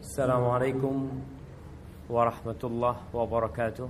السلام 0.00 0.44
عليكم 0.48 0.96
ورحمة 2.08 2.60
الله 2.64 2.96
وبركاته 3.14 3.88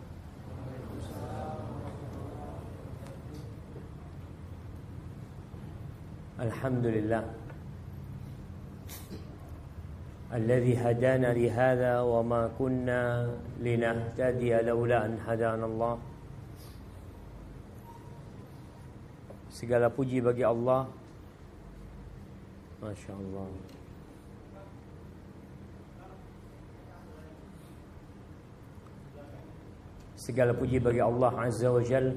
الحمد 6.40 6.86
لله 6.86 7.24
الذي 10.34 10.74
هدانا 10.78 11.30
لهذا 11.34 12.00
وما 12.00 12.42
كنا 12.58 13.02
لنهتدي 13.62 14.50
لولا 14.66 14.98
أن 15.06 15.14
هدانا 15.26 15.66
الله 15.66 15.94
Segala 19.60 19.92
puji 19.92 20.24
bagi 20.24 20.40
Allah 20.40 20.88
Masya 22.80 23.12
Allah 23.12 23.79
Segala 30.30 30.54
puji 30.54 30.78
bagi 30.78 31.02
Allah 31.02 31.34
Azza 31.42 31.74
wa 31.74 31.82
Jal 31.82 32.14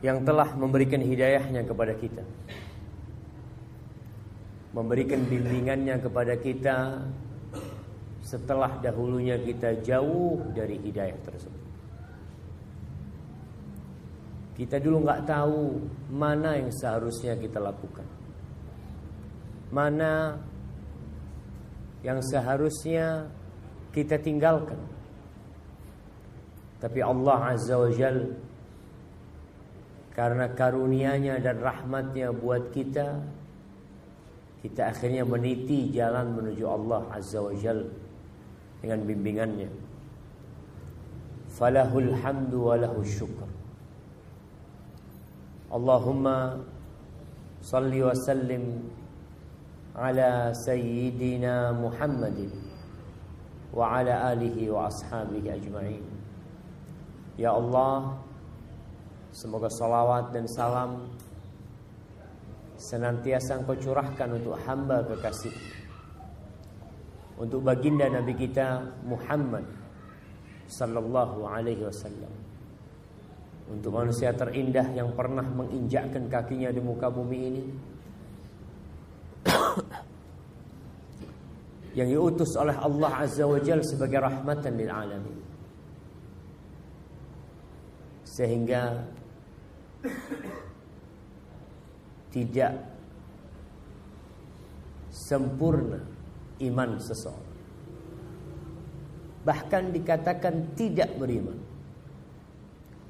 Yang 0.00 0.24
telah 0.24 0.48
memberikan 0.56 1.04
hidayahnya 1.04 1.68
kepada 1.68 1.92
kita. 2.00 2.24
Memberikan 4.72 5.20
bimbingannya 5.28 6.00
kepada 6.00 6.40
kita 6.40 7.04
Setelah 8.24 8.80
dahulunya 8.80 9.36
kita 9.36 9.84
jauh 9.84 10.40
dari 10.56 10.80
hidayah 10.80 11.20
tersebut. 11.20 11.64
Kita 14.56 14.80
dulu 14.80 15.04
nggak 15.04 15.28
tahu 15.28 15.76
mana 16.08 16.56
yang 16.56 16.72
seharusnya 16.72 17.36
kita 17.36 17.60
lakukan. 17.60 18.08
Mana 19.68 20.40
yang 22.00 22.24
seharusnya 22.24 23.28
kita 23.92 24.16
tinggalkan 24.24 24.93
tapi 26.82 27.00
Allah 27.02 27.54
Azza 27.54 27.78
wa 27.78 27.90
Jal 27.92 28.18
Karena 30.14 30.46
karunianya 30.52 31.38
dan 31.42 31.58
rahmatnya 31.62 32.34
buat 32.34 32.70
kita 32.74 33.24
Kita 34.64 34.90
akhirnya 34.90 35.22
meniti 35.26 35.90
jalan 35.94 36.34
menuju 36.34 36.64
Allah 36.66 37.02
Azza 37.14 37.42
wa 37.42 37.54
Jal 37.54 37.88
Dengan 38.82 39.00
bimbingannya 39.06 39.70
Falahul 41.54 42.10
hamdu 42.18 42.58
wa 42.58 42.74
lahu 42.74 43.06
syukur 43.06 43.48
Allahumma 45.70 46.58
Salli 47.62 48.02
wa 48.02 48.12
sallim 48.28 48.82
Ala 49.94 50.50
Sayyidina 50.50 51.70
Muhammadin 51.70 52.50
Wa 53.70 54.02
ala 54.02 54.34
alihi 54.34 54.70
wa 54.70 54.90
ashabihi 54.90 55.54
ajma'in 55.54 56.13
Ya 57.34 57.50
Allah 57.50 58.14
Semoga 59.34 59.66
salawat 59.66 60.30
dan 60.30 60.46
salam 60.46 61.10
Senantiasa 62.78 63.62
engkau 63.62 63.78
curahkan 63.78 64.34
untuk 64.34 64.58
hamba 64.66 65.06
kekasih. 65.06 65.54
Untuk 67.38 67.62
baginda 67.62 68.10
Nabi 68.10 68.34
kita 68.34 68.82
Muhammad 69.06 69.62
Sallallahu 70.66 71.46
alaihi 71.46 71.86
wasallam. 71.86 72.34
Untuk 73.70 73.94
manusia 73.94 74.34
terindah 74.34 74.90
yang 74.92 75.14
pernah 75.16 75.46
menginjakkan 75.46 76.28
kakinya 76.28 76.68
di 76.74 76.82
muka 76.82 77.08
bumi 77.08 77.38
ini. 77.40 77.62
Yang 81.98 82.08
diutus 82.10 82.50
oleh 82.58 82.74
Allah 82.74 83.22
Azza 83.22 83.46
wa 83.46 83.60
Jal 83.62 83.80
sebagai 83.86 84.18
rahmatan 84.18 84.72
lil 84.76 84.90
alamin 84.90 85.43
sehingga 88.34 88.98
tidak 92.34 92.74
sempurna 95.14 96.02
iman 96.66 96.90
seseorang. 96.98 97.54
Bahkan 99.46 99.82
dikatakan 99.94 100.74
tidak 100.74 101.14
beriman 101.14 101.62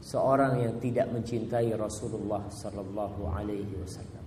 seorang 0.04 0.60
yang 0.60 0.76
tidak 0.76 1.08
mencintai 1.08 1.72
Rasulullah 1.72 2.44
sallallahu 2.52 3.24
alaihi 3.32 3.80
wasallam. 3.80 4.26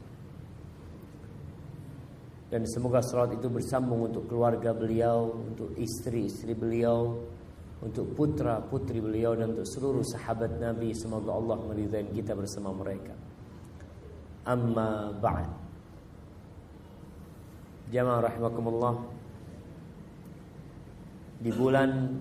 Dan 2.47 2.63
semoga 2.63 3.03
salat 3.03 3.35
itu 3.37 3.51
bersambung 3.51 4.07
untuk 4.07 4.25
keluarga 4.31 4.71
beliau, 4.71 5.35
untuk 5.35 5.75
istri-istri 5.75 6.55
beliau, 6.55 7.19
untuk 7.77 8.17
putra 8.17 8.57
putri 8.57 8.97
beliau 8.97 9.37
dan 9.37 9.53
untuk 9.53 9.69
seluruh 9.69 10.01
sahabat 10.01 10.57
Nabi 10.57 10.97
semoga 10.97 11.29
Allah 11.29 11.57
meridai 11.61 12.09
kita 12.09 12.33
bersama 12.33 12.73
mereka. 12.73 13.13
Amma 14.49 15.13
ba'd. 15.13 15.49
Jamaah 17.93 18.21
rahimakumullah. 18.25 18.95
Di 21.37 21.53
bulan 21.53 22.17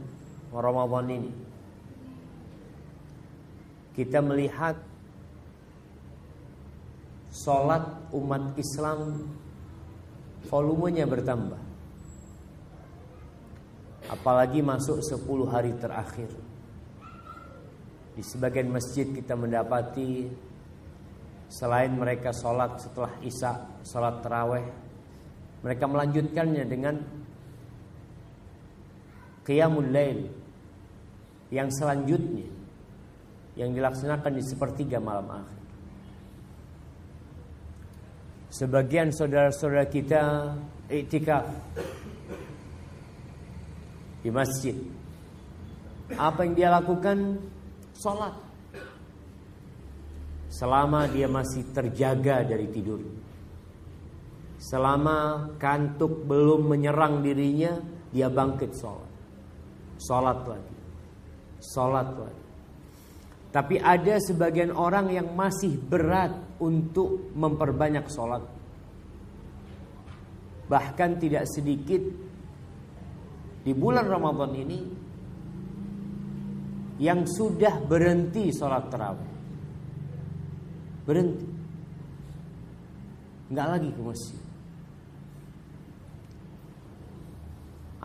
Ramadan 0.53 1.09
ini 1.09 1.33
kita 3.97 4.21
melihat 4.21 4.77
salat 7.33 7.84
umat 8.12 8.53
Islam 8.61 9.25
volumenya 10.53 11.09
bertambah. 11.09 11.66
Apalagi 14.06 14.62
masuk 14.62 15.03
10 15.03 15.50
hari 15.50 15.75
terakhir. 15.78 16.31
Di 18.17 18.25
sebagian 18.25 18.72
masjid 18.72 19.05
kita 19.05 19.37
mendapati 19.37 20.25
Selain 21.53 21.93
mereka 21.93 22.33
sholat 22.33 22.81
setelah 22.81 23.12
isya 23.21 23.53
Sholat 23.84 24.25
terawih 24.25 24.65
Mereka 25.61 25.84
melanjutkannya 25.84 26.65
dengan 26.65 26.97
Qiyamul 29.45 29.93
Lail 29.93 30.33
Yang 31.53 31.77
selanjutnya 31.77 32.49
Yang 33.53 33.71
dilaksanakan 33.77 34.33
di 34.33 34.43
sepertiga 34.43 34.97
malam 34.97 35.45
akhir. 35.45 35.61
Sebagian 38.49 39.12
saudara-saudara 39.12 39.84
kita 39.93 40.56
Iktikaf 40.89 41.45
di 44.26 44.31
masjid. 44.34 44.75
Apa 46.19 46.42
yang 46.42 46.59
dia 46.59 46.69
lakukan? 46.75 47.38
Sholat. 47.94 48.34
Selama 50.50 51.06
dia 51.06 51.31
masih 51.31 51.70
terjaga 51.70 52.42
dari 52.42 52.66
tidur. 52.75 52.98
Selama 54.59 55.47
kantuk 55.62 56.26
belum 56.26 56.75
menyerang 56.75 57.22
dirinya, 57.22 57.78
dia 58.10 58.26
bangkit 58.26 58.75
sholat. 58.75 59.10
Sholat 60.03 60.38
lagi. 60.42 60.76
Sholat 61.62 62.09
lagi. 62.19 62.44
Tapi 63.54 63.78
ada 63.78 64.19
sebagian 64.19 64.75
orang 64.75 65.15
yang 65.15 65.38
masih 65.38 65.78
berat 65.78 66.34
untuk 66.59 67.31
memperbanyak 67.31 68.10
sholat. 68.10 68.42
Bahkan 70.66 71.10
tidak 71.22 71.47
sedikit 71.47 72.25
di 73.66 73.75
bulan 73.75 74.06
Ramadan 74.06 74.54
ini 74.54 74.78
yang 77.03 77.27
sudah 77.27 77.82
berhenti 77.82 78.54
sholat 78.54 78.87
terawih. 78.87 79.32
Berhenti. 81.03 81.47
Enggak 83.50 83.69
lagi 83.75 83.91
ke 83.91 84.00
masjid. 84.06 84.41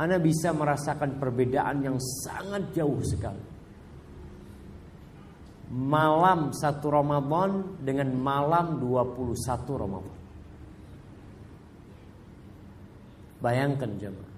Anda 0.02 0.18
bisa 0.18 0.50
merasakan 0.50 1.22
perbedaan 1.22 1.86
yang 1.86 1.98
sangat 2.25 2.74
jauh 2.74 2.98
sekali. 3.06 3.46
Malam 5.72 6.50
satu 6.58 6.90
Ramadan 6.90 7.78
dengan 7.86 8.10
malam 8.18 8.81
21 8.81 9.78
Ramadan. 9.78 10.18
Bayangkan 13.46 13.92
jemaah. 14.02 14.31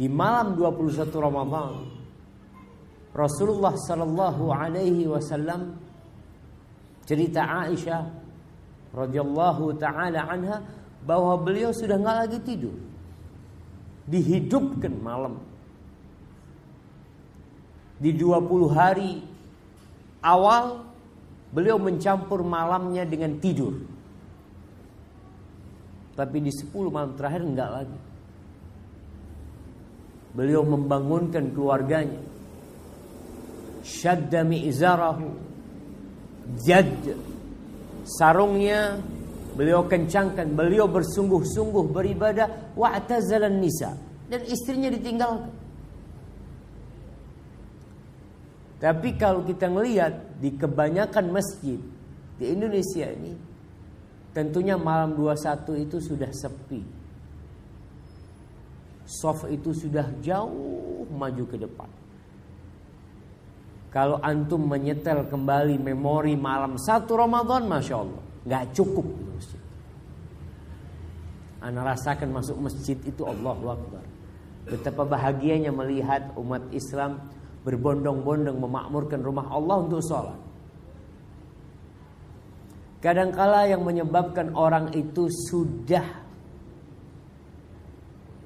Di 0.00 0.08
malam 0.08 0.56
21 0.56 1.12
Ramadan 1.12 1.84
Rasulullah 3.12 3.76
sallallahu 3.76 4.48
alaihi 4.48 5.04
wasallam 5.04 5.76
cerita 7.04 7.44
Aisyah 7.44 8.08
radhiyallahu 8.96 9.76
taala 9.76 10.24
anha 10.24 10.64
bahwa 11.04 11.36
beliau 11.36 11.68
sudah 11.76 12.00
nggak 12.00 12.16
lagi 12.16 12.38
tidur. 12.40 12.72
Dihidupkan 14.08 14.94
malam. 15.04 15.36
Di 18.00 18.16
20 18.16 18.72
hari 18.72 19.20
awal 20.24 20.80
beliau 21.52 21.76
mencampur 21.76 22.40
malamnya 22.40 23.04
dengan 23.04 23.36
tidur. 23.36 23.76
Tapi 26.16 26.40
di 26.40 26.48
10 26.48 26.88
malam 26.88 27.12
terakhir 27.20 27.44
enggak 27.44 27.68
lagi. 27.68 28.09
Beliau 30.30 30.62
membangunkan 30.62 31.50
keluarganya. 31.50 32.22
Syadda 33.82 34.46
mi'zarahu. 34.46 35.28
Jad. 36.62 37.16
Sarungnya 38.06 38.98
beliau 39.58 39.86
kencangkan. 39.86 40.54
Beliau 40.54 40.86
bersungguh-sungguh 40.86 41.90
beribadah. 41.90 42.74
Wa'tazalan 42.78 43.58
nisa. 43.58 43.94
Dan 44.30 44.46
istrinya 44.46 44.90
ditinggalkan. 44.90 45.50
Tapi 48.80 49.12
kalau 49.20 49.44
kita 49.44 49.68
melihat 49.68 50.40
di 50.40 50.56
kebanyakan 50.56 51.28
masjid 51.28 51.76
di 52.40 52.44
Indonesia 52.48 53.12
ini 53.12 53.36
tentunya 54.32 54.80
malam 54.80 55.12
21 55.12 55.84
itu 55.84 56.00
sudah 56.00 56.32
sepi. 56.32 56.99
Soft 59.10 59.50
itu 59.50 59.74
sudah 59.74 60.06
jauh 60.22 61.02
maju 61.10 61.44
ke 61.50 61.58
depan. 61.58 61.90
Kalau 63.90 64.22
antum 64.22 64.70
menyetel 64.70 65.26
kembali 65.26 65.82
memori 65.82 66.38
malam 66.38 66.78
satu 66.78 67.18
Ramadan, 67.18 67.66
masya 67.66 68.06
Allah, 68.06 68.22
nggak 68.46 68.64
cukup. 68.70 69.06
Anda 71.60 71.82
rasakan 71.84 72.30
masuk 72.30 72.56
masjid 72.62 72.96
itu 73.02 73.26
Allah 73.26 73.58
Akbar. 73.58 74.04
Betapa 74.70 75.02
bahagianya 75.04 75.74
melihat 75.74 76.30
umat 76.38 76.62
Islam 76.70 77.20
berbondong-bondong 77.66 78.56
memakmurkan 78.56 79.20
rumah 79.20 79.50
Allah 79.50 79.76
untuk 79.84 80.00
sholat. 80.00 80.38
Kadangkala 83.02 83.68
yang 83.68 83.82
menyebabkan 83.84 84.52
orang 84.56 84.92
itu 84.94 85.28
sudah 85.50 86.29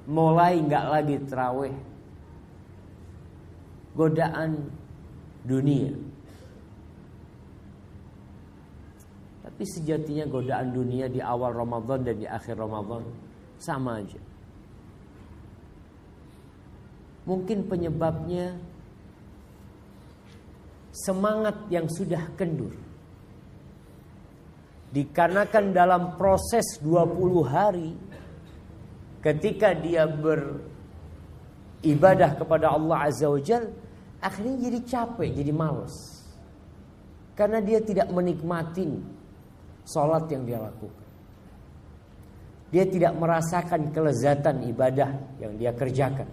mulai 0.05 0.61
nggak 0.61 0.85
lagi 0.85 1.15
terawih, 1.25 1.75
godaan 3.97 4.69
dunia. 5.45 5.93
Tapi 9.45 9.63
sejatinya 9.71 10.25
godaan 10.27 10.75
dunia 10.75 11.07
di 11.07 11.23
awal 11.23 11.55
Ramadan 11.55 12.03
dan 12.03 12.15
di 12.19 12.27
akhir 12.27 12.59
Ramadan 12.59 13.05
sama 13.61 14.03
aja. 14.03 14.19
Mungkin 17.25 17.65
penyebabnya 17.65 18.53
semangat 20.93 21.55
yang 21.73 21.89
sudah 21.89 22.35
kendur. 22.37 22.71
Dikarenakan 24.93 25.65
dalam 25.75 26.03
proses 26.15 26.79
20 26.79 27.43
hari 27.43 27.91
ketika 29.25 29.73
dia 29.73 30.05
beribadah 31.81 32.37
kepada 32.37 32.77
Allah 32.77 33.09
Azza 33.09 33.25
wa 33.25 33.41
Jal, 33.41 33.65
akhirnya 34.21 34.69
jadi 34.69 34.85
capek, 34.85 35.33
jadi 35.33 35.49
males. 35.49 36.21
Karena 37.33 37.57
dia 37.59 37.81
tidak 37.81 38.13
menikmati 38.13 38.85
sholat 39.83 40.29
yang 40.29 40.45
dia 40.45 40.61
lakukan. 40.61 41.03
Dia 42.69 42.85
tidak 42.85 43.17
merasakan 43.17 43.89
kelezatan 43.89 44.61
ibadah 44.69 45.09
yang 45.41 45.57
dia 45.57 45.73
kerjakan. 45.73 46.27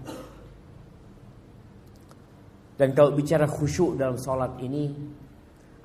Dan 2.76 2.92
kalau 2.96 3.14
bicara 3.14 3.46
khusyuk 3.46 3.94
dalam 4.00 4.18
sholat 4.18 4.58
ini 4.58 4.90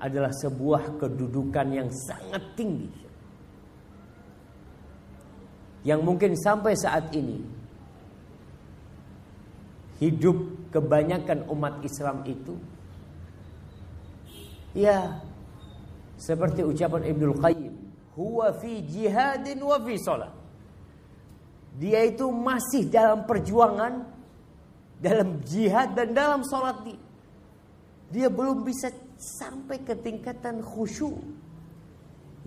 adalah 0.02 0.30
sebuah 0.34 0.98
kedudukan 0.98 1.66
yang 1.70 1.90
sangat 1.90 2.42
tinggi. 2.58 3.07
Yang 5.86 6.00
mungkin 6.02 6.32
sampai 6.34 6.74
saat 6.74 7.10
ini 7.14 7.38
hidup 9.98 10.70
kebanyakan 10.70 11.46
umat 11.50 11.82
Islam 11.82 12.22
itu 12.26 12.54
ya 14.74 15.18
seperti 16.18 16.66
ucapan 16.66 17.06
Ibnul 17.14 17.38
Qayyim, 17.38 17.74
huwa 18.18 18.50
fi 18.58 18.82
jihadin 18.82 19.58
wa 19.62 19.78
fi 19.82 19.94
sholat. 19.98 20.34
Dia 21.78 22.02
itu 22.10 22.26
masih 22.26 22.90
dalam 22.90 23.22
perjuangan 23.22 24.02
dalam 24.98 25.38
jihad 25.46 25.94
dan 25.94 26.10
dalam 26.10 26.42
sholat 26.42 26.82
dia. 26.82 26.98
Dia 28.08 28.28
belum 28.32 28.66
bisa 28.66 28.90
sampai 29.14 29.82
ke 29.86 29.94
tingkatan 29.98 30.58
khusyuk 30.58 31.14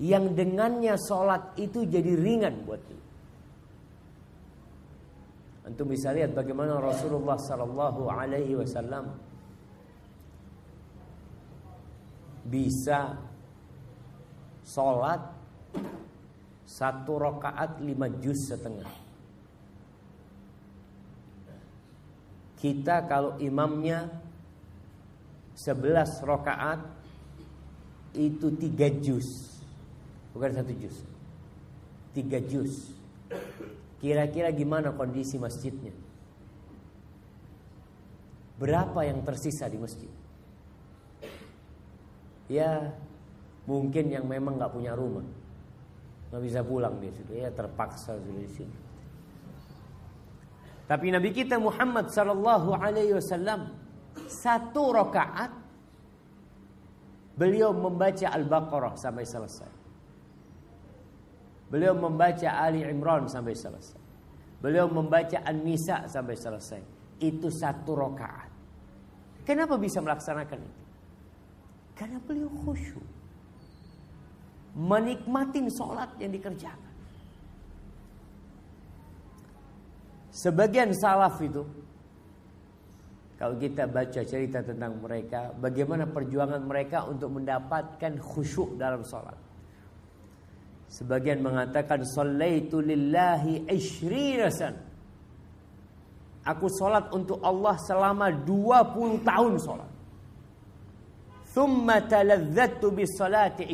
yang 0.02 0.36
dengannya 0.36 0.96
sholat 1.00 1.56
itu 1.56 1.88
jadi 1.88 2.12
ringan 2.16 2.68
buat 2.68 2.82
dia. 2.88 3.01
Antum 5.72 5.88
bisa 5.88 6.12
lihat 6.12 6.36
bagaimana 6.36 6.84
Rasulullah 6.84 7.40
Sallallahu 7.40 8.12
Alaihi 8.12 8.60
Wasallam 8.60 9.08
bisa 12.44 13.16
sholat 14.68 15.32
satu 16.68 17.16
rakaat 17.16 17.80
lima 17.80 18.12
juz 18.20 18.52
setengah. 18.52 18.92
Kita 22.60 23.08
kalau 23.08 23.40
imamnya 23.40 24.12
11 25.56 26.20
rokaat 26.28 26.84
itu 28.20 28.52
tiga 28.60 28.92
juz. 29.00 29.56
Bukan 30.36 30.52
satu 30.52 30.76
juz. 30.76 31.00
Tiga 32.12 32.44
juz. 32.44 32.92
Kira-kira 34.02 34.50
gimana 34.50 34.90
kondisi 34.98 35.38
masjidnya? 35.38 35.94
Berapa 38.58 39.06
yang 39.06 39.22
tersisa 39.22 39.70
di 39.70 39.78
masjid? 39.78 40.10
Ya 42.50 42.98
mungkin 43.70 44.10
yang 44.10 44.26
memang 44.26 44.58
nggak 44.58 44.74
punya 44.74 44.98
rumah, 44.98 45.26
nggak 46.34 46.42
bisa 46.42 46.60
pulang 46.66 46.98
dia 46.98 47.14
sudah 47.14 47.36
ya 47.46 47.50
terpaksa 47.54 48.18
sudah 48.18 48.42
di 48.42 48.50
sini. 48.50 48.78
Tapi 50.90 51.08
Nabi 51.14 51.30
kita 51.32 51.62
Muhammad 51.62 52.10
sallallahu 52.10 52.76
alaihi 52.76 53.16
wasallam 53.16 53.72
satu 54.28 54.92
rakaat 54.92 55.54
beliau 57.38 57.72
membaca 57.72 58.28
Al-Baqarah 58.34 58.94
sampai 59.00 59.26
selesai. 59.26 59.81
Beliau 61.72 61.96
membaca 61.96 62.50
Ali 62.52 62.84
Imran 62.84 63.32
sampai 63.32 63.56
selesai. 63.56 64.00
Beliau 64.60 64.92
membaca 64.92 65.40
An-Nisa 65.40 66.06
sampai 66.06 66.36
selesai. 66.36 66.82
Itu 67.24 67.48
satu 67.48 67.96
rakaat. 67.96 68.52
Kenapa 69.48 69.80
bisa 69.80 70.04
melaksanakan 70.04 70.60
itu? 70.60 70.84
Karena 71.96 72.20
beliau 72.22 72.52
khusyuk. 72.68 73.08
Menikmatin 74.76 75.72
sholat 75.72 76.12
yang 76.20 76.32
dikerjakan. 76.36 76.94
Sebagian 80.32 80.92
salaf 80.96 81.40
itu 81.44 81.64
kalau 83.36 83.58
kita 83.58 83.90
baca 83.90 84.22
cerita 84.22 84.62
tentang 84.62 85.02
mereka, 85.02 85.50
bagaimana 85.58 86.06
perjuangan 86.06 86.62
mereka 86.62 87.10
untuk 87.10 87.34
mendapatkan 87.42 88.22
khusyuk 88.22 88.78
dalam 88.78 89.02
sholat. 89.02 89.51
Sebagian 90.92 91.40
mengatakan 91.40 92.04
sallaitu 92.04 92.84
lillahi 92.84 93.64
san. 94.52 94.76
Aku 96.44 96.68
sholat 96.68 97.08
untuk 97.16 97.40
Allah 97.40 97.80
selama 97.80 98.28
20 98.28 99.24
tahun 99.24 99.54
sholat. 99.56 99.92
Thumma 101.56 102.04
taladzatu 102.04 102.92
bis 102.92 103.16
salati. 103.16 103.72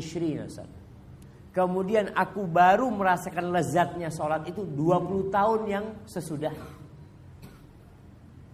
Kemudian 1.57 2.13
aku 2.13 2.45
baru 2.45 2.93
merasakan 2.93 3.49
lezatnya 3.49 4.13
sholat 4.13 4.45
itu 4.45 4.61
20 4.61 5.33
tahun 5.33 5.61
yang 5.65 5.85
sesudah. 6.05 6.53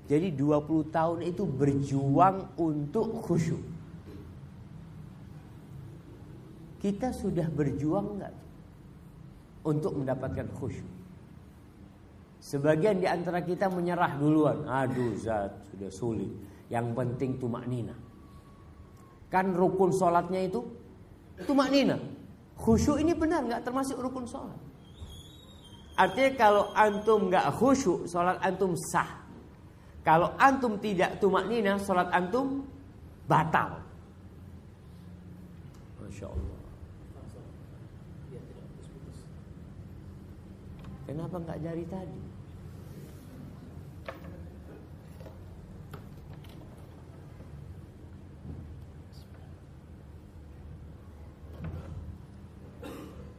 Jadi 0.07 0.31
20 0.31 0.87
tahun 0.87 1.19
itu 1.27 1.43
berjuang 1.43 2.55
untuk 2.55 3.27
khusyuk. 3.27 3.59
Kita 6.79 7.11
sudah 7.11 7.47
berjuang 7.47 8.07
enggak? 8.19 8.35
Untuk 9.63 9.95
mendapatkan 9.95 10.47
khusyuk. 10.59 10.91
Sebagian 12.43 12.99
di 12.99 13.07
antara 13.07 13.39
kita 13.39 13.71
menyerah 13.71 14.19
duluan. 14.19 14.67
Aduh 14.67 15.15
zat 15.15 15.63
sudah 15.71 15.87
sulit. 15.87 16.27
Yang 16.67 16.91
penting 16.91 17.39
tumak 17.39 17.63
nina. 17.71 17.95
Kan 19.31 19.55
rukun 19.55 19.95
sholatnya 19.95 20.43
itu 20.43 20.59
tumak 21.47 21.71
nina. 21.71 21.95
Khusyuk 22.59 22.99
ini 22.99 23.15
benar 23.15 23.47
nggak 23.47 23.63
termasuk 23.63 23.95
rukun 23.97 24.27
sholat. 24.27 24.59
Artinya 25.93 26.31
kalau 26.35 26.73
antum 26.73 27.29
nggak 27.29 27.47
khusyuk, 27.55 28.09
sholat 28.09 28.41
antum 28.41 28.73
sah. 28.75 29.23
Kalau 30.03 30.35
antum 30.35 30.75
tidak 30.83 31.21
tumak 31.23 31.47
nina, 31.47 31.79
sholat 31.79 32.11
antum 32.11 32.67
batal. 33.23 33.79
Masya 36.01 36.27
Allah. 36.27 36.52
Kenapa 41.13 41.37
nggak 41.37 41.61
dari 41.61 41.85
tadi? 41.85 42.21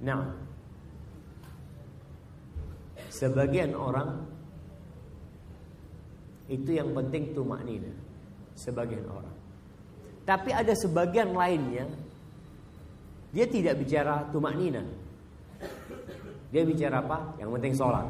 Nah, 0.06 0.22
sebagian 3.10 3.74
orang 3.74 4.22
itu 6.46 6.78
yang 6.78 6.94
penting 6.94 7.34
tumak 7.34 7.66
nina. 7.66 7.90
Sebagian 8.54 9.02
orang. 9.10 9.34
Tapi 10.22 10.54
ada 10.54 10.78
sebagian 10.78 11.34
lainnya 11.34 11.90
dia 13.34 13.50
tidak 13.50 13.82
bicara 13.82 14.30
tumak 14.30 14.54
nina. 14.54 14.86
Dia 16.54 16.62
bicara 16.62 17.02
apa? 17.02 17.34
Yang 17.42 17.50
penting 17.58 17.74
sholat. 17.74 18.06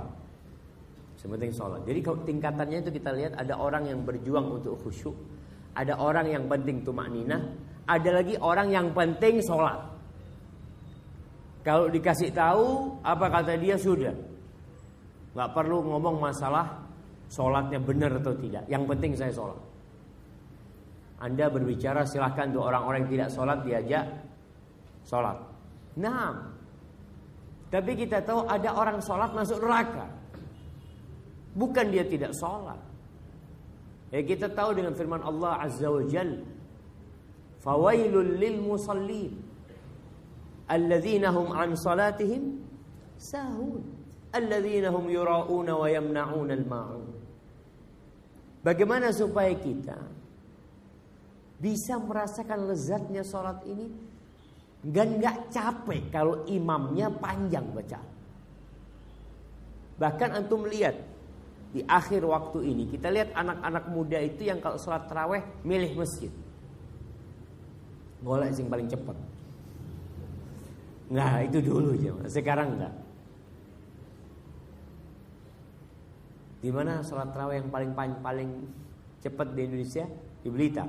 Sepenting 1.16 1.56
sholat. 1.56 1.80
Jadi 1.88 2.04
tingkatannya 2.04 2.84
itu 2.84 2.90
kita 2.92 3.16
lihat 3.16 3.32
ada 3.40 3.56
orang 3.56 3.88
yang 3.88 4.04
berjuang 4.04 4.60
untuk 4.60 4.76
khusyuk, 4.84 5.16
ada 5.72 5.96
orang 5.96 6.28
yang 6.28 6.44
penting 6.44 6.84
tumak 6.84 7.08
nina, 7.08 7.40
ada 7.88 8.10
lagi 8.20 8.36
orang 8.36 8.68
yang 8.68 8.92
penting 8.92 9.40
sholat. 9.40 9.80
Kalau 11.64 11.88
dikasih 11.88 12.36
tahu 12.36 13.00
apa 13.00 13.32
kata 13.32 13.56
dia 13.56 13.80
sudah. 13.80 14.12
Gak 15.32 15.50
perlu 15.56 15.80
ngomong 15.80 16.20
masalah 16.20 16.84
sholatnya 17.32 17.80
benar 17.80 18.20
atau 18.20 18.36
tidak. 18.36 18.68
Yang 18.68 18.84
penting 18.92 19.12
saya 19.16 19.32
sholat. 19.32 19.56
Anda 21.24 21.48
berbicara 21.48 22.04
silahkan 22.04 22.52
untuk 22.52 22.68
orang-orang 22.68 23.08
yang 23.08 23.12
tidak 23.16 23.30
sholat 23.32 23.58
diajak 23.64 24.04
sholat. 25.08 25.40
Nah, 25.96 26.52
tapi 27.74 27.98
kita 27.98 28.22
tahu 28.22 28.46
ada 28.46 28.70
orang 28.70 29.02
sholat 29.02 29.34
masuk 29.34 29.58
neraka. 29.58 30.06
Bukan 31.58 31.90
dia 31.90 32.06
tidak 32.06 32.30
sholat. 32.38 32.78
Ya 34.14 34.22
kita 34.22 34.46
tahu 34.46 34.78
dengan 34.78 34.94
firman 34.94 35.18
Allah 35.18 35.58
Azza 35.58 35.90
wa 35.90 36.06
Jal. 36.06 36.38
Fawailul 37.66 38.38
lil 38.38 38.62
musallin 38.62 39.34
alladzina 40.70 41.34
hum 41.34 41.50
an 41.50 41.74
salatihim 41.74 42.62
sahun 43.18 43.82
alladzina 44.30 44.94
hum 44.94 45.10
yura'una 45.10 45.72
wa 45.74 45.88
yamna'una 45.90 46.52
al-ma'un 46.54 47.08
Bagaimana 48.62 49.10
supaya 49.10 49.50
kita 49.58 49.98
bisa 51.58 51.98
merasakan 51.98 52.70
lezatnya 52.70 53.26
sholat 53.26 53.64
ini 53.66 54.13
dan 54.84 55.16
nggak 55.16 55.48
capek 55.48 56.12
kalau 56.12 56.44
imamnya 56.44 57.08
panjang 57.08 57.64
baca. 57.72 57.96
Bahkan 59.96 60.30
antum 60.36 60.68
lihat 60.68 60.92
di 61.72 61.80
akhir 61.88 62.20
waktu 62.28 62.58
ini 62.68 62.84
kita 62.92 63.08
lihat 63.08 63.32
anak-anak 63.32 63.84
muda 63.88 64.20
itu 64.20 64.44
yang 64.44 64.60
kalau 64.60 64.76
sholat 64.76 65.08
terawih 65.08 65.40
milih 65.64 65.96
masjid. 65.96 66.28
Golek 68.20 68.52
sing 68.52 68.68
paling 68.68 68.88
cepat. 68.88 69.16
Nah 71.12 71.40
itu 71.44 71.64
dulu 71.64 71.96
ya, 71.96 72.12
sekarang 72.28 72.76
enggak. 72.76 72.94
Di 76.60 76.72
mana 76.72 77.00
sholat 77.04 77.32
terawih 77.32 77.60
yang 77.60 77.68
paling 77.72 77.92
paling, 77.92 78.16
paling 78.20 78.50
cepat 79.24 79.48
di 79.52 79.60
Indonesia? 79.64 80.04
Di 80.44 80.48
Blitar. 80.52 80.88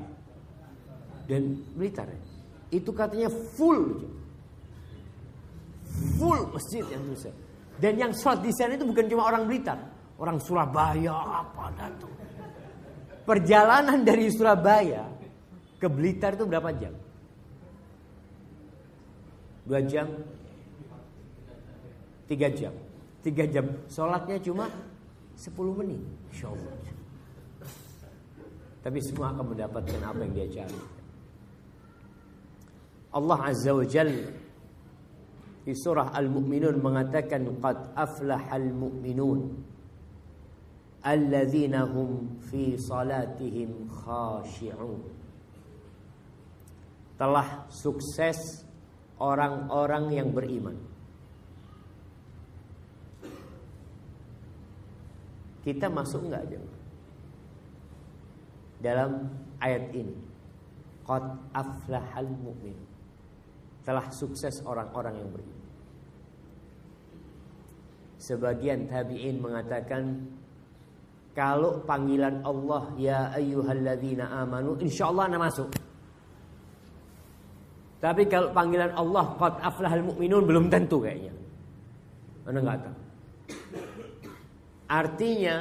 Dan 1.27 1.63
Blitar 1.75 2.07
ya. 2.11 2.34
Itu 2.75 2.91
katanya 2.91 3.31
full. 3.31 4.03
Full 6.19 6.39
masjid 6.51 6.83
yang 6.91 7.07
Indonesia. 7.07 7.31
Dan 7.79 7.93
yang 7.95 8.11
sholat 8.11 8.43
di 8.43 8.51
sana 8.51 8.75
itu 8.75 8.83
bukan 8.83 9.07
cuma 9.07 9.31
orang 9.31 9.47
Blitar. 9.47 9.79
Orang 10.19 10.43
Surabaya 10.43 11.15
apa 11.43 11.71
tuh. 11.99 12.11
Perjalanan 13.23 14.03
dari 14.03 14.27
Surabaya 14.27 15.07
ke 15.79 15.87
Blitar 15.87 16.35
itu 16.35 16.43
berapa 16.43 16.71
jam? 16.75 16.91
Dua 19.65 19.81
jam? 19.87 20.07
Tiga 22.27 22.47
jam. 22.51 22.73
Tiga 23.23 23.43
jam. 23.49 23.65
Sholatnya 23.87 24.37
cuma 24.43 24.69
sepuluh 25.35 25.73
menit. 25.79 25.99
Insya. 26.31 26.51
Tapi 28.85 29.01
semua 29.01 29.33
akan 29.33 29.45
mendapatkan 29.51 29.99
apa 30.05 30.19
yang 30.21 30.33
dia 30.37 30.47
cari. 30.61 30.94
Allah 33.15 33.39
Azza 33.47 33.71
wa 33.71 33.87
Jal 33.87 34.11
di 35.65 35.73
surah 35.73 36.11
Al-Mu'minun 36.13 36.77
mengatakan 36.77 37.47
qad 37.57 37.95
aflahal 37.97 38.69
mu'minun 38.69 39.49
alladzina 41.01 41.89
hum 41.89 42.37
fi 42.43 42.77
salatihim 42.77 43.89
khashi'un 43.89 45.01
telah 47.15 47.65
sukses 47.71 48.67
orang-orang 49.17 50.11
yang 50.11 50.29
beriman. 50.35 50.75
Kita 55.63 55.89
masuk 55.89 56.29
enggak 56.29 56.45
aja 56.45 56.59
dalam 58.85 59.33
ayat 59.57 59.89
ini? 59.97 60.13
Qad 61.09 61.25
aflahal 61.57 62.29
mu'min. 62.29 62.84
Telah 63.85 64.09
sukses 64.09 64.65
orang-orang 64.65 65.13
yang 65.21 65.29
beriman. 65.29 65.61
Sebagian 68.17 68.89
tabi'in 68.89 69.37
mengatakan 69.37 70.25
kalau 71.37 71.85
panggilan 71.85 72.41
Allah 72.41 72.89
ya 72.97 73.29
ayyuhalladzina 73.37 74.25
amanu 74.41 74.81
insyaallah 74.81 75.29
anda 75.29 75.37
masuk. 75.37 75.69
Tapi 78.01 78.25
kalau 78.25 78.49
panggilan 78.55 78.97
Allah 78.97 79.37
qad 79.37 79.61
aflahal 79.61 80.01
mu'minun 80.01 80.43
belum 80.49 80.65
tentu 80.73 81.05
kayaknya. 81.05 81.33
Anda 82.49 82.59
nggak 82.65 82.79
tahu. 82.81 82.97
Artinya 84.85 85.55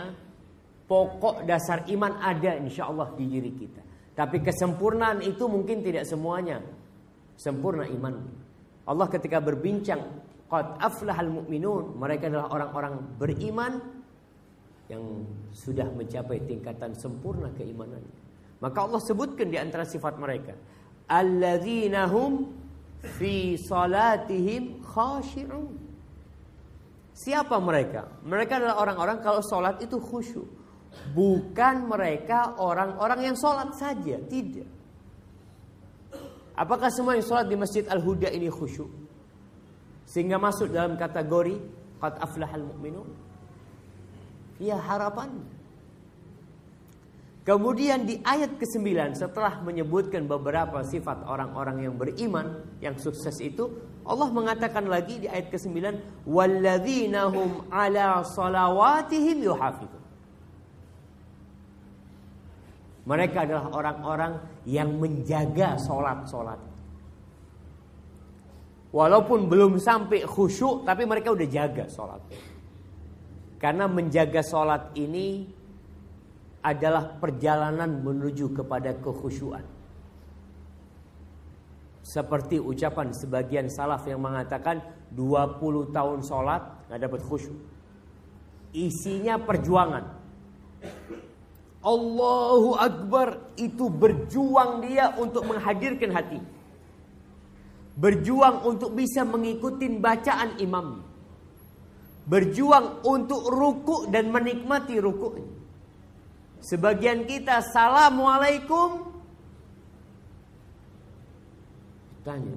pokok 0.88 1.48
dasar 1.48 1.84
iman 1.88 2.20
ada 2.20 2.56
insya 2.60 2.88
Allah 2.88 3.12
di 3.16 3.24
diri 3.28 3.52
kita. 3.52 3.82
Tapi 4.14 4.40
kesempurnaan 4.40 5.24
itu 5.26 5.44
mungkin 5.50 5.82
tidak 5.82 6.06
semuanya 6.06 6.62
sempurna 7.36 7.86
iman. 7.88 8.14
Allah 8.84 9.06
ketika 9.08 9.40
berbincang 9.40 10.00
qad 10.48 10.76
aflahal 10.80 11.30
mu'minun, 11.30 11.96
mereka 11.96 12.28
adalah 12.28 12.52
orang-orang 12.52 12.94
beriman 13.16 13.80
yang 14.92 15.24
sudah 15.50 15.88
mencapai 15.88 16.44
tingkatan 16.44 16.92
sempurna 16.92 17.48
keimanannya. 17.56 18.22
Maka 18.60 18.78
Allah 18.84 19.00
sebutkan 19.00 19.48
di 19.48 19.56
antara 19.56 19.88
sifat 19.88 20.16
mereka 20.20 20.52
alladzina 21.08 22.08
hum 22.08 22.52
fi 23.20 23.56
salatihim 23.60 24.80
khashi'un. 24.84 25.84
Siapa 27.14 27.62
mereka? 27.62 28.10
Mereka 28.26 28.58
adalah 28.58 28.82
orang-orang 28.82 29.22
kalau 29.22 29.38
sholat 29.38 29.78
itu 29.78 30.02
khusyuk. 30.02 30.50
Bukan 31.14 31.86
mereka 31.86 32.58
orang-orang 32.58 33.30
yang 33.30 33.36
sholat 33.38 33.70
saja, 33.78 34.18
tidak. 34.26 34.66
Apakah 36.54 36.86
semua 36.94 37.18
yang 37.18 37.26
sholat 37.26 37.50
di 37.50 37.58
Masjid 37.58 37.82
Al-Huda 37.90 38.30
ini 38.30 38.46
khusyuk? 38.46 38.86
Sehingga 40.06 40.38
masuk 40.38 40.70
dalam 40.70 40.94
kategori 40.94 41.58
Qad 42.04 42.20
aflahal 42.20 42.62
mu'minun. 42.68 43.08
Ya 44.60 44.76
harapan. 44.76 45.40
Kemudian 47.44 48.08
di 48.08 48.20
ayat 48.24 48.56
ke-9 48.56 49.20
setelah 49.20 49.60
menyebutkan 49.60 50.24
beberapa 50.24 50.80
sifat 50.80 51.28
orang-orang 51.28 51.84
yang 51.84 51.96
beriman 51.96 52.64
yang 52.80 52.96
sukses 52.96 53.36
itu 53.40 53.68
Allah 54.04 54.32
mengatakan 54.32 54.88
lagi 54.88 55.20
di 55.20 55.28
ayat 55.28 55.52
ke-9 55.52 55.76
walladzina 56.24 57.28
hum 57.28 57.68
ala 57.68 58.24
salawatihim 58.24 59.44
yuhafizun. 59.44 60.03
Mereka 63.04 63.44
adalah 63.44 63.68
orang-orang 63.68 64.32
yang 64.64 64.96
menjaga 64.96 65.76
solat-solat. 65.76 66.56
Walaupun 68.94 69.50
belum 69.50 69.82
sampai 69.82 70.22
khusyuk 70.22 70.86
tapi 70.86 71.02
mereka 71.04 71.34
udah 71.34 71.48
jaga 71.50 71.84
solat. 71.90 72.22
Karena 73.58 73.90
menjaga 73.90 74.40
solat 74.40 74.94
ini 74.94 75.50
adalah 76.64 77.18
perjalanan 77.20 78.00
menuju 78.00 78.56
kepada 78.56 78.96
kekhusyuan. 78.96 79.66
Seperti 82.04 82.56
ucapan 82.60 83.12
sebagian 83.12 83.66
salaf 83.68 84.06
yang 84.08 84.22
mengatakan 84.22 84.80
20 85.12 85.92
tahun 85.92 86.18
sholat 86.24 86.62
nggak 86.88 87.00
dapat 87.02 87.20
khusyuk. 87.26 87.58
Isinya 88.72 89.36
perjuangan. 89.42 90.04
Allahu 91.84 92.80
Akbar 92.80 93.52
itu 93.60 93.92
berjuang 93.92 94.80
dia 94.88 95.12
untuk 95.20 95.44
menghadirkan 95.44 96.10
hati. 96.16 96.40
Berjuang 97.94 98.64
untuk 98.64 98.96
bisa 98.96 99.22
mengikuti 99.22 99.86
bacaan 99.92 100.56
imam. 100.58 101.14
berjuang 102.24 103.04
untuk 103.04 103.52
ruku 103.52 104.08
dan 104.08 104.32
menikmati 104.32 104.96
ruku. 104.96 105.44
Sebagian 106.64 107.28
kita 107.28 107.60
assalamualaikum 107.60 109.12
tanya 112.24 112.56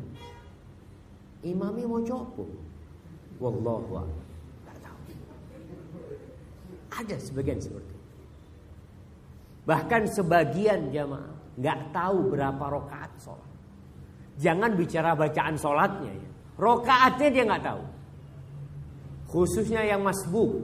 imamnya 1.44 1.84
mau 1.92 2.00
coba 2.00 2.48
wallahu 3.44 4.00
a'lam 4.00 4.24
ada 6.98 7.16
sebagian 7.20 7.60
seperti. 7.60 7.87
Bahkan 9.68 10.02
sebagian 10.16 10.96
jamaah 10.96 11.60
nggak 11.60 11.80
tahu 11.92 12.32
berapa 12.32 12.64
rokaat 12.72 13.12
sholat. 13.20 13.52
Jangan 14.40 14.72
bicara 14.80 15.12
bacaan 15.12 15.60
sholatnya 15.60 16.14
ya. 16.16 16.30
Rokaatnya 16.56 17.28
dia 17.28 17.44
nggak 17.44 17.66
tahu. 17.68 17.84
Khususnya 19.28 19.84
yang 19.84 20.08
masbuk. 20.08 20.64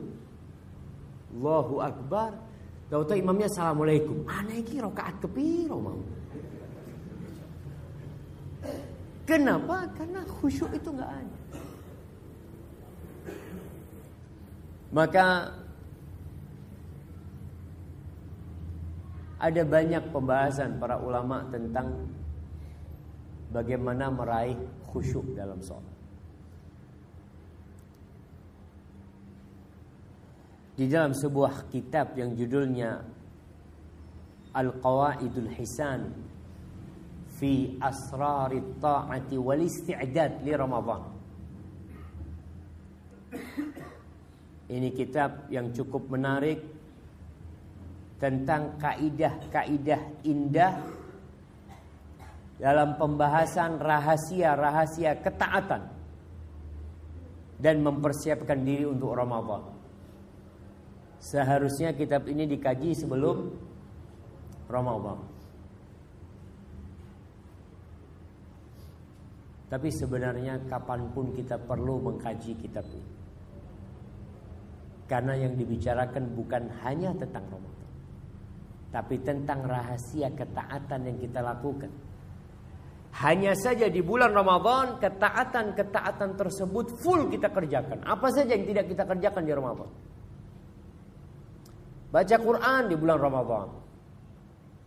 Allahu 1.35 1.83
Akbar. 1.83 2.31
Tahu-tahu 2.87 3.17
imamnya 3.19 3.49
Assalamualaikum. 3.51 4.23
Aneh 4.29 4.63
ki 4.63 4.79
rokaat 4.79 5.19
kepiro 5.19 5.77
mau. 5.81 5.99
Kenapa? 9.27 9.87
Karena 9.97 10.21
khusyuk 10.23 10.71
itu 10.71 10.89
nggak 10.93 11.11
ada. 11.11 11.39
Maka 14.93 15.25
ada 19.43 19.61
banyak 19.67 20.07
pembahasan 20.15 20.79
para 20.79 20.95
ulama 21.03 21.43
tentang 21.51 22.07
bagaimana 23.51 24.07
meraih 24.07 24.55
khusyuk 24.87 25.35
dalam 25.35 25.59
sholat. 25.59 25.91
Di 30.79 30.87
dalam 30.87 31.11
sebuah 31.11 31.67
kitab 31.69 32.15
yang 32.15 32.33
judulnya 32.39 33.03
Al-Qawaidul 34.55 35.51
Hisan 35.53 36.01
fi 37.35 37.77
asrari 37.83 38.63
ta'ati 38.79 39.35
wal 39.37 39.61
isti'dad 39.61 40.39
li 40.41 40.53
Ramadan. 40.55 41.03
Ini 44.71 44.89
kitab 44.95 45.51
yang 45.51 45.69
cukup 45.75 46.09
menarik 46.09 46.82
tentang 48.23 48.79
kaidah-kaidah 48.79 50.23
indah 50.23 50.79
dalam 52.55 52.95
pembahasan 52.95 53.83
rahasia-rahasia 53.83 55.19
ketaatan 55.19 55.83
dan 57.59 57.83
mempersiapkan 57.83 58.63
diri 58.63 58.87
untuk 58.87 59.11
Ramadan. 59.11 59.75
Seharusnya 61.19 61.91
kitab 61.91 62.23
ini 62.31 62.47
dikaji 62.47 62.95
sebelum 62.95 63.51
Ramadan. 64.71 65.19
Tapi 69.67 69.89
sebenarnya 69.91 70.63
kapan 70.71 71.11
pun 71.11 71.35
kita 71.35 71.59
perlu 71.59 71.99
mengkaji 71.99 72.55
kitab 72.55 72.87
ini. 72.87 73.11
Karena 75.11 75.35
yang 75.35 75.59
dibicarakan 75.59 76.23
bukan 76.31 76.71
hanya 76.87 77.11
tentang 77.19 77.43
Ramadan. 77.51 77.82
Tapi 78.93 79.25
tentang 79.25 79.65
rahasia 79.65 80.29
ketaatan 80.37 81.09
yang 81.09 81.17
kita 81.17 81.41
lakukan. 81.41 81.89
Hanya 83.13 83.57
saja 83.57 83.89
di 83.89 84.05
bulan 84.05 84.33
Ramadan 84.33 85.01
ketaatan-ketaatan 85.01 86.37
tersebut 86.37 87.01
full 87.01 87.29
kita 87.33 87.49
kerjakan. 87.49 88.05
Apa 88.05 88.29
saja 88.29 88.53
yang 88.53 88.69
tidak 88.69 88.85
kita 88.93 89.03
kerjakan 89.05 89.43
di 89.45 89.53
Ramadan? 89.53 89.89
Baca 92.13 92.35
Quran 92.37 92.81
di 92.89 92.95
bulan 92.97 93.17
Ramadan. 93.17 93.67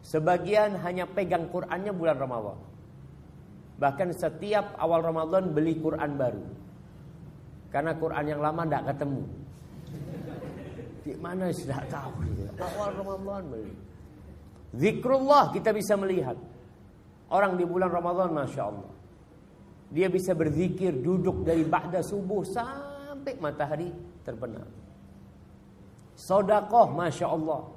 Sebagian 0.06 0.78
hanya 0.86 1.10
pegang 1.10 1.50
Qurannya 1.50 1.90
bulan 1.90 2.18
Ramadan. 2.18 2.58
Bahkan 3.82 4.08
setiap 4.14 4.78
awal 4.78 5.02
Ramadan 5.02 5.50
beli 5.50 5.82
Quran 5.82 6.14
baru. 6.14 6.46
Karena 7.74 7.98
Quran 7.98 8.24
yang 8.30 8.38
lama 8.38 8.62
tidak 8.62 8.94
ketemu. 8.94 9.22
Di 11.02 11.14
mana 11.18 11.50
sudah 11.50 11.82
tahu. 11.90 12.10
Awal 12.58 12.90
Ramadan 13.02 13.42
beli. 13.50 13.85
Zikrullah 14.76 15.50
kita 15.56 15.72
bisa 15.72 15.96
melihat. 15.96 16.36
Orang 17.32 17.58
di 17.58 17.66
bulan 17.66 17.90
Ramadan 17.90 18.30
Masya 18.30 18.62
Allah. 18.62 18.92
Dia 19.90 20.06
bisa 20.06 20.36
berzikir 20.36 20.94
duduk 20.94 21.42
dari 21.42 21.66
ba'da 21.66 22.02
subuh 22.02 22.42
sampai 22.46 23.34
matahari 23.38 23.90
terbenam. 24.22 24.66
Sodakoh 26.16 26.96
Masya 26.96 27.28
Allah 27.28 27.68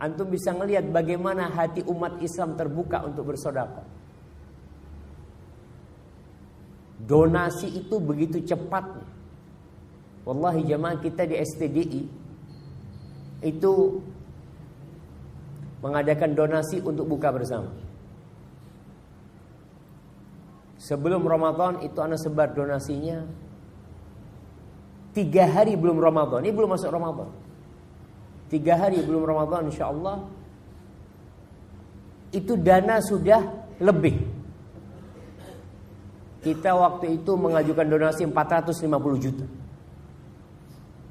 Antum 0.00 0.32
bisa 0.32 0.56
melihat 0.56 0.88
bagaimana 0.88 1.52
hati 1.52 1.84
umat 1.84 2.16
Islam 2.24 2.56
terbuka 2.56 3.04
untuk 3.04 3.28
bersodakoh 3.28 3.84
Donasi 7.04 7.68
itu 7.76 8.00
begitu 8.00 8.40
cepat 8.40 8.88
Wallahi 10.24 10.64
jemaah 10.64 10.96
kita 10.96 11.28
di 11.28 11.36
STDI 11.36 12.02
Itu 13.44 14.00
Mengadakan 15.78 16.34
donasi 16.34 16.82
untuk 16.82 17.06
buka 17.06 17.30
bersama. 17.30 17.70
Sebelum 20.78 21.26
Ramadan 21.26 21.82
itu 21.82 21.98
anak 21.98 22.22
sebar 22.22 22.54
donasinya. 22.54 23.26
Tiga 25.12 25.50
hari 25.50 25.74
belum 25.74 25.98
Ramadan. 25.98 26.46
Ini 26.46 26.54
belum 26.54 26.78
masuk 26.78 26.90
Ramadan. 26.90 27.28
Tiga 28.48 28.80
hari 28.80 29.04
belum 29.04 29.28
Ramadan 29.28 29.68
insya 29.68 29.92
Allah 29.92 30.24
Itu 32.32 32.56
dana 32.56 33.00
sudah 33.04 33.40
lebih. 33.80 34.20
Kita 36.44 36.76
waktu 36.76 37.20
itu 37.20 37.32
mengajukan 37.34 37.86
donasi 37.88 38.24
450 38.24 39.24
juta. 39.24 39.46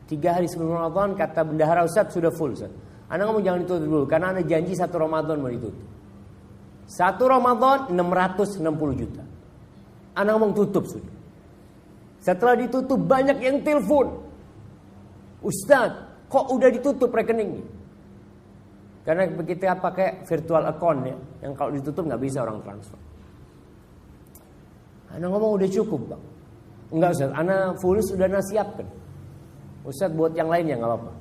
Tiga 0.07 0.39
hari 0.39 0.47
sebelum 0.47 0.77
Ramadan 0.77 1.19
kata 1.19 1.41
bendahara 1.43 1.83
Ustaz 1.83 2.15
sudah 2.15 2.31
full 2.31 2.55
Ustaz 2.55 2.71
Anda 3.07 3.23
ngomong 3.27 3.43
jangan 3.43 3.59
ditutup 3.63 3.87
dulu 3.87 4.05
Karena 4.05 4.35
Anda 4.35 4.43
janji 4.43 4.75
satu 4.75 4.99
Ramadan 4.99 5.39
mau 5.39 5.51
ditutup 5.51 5.85
Satu 6.87 7.23
Ramadan 7.27 7.91
660 7.91 8.67
juta 8.99 9.23
Anda 10.15 10.29
ngomong 10.35 10.51
tutup 10.55 10.83
sudah 10.87 11.15
Setelah 12.19 12.59
ditutup 12.59 12.99
banyak 12.99 13.39
yang 13.39 13.63
telepon 13.63 14.11
Ustaz 15.39 16.07
Kok 16.27 16.45
udah 16.51 16.69
ditutup 16.71 17.07
rekeningnya? 17.15 17.63
Karena 19.07 19.23
kita 19.31 19.79
pakai 19.79 20.27
virtual 20.27 20.67
account 20.67 20.99
ya, 21.07 21.15
yang 21.47 21.55
kalau 21.55 21.71
ditutup 21.71 22.03
nggak 22.03 22.19
bisa 22.19 22.43
orang 22.43 22.59
transfer. 22.59 22.99
Anda 25.15 25.31
ngomong 25.31 25.55
udah 25.55 25.69
cukup 25.71 26.11
bang. 26.11 26.23
Enggak 26.91 27.09
Ustaz, 27.15 27.31
Anda 27.31 27.71
full 27.79 28.03
sudah 28.03 28.27
nasiapkan. 28.27 28.83
Ustaz 29.87 30.11
buat 30.11 30.35
yang 30.35 30.51
lainnya 30.51 30.75
nggak 30.75 30.91
apa-apa. 30.91 31.11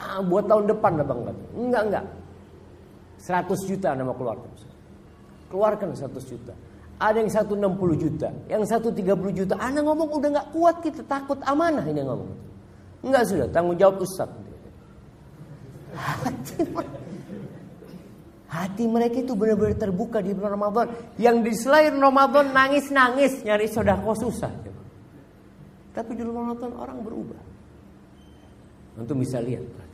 Ah, 0.00 0.24
buat 0.24 0.48
tahun 0.48 0.64
depan 0.64 0.96
lah 0.96 1.04
bang. 1.04 1.20
Enggak, 1.52 1.82
enggak. 1.92 2.04
100 3.20 3.68
juta 3.68 3.92
Anda 3.92 4.08
mau 4.08 4.16
keluarkan. 4.16 4.48
Keluarkan 5.52 5.92
100 5.92 6.24
juta. 6.24 6.56
Ada 7.00 7.24
yang 7.24 7.32
160 7.32 7.96
juta, 7.96 8.28
yang 8.48 8.64
130 8.64 9.32
juta. 9.32 9.54
Anda 9.60 9.80
ngomong 9.84 10.08
udah 10.20 10.28
nggak 10.36 10.48
kuat 10.52 10.84
kita 10.84 11.00
takut 11.04 11.40
amanah 11.44 11.84
ini 11.84 12.00
ngomong. 12.00 12.32
Enggak 13.00 13.24
sudah, 13.28 13.48
tanggung 13.48 13.76
jawab 13.76 14.04
Ustaz. 14.04 14.28
Hati, 15.90 16.60
hati 18.46 18.84
mereka 18.86 19.16
itu 19.24 19.32
benar-benar 19.34 19.80
terbuka 19.80 20.20
di 20.20 20.36
bulan 20.36 20.60
Ramadan. 20.60 20.86
Yang 21.16 21.36
di 21.44 21.52
selain 21.56 21.96
Ramadan 21.96 22.52
nangis-nangis 22.52 23.44
nyari 23.48 23.66
sodako 23.68 24.12
susah. 24.16 24.52
Tapi 25.96 26.10
di 26.14 26.22
bulan 26.24 26.52
Ramadan 26.52 26.70
orang 26.76 26.98
berubah. 27.00 27.40
Untuk 29.00 29.16
bisa 29.24 29.40
lihat. 29.40 29.89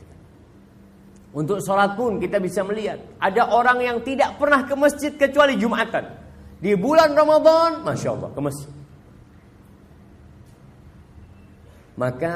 Untuk 1.37 1.61
sholat 1.61 1.93
pun 1.93 2.17
kita 2.17 2.41
bisa 2.41 2.65
melihat. 2.65 2.97
Ada 3.21 3.53
orang 3.53 3.77
yang 3.85 3.97
tidak 4.01 4.41
pernah 4.41 4.65
ke 4.65 4.73
masjid 4.73 5.13
kecuali 5.13 5.53
Jumatan. 5.53 6.01
Di 6.57 6.73
bulan 6.73 7.13
Ramadan, 7.13 7.85
Masya 7.85 8.09
Allah, 8.17 8.29
ke 8.33 8.41
masjid. 8.41 8.73
Maka 11.93 12.33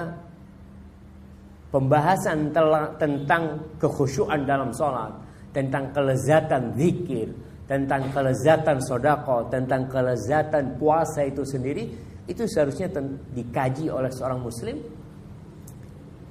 pembahasan 1.73 2.53
tentang 3.01 3.73
kekhusyuan 3.81 4.45
dalam 4.45 4.69
sholat, 4.69 5.17
tentang 5.49 5.89
kelezatan 5.89 6.77
zikir, 6.77 7.33
tentang 7.65 8.05
kelezatan 8.13 8.77
sodako, 8.85 9.49
tentang 9.49 9.89
kelezatan 9.89 10.77
puasa 10.77 11.25
itu 11.25 11.41
sendiri, 11.41 11.89
itu 12.29 12.45
seharusnya 12.45 12.93
dikaji 13.33 13.89
oleh 13.89 14.13
seorang 14.13 14.45
muslim 14.45 14.77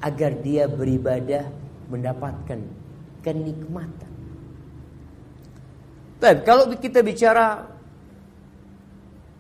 agar 0.07 0.39
dia 0.39 0.71
beribadah 0.71 1.60
mendapatkan 1.91 2.61
kenikmatan. 3.21 4.13
Dan 6.21 6.45
kalau 6.45 6.69
kita 6.69 7.01
bicara 7.01 7.65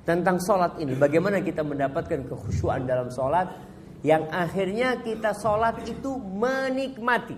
tentang 0.02 0.40
sholat 0.40 0.80
ini, 0.80 0.96
bagaimana 0.96 1.44
kita 1.44 1.60
mendapatkan 1.60 2.24
kekhusyuan 2.24 2.88
dalam 2.88 3.12
sholat? 3.12 3.52
Yang 4.00 4.24
akhirnya 4.32 4.88
kita 5.04 5.36
sholat 5.36 5.84
itu 5.84 6.16
menikmati. 6.16 7.36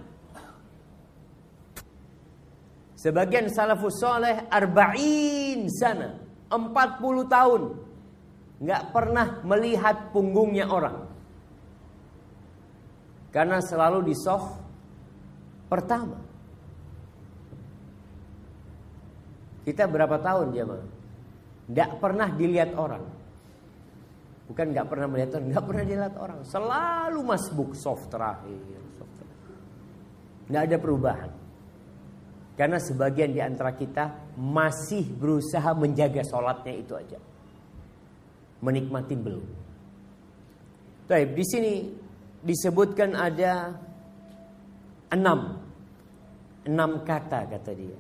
Sebagian 3.03 3.51
salafus 3.51 3.99
soleh 3.99 4.47
arba'in 4.47 5.67
sana. 5.67 6.23
40 6.55 7.27
tahun. 7.27 7.63
Nggak 8.63 8.83
pernah 8.95 9.43
melihat 9.43 10.15
punggungnya 10.15 10.71
orang. 10.71 11.11
Karena 13.35 13.59
selalu 13.59 14.07
di 14.07 14.15
soft 14.15 14.62
pertama. 15.73 16.21
Kita 19.65 19.89
berapa 19.89 20.21
tahun 20.21 20.53
jemaah? 20.53 20.89
Nggak 21.73 21.91
pernah 21.97 22.29
dilihat 22.37 22.77
orang. 22.77 23.05
Bukan 24.53 24.67
nggak 24.77 24.85
pernah 24.85 25.07
melihat 25.09 25.41
orang, 25.41 25.47
nggak 25.49 25.65
pernah 25.65 25.85
dilihat 25.89 26.15
orang. 26.21 26.39
Selalu 26.45 27.21
masbuk 27.25 27.73
soft 27.73 28.13
terakhir. 28.13 28.61
Soft 29.01 29.17
ada 30.53 30.77
perubahan. 30.77 31.31
Karena 32.53 32.77
sebagian 32.77 33.33
di 33.33 33.41
antara 33.41 33.73
kita 33.73 34.37
masih 34.37 35.09
berusaha 35.17 35.73
menjaga 35.73 36.21
sholatnya 36.21 36.75
itu 36.77 36.93
aja. 36.93 37.17
Menikmati 38.61 39.17
belum. 39.17 39.47
Baik, 41.09 41.33
di 41.33 41.45
sini 41.49 41.73
disebutkan 42.45 43.17
ada 43.17 43.73
enam. 45.09 45.62
Enam 46.69 47.03
kata 47.03 47.47
kata 47.51 47.73
dia. 47.75 47.99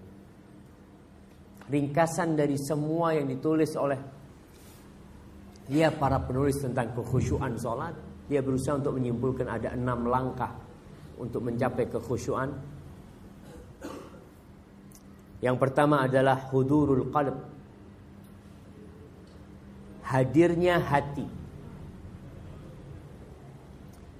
Ringkasan 1.66 2.34
dari 2.38 2.58
semua 2.58 3.14
yang 3.16 3.26
ditulis 3.26 3.74
oleh 3.78 3.98
dia 5.66 5.94
para 5.94 6.18
penulis 6.22 6.58
tentang 6.58 6.94
kekhusyuan 6.94 7.54
sholat. 7.58 7.94
Dia 8.26 8.42
berusaha 8.42 8.78
untuk 8.78 8.98
menyimpulkan 8.98 9.46
ada 9.50 9.74
enam 9.74 10.06
langkah 10.06 10.52
untuk 11.18 11.42
mencapai 11.46 11.90
kekhusyuan 11.90 12.50
yang 15.42 15.58
pertama 15.58 16.06
adalah 16.06 16.38
hudurul 16.54 17.10
qalb. 17.10 17.34
Hadirnya 20.06 20.78
hati. 20.78 21.26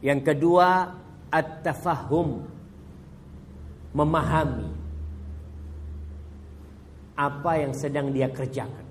Yang 0.02 0.20
kedua 0.26 0.98
at-tafahum. 1.30 2.42
Memahami 3.92 4.72
apa 7.16 7.52
yang 7.60 7.72
sedang 7.76 8.08
dia 8.10 8.28
kerjakan. 8.32 8.86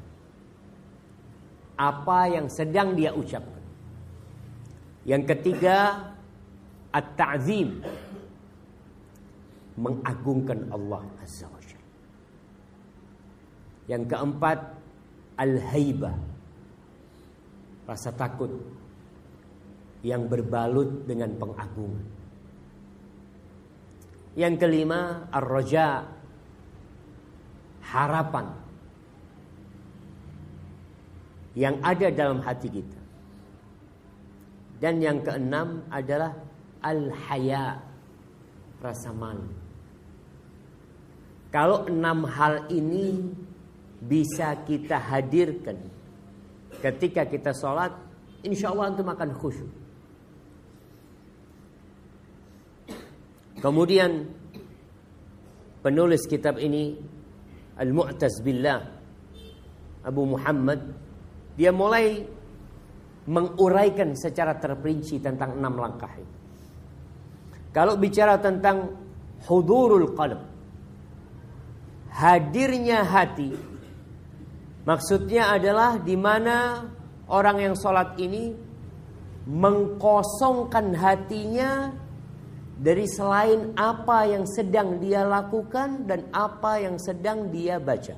Apa 1.77 2.29
yang 2.29 2.45
sedang 2.45 2.93
dia 2.93 3.09
ucapkan. 3.09 3.65
Yang 5.01 5.23
ketiga 5.33 5.77
at-ta'zim. 6.93 7.81
Mengagungkan 9.81 10.69
Allah 10.69 11.01
Azza 11.23 11.49
wa 11.49 11.61
yang 13.91 14.07
keempat, 14.07 14.59
al-haibah. 15.35 16.15
Rasa 17.83 18.15
takut 18.15 18.47
yang 20.05 20.31
berbalut 20.31 21.03
dengan 21.03 21.35
pengagungan. 21.35 22.05
Yang 24.35 24.55
kelima, 24.63 25.27
ar-raja. 25.31 26.07
Harapan 27.81 28.61
yang 31.55 31.75
ada 31.83 32.07
dalam 32.11 32.39
hati 32.39 32.71
kita. 32.71 32.99
Dan 34.81 35.03
yang 35.03 35.21
keenam 35.21 35.85
adalah 35.93 36.33
al-haya, 36.81 37.77
rasa 38.81 39.13
malu. 39.13 39.45
Kalau 41.51 41.85
enam 41.85 42.23
hal 42.25 42.65
ini 42.71 43.35
bisa 44.01 44.55
kita 44.63 44.97
hadirkan 44.97 45.77
ketika 46.79 47.27
kita 47.27 47.51
sholat, 47.51 47.91
insya 48.41 48.71
Allah 48.71 48.95
antum 48.95 49.11
akan 49.11 49.29
khusyuk. 49.35 49.80
Kemudian 53.61 54.25
penulis 55.85 56.25
kitab 56.25 56.57
ini 56.57 56.97
Al-Mu'taz 57.77 58.41
Billah 58.41 58.81
Abu 60.01 60.25
Muhammad 60.25 60.81
dia 61.53 61.69
mulai 61.69 62.25
menguraikan 63.29 64.17
secara 64.17 64.57
terperinci 64.57 65.21
tentang 65.21 65.61
enam 65.61 65.77
langkah 65.77 66.09
itu. 66.17 66.37
Kalau 67.69 67.95
bicara 68.01 68.41
tentang 68.41 68.97
hudurul 69.45 70.17
qalb 70.17 70.41
hadirnya 72.11 73.05
hati 73.05 73.71
Maksudnya 74.81 75.53
adalah 75.53 76.01
di 76.01 76.17
mana 76.17 76.81
orang 77.29 77.57
yang 77.61 77.75
sholat 77.77 78.17
ini 78.17 78.49
mengkosongkan 79.45 80.97
hatinya 80.97 81.93
dari 82.81 83.05
selain 83.05 83.77
apa 83.77 84.25
yang 84.25 84.41
sedang 84.49 84.97
dia 84.97 85.21
lakukan 85.21 86.09
dan 86.09 86.25
apa 86.33 86.81
yang 86.81 86.97
sedang 86.97 87.53
dia 87.53 87.77
baca. 87.77 88.17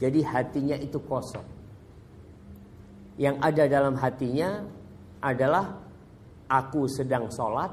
Jadi 0.00 0.20
hatinya 0.24 0.80
itu 0.80 0.96
kosong. 1.04 1.44
Yang 3.20 3.36
ada 3.44 3.64
dalam 3.68 3.94
hatinya 4.00 4.64
adalah 5.20 5.76
aku 6.48 6.88
sedang 6.88 7.28
sholat, 7.28 7.70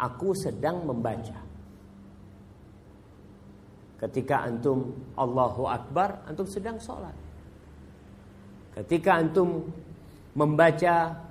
aku 0.00 0.32
sedang 0.32 0.80
membaca. 0.88 1.36
Ketika 4.00 4.48
antum 4.48 4.96
Allahu 5.12 5.68
Akbar, 5.68 6.24
antum 6.24 6.48
sedang 6.48 6.80
sholat. 6.80 7.14
Ketika 8.80 9.20
antum 9.20 9.68
membaca 10.36 11.25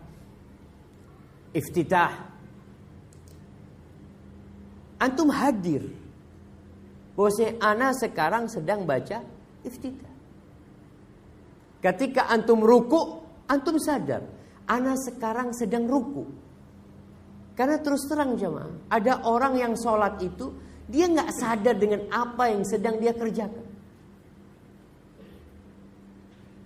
iftitah, 1.56 2.12
antum 5.00 5.32
hadir. 5.32 5.88
Bahwasanya 7.16 7.64
ana 7.64 7.96
sekarang 7.96 8.52
sedang 8.52 8.84
baca 8.84 9.24
iftitah. 9.64 10.12
Ketika 11.80 12.28
antum 12.28 12.60
ruku, 12.60 13.24
antum 13.48 13.80
sadar, 13.80 14.28
ana 14.68 15.00
sekarang 15.00 15.56
sedang 15.56 15.88
ruku. 15.88 16.28
Karena 17.56 17.80
terus 17.80 18.04
terang 18.12 18.36
jemaah, 18.36 18.92
ada 18.92 19.24
orang 19.24 19.56
yang 19.56 19.74
sholat 19.80 20.20
itu 20.20 20.52
dia 20.92 21.08
nggak 21.08 21.32
sadar 21.40 21.80
dengan 21.80 22.12
apa 22.12 22.52
yang 22.52 22.68
sedang 22.68 23.00
dia 23.00 23.16
kerjakan. 23.16 23.64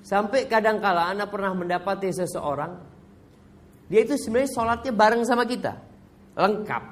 Sampai 0.02 0.50
kadang-kala 0.50 1.14
anak 1.14 1.30
pernah 1.30 1.54
mendapati 1.54 2.10
seseorang, 2.10 2.89
dia 3.90 4.06
itu 4.06 4.14
sebenarnya 4.22 4.54
sholatnya 4.54 4.94
bareng 4.94 5.26
sama 5.26 5.44
kita, 5.50 5.74
lengkap. 6.38 6.84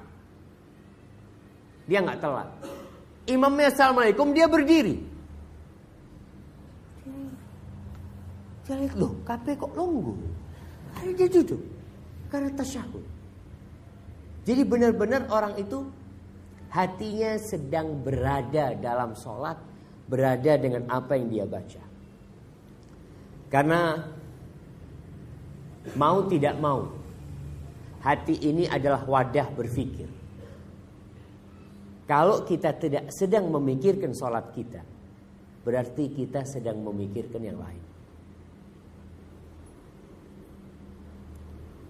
Dia 1.86 2.02
nggak 2.02 2.20
telat. 2.20 2.50
Imamnya 3.30 3.70
assalamualaikum, 3.70 4.34
dia 4.34 4.50
berdiri. 4.50 4.98
Dia 8.68 8.76
lihat 8.76 9.00
loh, 9.00 9.14
KP 9.24 9.56
kok 9.56 9.72
longgo. 9.78 10.18
Dia 11.06 11.30
duduk 11.30 11.62
karena 12.28 12.52
tasyahud. 12.58 13.06
Jadi 14.44 14.62
benar-benar 14.66 15.30
orang 15.30 15.56
itu 15.62 15.86
hatinya 16.74 17.38
sedang 17.40 18.02
berada 18.02 18.76
dalam 18.76 19.16
sholat, 19.16 19.56
berada 20.10 20.58
dengan 20.60 20.90
apa 20.90 21.16
yang 21.16 21.28
dia 21.32 21.46
baca. 21.48 21.84
Karena 23.48 24.04
mau 25.96 26.28
tidak 26.28 26.60
mau, 26.60 26.92
hati 28.04 28.36
ini 28.44 28.68
adalah 28.68 29.06
wadah 29.08 29.48
berpikir. 29.54 30.10
Kalau 32.08 32.44
kita 32.48 32.76
tidak 32.76 33.12
sedang 33.12 33.52
memikirkan 33.52 34.16
sholat 34.16 34.52
kita, 34.56 34.84
berarti 35.64 36.12
kita 36.12 36.44
sedang 36.48 36.80
memikirkan 36.84 37.44
yang 37.44 37.60
lain. 37.60 37.84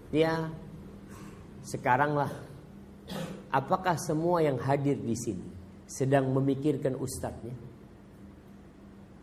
Ya, 0.07 0.49
sekaranglah 1.67 2.31
Apakah 3.47 3.95
semua 3.95 4.43
yang 4.43 4.59
hadir 4.59 4.99
di 4.99 5.15
sini 5.15 5.47
sedang 5.87 6.27
memikirkan 6.35 6.99
ustadznya? 6.99 7.55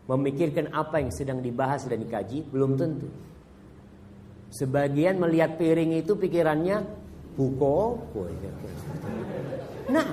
Memikirkan 0.05 0.73
apa 0.73 1.01
yang 1.01 1.13
sedang 1.13 1.41
dibahas 1.41 1.85
dan 1.85 2.01
dikaji? 2.01 2.45
Belum 2.49 2.77
tentu. 2.77 3.09
Sebagian 4.55 5.19
melihat 5.19 5.59
piring 5.59 5.99
itu 5.99 6.15
pikirannya 6.15 6.79
buko. 7.35 7.99
Nah, 9.91 10.07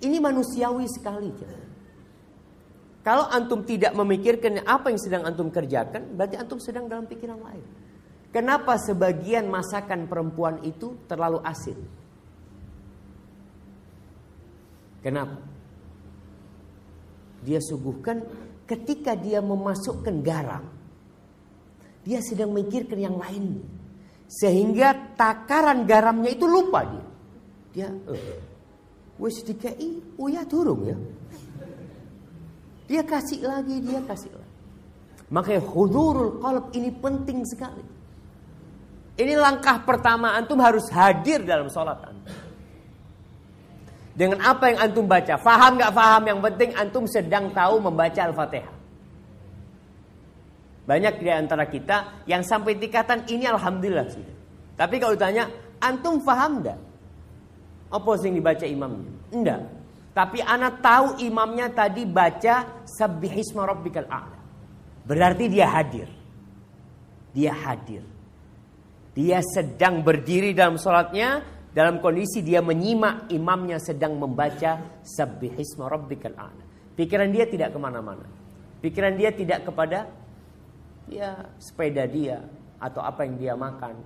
ini 0.00 0.16
manusiawi 0.16 0.88
sekali. 0.88 1.28
Kalau 3.04 3.28
antum 3.28 3.64
tidak 3.68 3.92
memikirkan 3.92 4.64
apa 4.64 4.88
yang 4.88 5.00
sedang 5.00 5.28
antum 5.28 5.52
kerjakan, 5.52 6.16
berarti 6.16 6.40
antum 6.40 6.56
sedang 6.56 6.88
dalam 6.88 7.04
pikiran 7.04 7.36
lain. 7.36 7.64
Kenapa 8.32 8.80
sebagian 8.80 9.48
masakan 9.52 10.08
perempuan 10.08 10.64
itu 10.64 10.96
terlalu 11.04 11.44
asin? 11.44 11.76
Kenapa? 15.04 15.40
Dia 17.40 17.60
suguhkan 17.60 18.24
ketika 18.68 19.16
dia 19.16 19.40
memasukkan 19.40 20.16
garam. 20.24 20.79
Dia 22.04 22.18
sedang 22.24 22.56
memikirkan 22.56 22.96
yang 22.96 23.16
lain. 23.20 23.60
Sehingga 24.30 25.16
takaran 25.18 25.84
garamnya 25.84 26.30
itu 26.32 26.46
lupa 26.46 26.86
dia. 26.86 27.04
Dia, 27.70 27.88
eh, 27.90 28.38
wes 29.18 29.42
dikai, 29.42 30.18
uya 30.18 30.46
turun 30.46 30.80
ya. 30.86 30.96
Dia 32.90 33.02
kasih 33.06 33.46
lagi, 33.46 33.78
dia 33.78 34.02
kasih 34.02 34.34
lagi. 34.34 34.54
Makanya 35.30 35.62
hudurul 35.62 36.42
qalb 36.42 36.74
ini 36.74 36.90
penting 36.90 37.46
sekali. 37.46 37.82
Ini 39.14 39.34
langkah 39.38 39.84
pertama 39.86 40.34
antum 40.34 40.58
harus 40.58 40.90
hadir 40.90 41.44
dalam 41.46 41.70
sholat 41.70 42.02
antum. 42.02 42.34
Dengan 44.10 44.42
apa 44.42 44.74
yang 44.74 44.78
antum 44.90 45.06
baca, 45.06 45.38
faham 45.38 45.78
gak 45.78 45.94
faham, 45.94 46.22
yang 46.26 46.40
penting 46.42 46.70
antum 46.74 47.04
sedang 47.06 47.54
tahu 47.54 47.78
membaca 47.78 48.20
Al-Fatihah. 48.26 48.79
Banyak 50.90 51.22
di 51.22 51.30
antara 51.30 51.70
kita 51.70 52.26
yang 52.26 52.42
sampai 52.42 52.74
tingkatan 52.74 53.22
ini 53.30 53.46
Alhamdulillah 53.46 54.10
sudah. 54.10 54.36
Tapi 54.74 54.98
kalau 54.98 55.14
ditanya, 55.14 55.46
antum 55.78 56.18
faham 56.18 56.66
gak? 56.66 56.74
Apa 57.94 58.10
yang 58.26 58.34
dibaca 58.34 58.66
imamnya? 58.66 59.12
Enggak. 59.30 59.62
Tapi 60.10 60.42
anak 60.42 60.82
tahu 60.82 61.22
imamnya 61.22 61.70
tadi 61.70 62.02
baca 62.10 62.82
Sabbihisma 62.82 63.62
rabbikal 63.62 64.10
a'la. 64.10 64.38
Berarti 65.06 65.46
dia 65.46 65.70
hadir. 65.70 66.10
Dia 67.30 67.54
hadir. 67.54 68.02
Dia 69.14 69.38
sedang 69.46 70.02
berdiri 70.02 70.50
dalam 70.58 70.74
sholatnya 70.74 71.46
dalam 71.70 72.02
kondisi 72.02 72.42
dia 72.42 72.58
menyimak 72.58 73.30
imamnya 73.30 73.78
sedang 73.78 74.18
membaca 74.18 74.98
Sabbihisma 75.06 75.86
rabbikal 75.86 76.34
a'la. 76.34 76.64
Pikiran 76.98 77.30
dia 77.30 77.46
tidak 77.46 77.70
ke 77.70 77.78
mana-mana. 77.78 78.26
Pikiran 78.82 79.14
dia 79.14 79.30
tidak 79.30 79.62
kepada 79.62 80.10
ya 81.10 81.50
sepeda 81.58 82.06
dia 82.06 82.40
atau 82.78 83.02
apa 83.02 83.26
yang 83.26 83.36
dia 83.36 83.54
makan. 83.58 83.98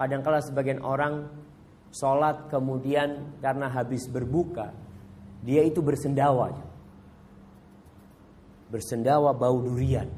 Kadang-kala 0.00 0.40
sebagian 0.40 0.80
orang 0.80 1.28
sholat 1.92 2.48
kemudian 2.48 3.36
karena 3.44 3.68
habis 3.68 4.08
berbuka 4.08 4.72
dia 5.44 5.60
itu 5.62 5.84
bersendawa. 5.84 6.56
Bersendawa 8.72 9.36
bau 9.36 9.60
durian. 9.60 10.08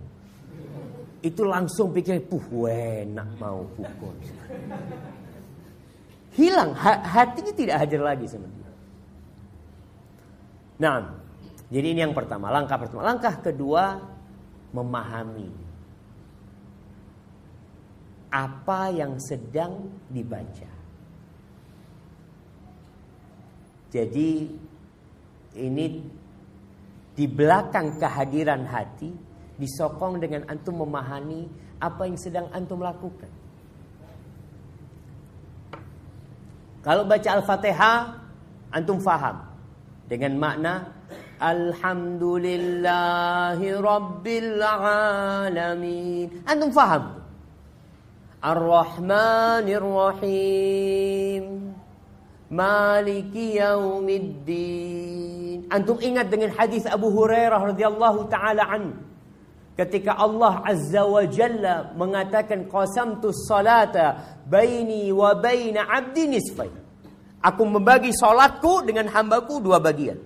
Itu 1.22 1.46
langsung 1.46 1.94
pikir, 1.94 2.26
puh 2.26 2.66
enak 2.66 3.38
mau 3.38 3.62
pukul. 3.78 4.16
Hilang, 6.34 6.74
hatinya 6.82 7.52
tidak 7.54 7.76
hadir 7.86 8.02
lagi 8.02 8.26
dia. 8.26 8.70
Nah, 10.82 11.14
jadi 11.70 11.86
ini 11.94 12.00
yang 12.02 12.16
pertama, 12.16 12.50
langkah 12.50 12.74
pertama. 12.74 13.06
Langkah 13.06 13.38
kedua, 13.38 14.02
memahami 14.74 15.71
apa 18.32 18.88
yang 18.88 19.20
sedang 19.20 19.92
dibaca. 20.08 20.72
Jadi 23.92 24.48
ini 25.60 25.86
di 27.12 27.28
belakang 27.28 28.00
kehadiran 28.00 28.64
hati 28.64 29.12
disokong 29.60 30.16
dengan 30.16 30.48
antum 30.48 30.80
memahami 30.80 31.44
apa 31.76 32.08
yang 32.08 32.16
sedang 32.16 32.48
antum 32.56 32.80
lakukan. 32.80 33.28
Kalau 36.82 37.04
baca 37.04 37.30
Al-Fatihah 37.36 38.16
antum 38.72 38.96
faham 38.98 39.44
dengan 40.08 40.40
makna 40.40 40.88
Alhamdulillahi 41.36 43.76
Alamin. 45.52 46.32
Antum 46.48 46.72
faham? 46.72 47.21
Ar-Rahmanir 48.42 49.86
Rahim. 49.86 51.62
Maliki 52.52 53.56
yaumiddin. 53.56 55.64
Antum 55.72 55.96
ingat 56.02 56.28
dengan 56.28 56.52
hadis 56.52 56.84
Abu 56.84 57.08
Hurairah 57.08 57.72
radhiyallahu 57.72 58.28
taala 58.28 58.68
an 58.68 58.92
ketika 59.72 60.20
Allah 60.20 60.60
Azza 60.68 61.08
wa 61.08 61.24
Jalla 61.24 61.96
mengatakan 61.96 62.68
qasamtu 62.68 63.32
salata 63.32 64.36
baini 64.44 65.08
wa 65.14 65.32
baina 65.32 65.88
'abdi 65.88 66.28
nisfain. 66.28 66.76
Aku 67.40 67.64
membagi 67.64 68.12
salatku 68.12 68.84
dengan 68.84 69.08
hambaku 69.08 69.64
dua 69.64 69.80
bagian. 69.80 70.20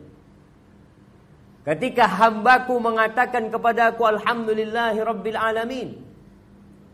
Ketika 1.62 2.11
hambaku 2.11 2.74
mengatakan 2.79 3.50
kepada 3.50 3.94
aku 3.94 4.02
alhamdulillahi 4.02 4.98
rabbil 5.02 5.38
alamin. 5.38 6.06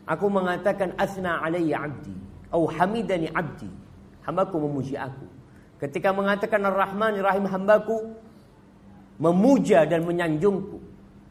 Aku 0.07 0.27
mengatakan 0.27 0.99
asna 0.99 1.39
alayya 1.39 1.87
'abdi 1.87 2.15
atau 2.51 2.67
hamidani 2.67 3.31
'abdi. 3.31 3.71
Hambaku 4.27 4.59
memuji 4.59 4.99
aku. 4.99 5.27
Ketika 5.79 6.15
mengatakan 6.15 6.63
Ar-Rahman 6.63 7.19
Rahim 7.23 7.47
hambaku 7.47 8.15
memuja 9.19 9.87
dan 9.87 10.07
menyanjungku. 10.07 10.79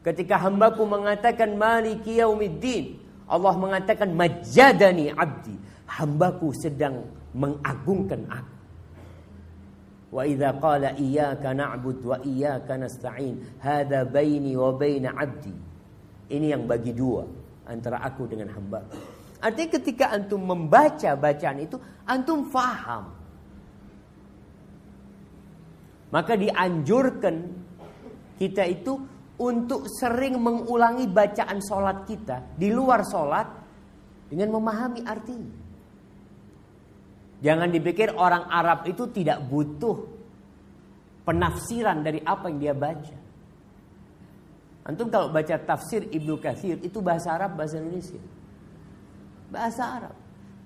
Ketika 0.03 0.39
hambaku 0.39 0.83
mengatakan 0.83 1.55
Maliki 1.55 2.19
Yaumiddin, 2.19 2.99
Allah 3.31 3.55
mengatakan 3.55 4.11
majadani 4.11 5.11
abdi. 5.13 5.55
Hambaku 5.87 6.55
sedang 6.55 7.03
mengagungkan 7.35 8.27
aku. 8.27 8.55
Wa 10.11 10.23
idza 10.27 10.51
qala 10.59 10.95
iyyaka 10.99 11.55
na'bud 11.55 12.03
wa 12.03 12.17
iyyaka 12.19 12.75
nasta'in, 12.75 13.39
hadza 13.63 14.03
baini 14.03 14.55
wa 14.55 14.75
baina 14.75 15.15
'abdi. 15.15 15.55
Ini 16.31 16.55
yang 16.55 16.63
bagi 16.67 16.91
dua 16.91 17.40
antara 17.71 18.03
aku 18.03 18.27
dengan 18.27 18.51
hambaku. 18.51 18.95
Artinya 19.41 19.69
ketika 19.81 20.13
antum 20.13 20.43
membaca 20.45 21.17
bacaan 21.17 21.57
itu, 21.65 21.79
antum 22.05 22.45
faham. 22.51 23.09
Maka 26.11 26.35
dianjurkan 26.35 27.35
kita 28.37 28.67
itu 28.67 28.99
untuk 29.41 29.89
sering 29.89 30.37
mengulangi 30.37 31.09
bacaan 31.09 31.57
sholat 31.63 32.05
kita 32.05 32.53
di 32.53 32.69
luar 32.69 33.01
sholat 33.07 33.47
dengan 34.29 34.59
memahami 34.59 35.01
artinya. 35.07 35.55
Jangan 37.41 37.73
dipikir 37.73 38.13
orang 38.13 38.45
Arab 38.45 38.85
itu 38.85 39.09
tidak 39.09 39.41
butuh 39.49 39.97
penafsiran 41.25 42.05
dari 42.05 42.21
apa 42.21 42.53
yang 42.53 42.59
dia 42.61 42.75
baca. 42.77 43.17
Antum 44.81 45.07
kalau 45.13 45.29
baca 45.29 45.55
tafsir 45.61 46.09
Ibnu 46.09 46.41
Katsir 46.41 46.81
itu 46.81 46.99
bahasa 46.99 47.37
Arab, 47.37 47.53
bahasa 47.57 47.77
Indonesia 47.77 48.17
bahasa 49.51 49.83
Arab. 49.99 50.15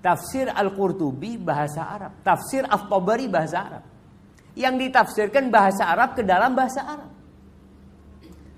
Tafsir 0.00 0.46
Al-Qurtubi 0.46 1.34
bahasa 1.34 1.82
Arab. 1.82 2.22
Tafsir 2.22 2.62
Al-Tabari 2.62 3.26
bahasa 3.26 3.58
Arab. 3.58 3.84
Yang 4.54 4.88
ditafsirkan 4.88 5.50
bahasa 5.50 5.90
Arab 5.90 6.14
ke 6.14 6.22
dalam 6.22 6.54
bahasa 6.54 6.80
Arab. 6.86 7.10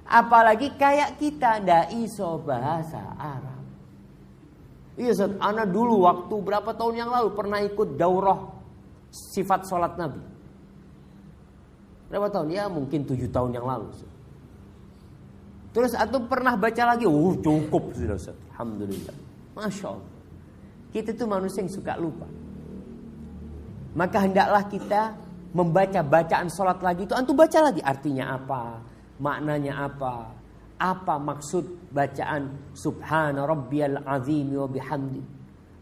Apalagi 0.04 0.76
kayak 0.76 1.16
kita 1.16 1.64
ndak 1.64 1.96
iso 1.96 2.38
bahasa 2.44 3.16
Arab. 3.16 3.64
Iya 4.98 5.14
Ustaz, 5.14 5.32
Ana 5.40 5.64
dulu 5.64 6.04
waktu 6.04 6.34
berapa 6.42 6.70
tahun 6.74 6.94
yang 7.06 7.10
lalu 7.10 7.32
pernah 7.32 7.62
ikut 7.62 7.96
daurah 7.96 8.38
sifat 9.10 9.64
sholat 9.66 9.94
Nabi. 9.96 10.20
Berapa 12.08 12.28
tahun? 12.32 12.50
Ya 12.50 12.66
mungkin 12.66 13.04
tujuh 13.04 13.28
tahun 13.30 13.56
yang 13.56 13.66
lalu. 13.68 13.88
Ustaz. 13.94 14.17
Terus 15.72 15.92
atau 15.92 16.24
pernah 16.24 16.56
baca 16.56 16.82
lagi? 16.94 17.04
Oh 17.04 17.36
cukup 17.36 17.92
sudah 17.92 18.16
Ustaz. 18.16 18.36
Alhamdulillah. 18.56 19.14
Masya 19.52 19.86
Allah. 19.92 20.10
Kita 20.88 21.12
itu 21.12 21.24
manusia 21.28 21.60
yang 21.60 21.72
suka 21.72 21.94
lupa. 22.00 22.24
Maka 23.92 24.24
hendaklah 24.24 24.64
kita 24.70 25.12
membaca 25.52 26.00
bacaan 26.00 26.48
sholat 26.48 26.80
lagi 26.80 27.04
itu. 27.04 27.12
Antum 27.12 27.36
baca 27.36 27.58
lagi 27.60 27.80
artinya 27.84 28.36
apa, 28.36 28.80
maknanya 29.20 29.84
apa, 29.88 30.32
apa 30.78 31.14
maksud 31.18 31.92
bacaan 31.92 32.72
Subhana 32.72 33.44
Rabbiyal 33.44 34.00
Azim 34.06 34.54
wa 34.54 34.68
bihamdi. 34.68 35.22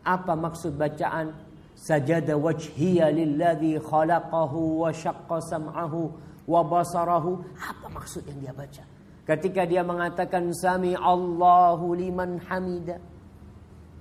Apa 0.06 0.38
maksud 0.38 0.78
bacaan 0.78 1.34
sajada 1.76 2.34
wajhiya 2.38 3.10
lilladzi 3.12 3.78
khalaqahu 3.82 4.86
wa 4.86 4.90
syaqqa 4.90 5.38
sam'ahu 5.42 6.00
wa 6.46 6.60
basarahu. 6.62 7.42
Apa 7.58 7.86
maksud 7.90 8.24
yang 8.26 8.38
dia 8.40 8.54
baca? 8.54 8.95
Ketika 9.26 9.66
dia 9.66 9.82
mengatakan 9.82 10.54
sami 10.54 10.94
Allahu 10.94 11.98
liman 11.98 12.38
hamidah 12.46 13.02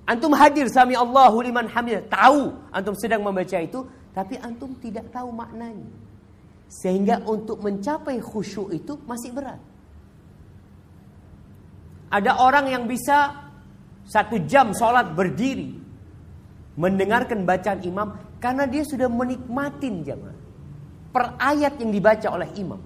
Antum 0.06 0.30
hadir 0.38 0.70
sami 0.70 0.94
Allahu 0.94 1.42
liman 1.42 1.66
hamid. 1.66 2.06
Tahu 2.06 2.70
antum 2.70 2.94
sedang 2.94 3.26
membaca 3.26 3.58
itu, 3.58 3.82
tapi 4.14 4.38
antum 4.38 4.78
tidak 4.78 5.10
tahu 5.10 5.34
maknanya. 5.34 5.90
Sehingga 6.70 7.26
untuk 7.26 7.58
mencapai 7.58 8.22
khusyuk 8.22 8.70
itu 8.70 8.94
masih 9.02 9.34
berat. 9.34 9.58
Ada 12.06 12.38
orang 12.38 12.70
yang 12.70 12.86
bisa 12.86 13.50
satu 14.06 14.38
jam 14.46 14.70
sholat 14.70 15.10
berdiri 15.10 15.74
mendengarkan 16.78 17.42
bacaan 17.42 17.82
imam 17.82 18.14
karena 18.38 18.62
dia 18.70 18.86
sudah 18.86 19.10
menikmatin 19.10 20.06
jamaah 20.06 20.38
per 21.10 21.34
ayat 21.34 21.82
yang 21.82 21.90
dibaca 21.90 22.30
oleh 22.30 22.46
imam. 22.54 22.78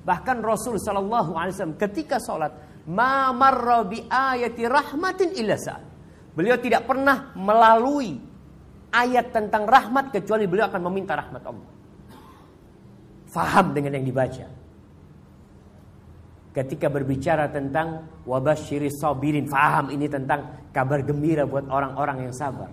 Bahkan 0.00 0.40
Rasul 0.40 0.80
Shallallahu 0.80 1.36
Alaihi 1.36 1.52
Wasallam 1.54 1.76
ketika 1.76 2.16
sholat, 2.16 2.52
ma 2.88 3.30
marra 3.36 3.84
bi 3.84 4.00
ayati 4.08 4.64
rahmatin 4.64 5.36
illa 5.36 5.56
saat. 5.60 5.84
Beliau 6.32 6.56
tidak 6.56 6.88
pernah 6.88 7.36
melalui 7.36 8.16
ayat 8.90 9.30
tentang 9.34 9.68
rahmat 9.68 10.14
kecuali 10.14 10.48
beliau 10.48 10.72
akan 10.72 10.82
meminta 10.88 11.12
rahmat 11.18 11.42
Allah. 11.44 11.68
Faham 13.30 13.76
dengan 13.76 14.00
yang 14.00 14.06
dibaca. 14.08 14.46
Ketika 16.50 16.90
berbicara 16.90 17.46
tentang 17.46 18.10
wabashiri 18.26 18.90
sabirin, 18.90 19.46
faham 19.46 19.94
ini 19.94 20.10
tentang 20.10 20.70
kabar 20.74 21.06
gembira 21.06 21.46
buat 21.46 21.70
orang-orang 21.70 22.26
yang 22.26 22.34
sabar. 22.34 22.66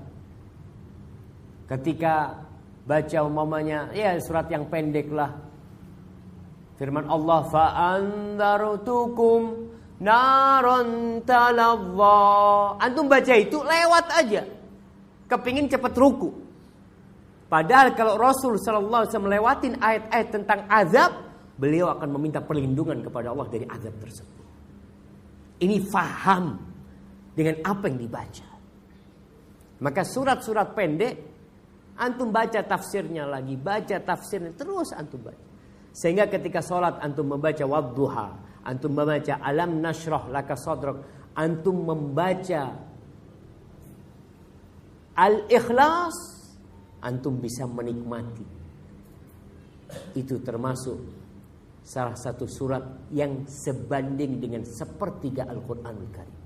Ketika 1.69 2.41
baca 2.87 3.17
umpamanya 3.21 3.91
ya 3.91 4.15
surat 4.17 4.47
yang 4.49 4.65
pendek 4.71 5.11
lah 5.11 5.46
firman 6.77 7.09
Allah 7.09 7.41
fa 7.49 7.65
andarutukum 7.97 9.67
naron 9.97 11.19
antum 12.79 13.05
baca 13.09 13.33
itu 13.35 13.57
lewat 13.59 14.05
aja. 14.13 14.45
Kepingin 15.27 15.67
cepet 15.67 15.93
ruku. 15.97 16.31
Padahal 17.51 17.91
kalau 17.97 18.15
Rasul 18.15 18.55
sallallahu 18.61 19.07
alaihi 19.07 19.11
wasallam 19.11 19.79
ayat-ayat 19.81 20.27
tentang 20.31 20.59
azab 20.71 21.11
beliau 21.59 21.91
akan 21.91 22.15
meminta 22.15 22.39
perlindungan 22.39 23.03
kepada 23.03 23.35
Allah 23.35 23.47
dari 23.51 23.65
azab 23.67 23.95
tersebut. 23.99 24.45
Ini 25.57 25.77
faham 25.89 26.55
dengan 27.33 27.59
apa 27.65 27.89
yang 27.89 27.97
dibaca. 27.99 28.47
Maka 29.77 30.01
surat-surat 30.05 30.71
pendek 30.77 31.37
Antum 31.97 32.29
baca 32.29 32.61
tafsirnya 32.61 33.25
lagi, 33.25 33.57
baca 33.57 33.97
tafsirnya 33.97 34.53
terus 34.53 34.93
antum 34.93 35.17
baca. 35.17 35.46
Sehingga 35.97 36.29
ketika 36.29 36.61
sholat 36.61 37.01
antum 37.01 37.25
membaca 37.25 37.65
wadduha, 37.65 38.37
antum 38.69 38.93
membaca 38.93 39.41
alam 39.41 39.81
nasroh 39.81 40.29
laka 40.29 40.53
sodrok, 40.53 41.01
antum 41.33 41.73
membaca 41.73 42.69
al-ikhlas, 45.17 46.13
antum 47.01 47.41
bisa 47.41 47.65
menikmati. 47.65 48.45
Itu 50.13 50.37
termasuk 50.45 51.01
salah 51.81 52.13
satu 52.13 52.45
surat 52.45 53.09
yang 53.09 53.49
sebanding 53.49 54.37
dengan 54.37 54.61
sepertiga 54.69 55.49
Al-Quranul 55.49 56.09
Karim. 56.13 56.37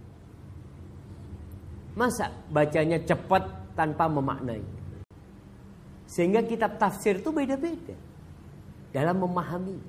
Masa 1.99 2.31
bacanya 2.47 3.03
cepat 3.03 3.75
tanpa 3.75 4.07
memaknai? 4.07 4.63
Sehingga 6.07 6.39
kitab 6.47 6.79
tafsir 6.79 7.19
itu 7.19 7.35
beda-beda 7.35 8.10
dalam 8.91 9.17
memahami. 9.19 9.79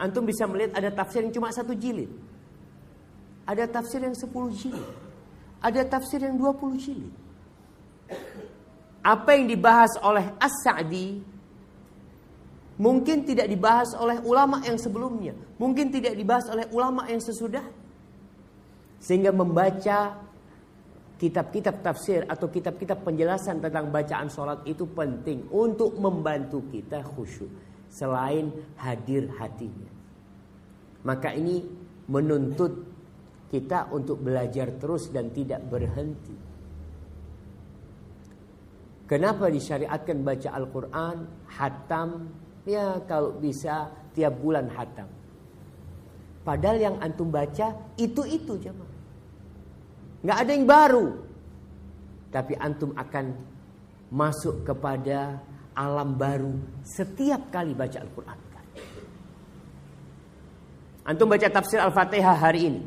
Antum 0.00 0.24
bisa 0.24 0.48
melihat 0.48 0.76
ada 0.76 0.90
tafsir 0.92 1.22
yang 1.22 1.32
cuma 1.32 1.52
satu 1.52 1.76
jilid. 1.76 2.08
Ada 3.48 3.68
tafsir 3.68 4.04
yang 4.04 4.16
sepuluh 4.16 4.52
jilid. 4.52 4.84
Ada 5.58 5.84
tafsir 5.88 6.20
yang 6.20 6.36
dua 6.36 6.52
puluh 6.54 6.76
jilid. 6.76 7.10
Apa 9.02 9.36
yang 9.36 9.48
dibahas 9.48 9.96
oleh 10.04 10.36
As-Sa'di 10.36 11.22
mungkin 12.78 13.26
tidak 13.26 13.50
dibahas 13.50 13.90
oleh 13.98 14.22
ulama 14.22 14.62
yang 14.62 14.78
sebelumnya, 14.78 15.34
mungkin 15.58 15.90
tidak 15.90 16.14
dibahas 16.14 16.46
oleh 16.46 16.68
ulama 16.70 17.10
yang 17.10 17.18
sesudah. 17.18 17.64
Sehingga 19.02 19.34
membaca 19.34 20.27
kitab-kitab 21.18 21.82
tafsir 21.82 22.22
atau 22.30 22.46
kitab-kitab 22.46 23.02
penjelasan 23.02 23.58
tentang 23.58 23.90
bacaan 23.90 24.30
sholat 24.30 24.62
itu 24.70 24.86
penting 24.86 25.50
untuk 25.50 25.98
membantu 25.98 26.62
kita 26.70 27.02
khusyuk 27.02 27.50
selain 27.90 28.54
hadir 28.78 29.26
hatinya. 29.34 29.90
Maka 31.02 31.34
ini 31.34 31.66
menuntut 32.06 32.86
kita 33.50 33.90
untuk 33.90 34.22
belajar 34.22 34.78
terus 34.78 35.10
dan 35.10 35.34
tidak 35.34 35.58
berhenti. 35.66 36.38
Kenapa 39.08 39.48
disyariatkan 39.48 40.20
baca 40.20 40.48
Al-Quran, 40.52 41.16
hatam, 41.48 42.28
ya 42.68 43.00
kalau 43.08 43.34
bisa 43.40 43.88
tiap 44.12 44.36
bulan 44.38 44.68
hatam. 44.68 45.08
Padahal 46.44 46.78
yang 46.78 46.96
antum 47.00 47.32
baca 47.32 47.72
itu-itu 47.96 48.60
jemaah 48.60 48.97
nggak 50.22 50.38
ada 50.38 50.50
yang 50.50 50.66
baru. 50.66 51.06
Tapi 52.28 52.52
antum 52.60 52.92
akan 52.92 53.32
masuk 54.12 54.64
kepada 54.64 55.40
alam 55.72 56.18
baru 56.18 56.58
setiap 56.84 57.48
kali 57.54 57.72
baca 57.72 57.98
Al-Quran. 58.02 58.38
Antum 61.08 61.24
baca 61.24 61.48
tafsir 61.48 61.80
Al-Fatihah 61.80 62.36
hari 62.36 62.68
ini. 62.68 62.82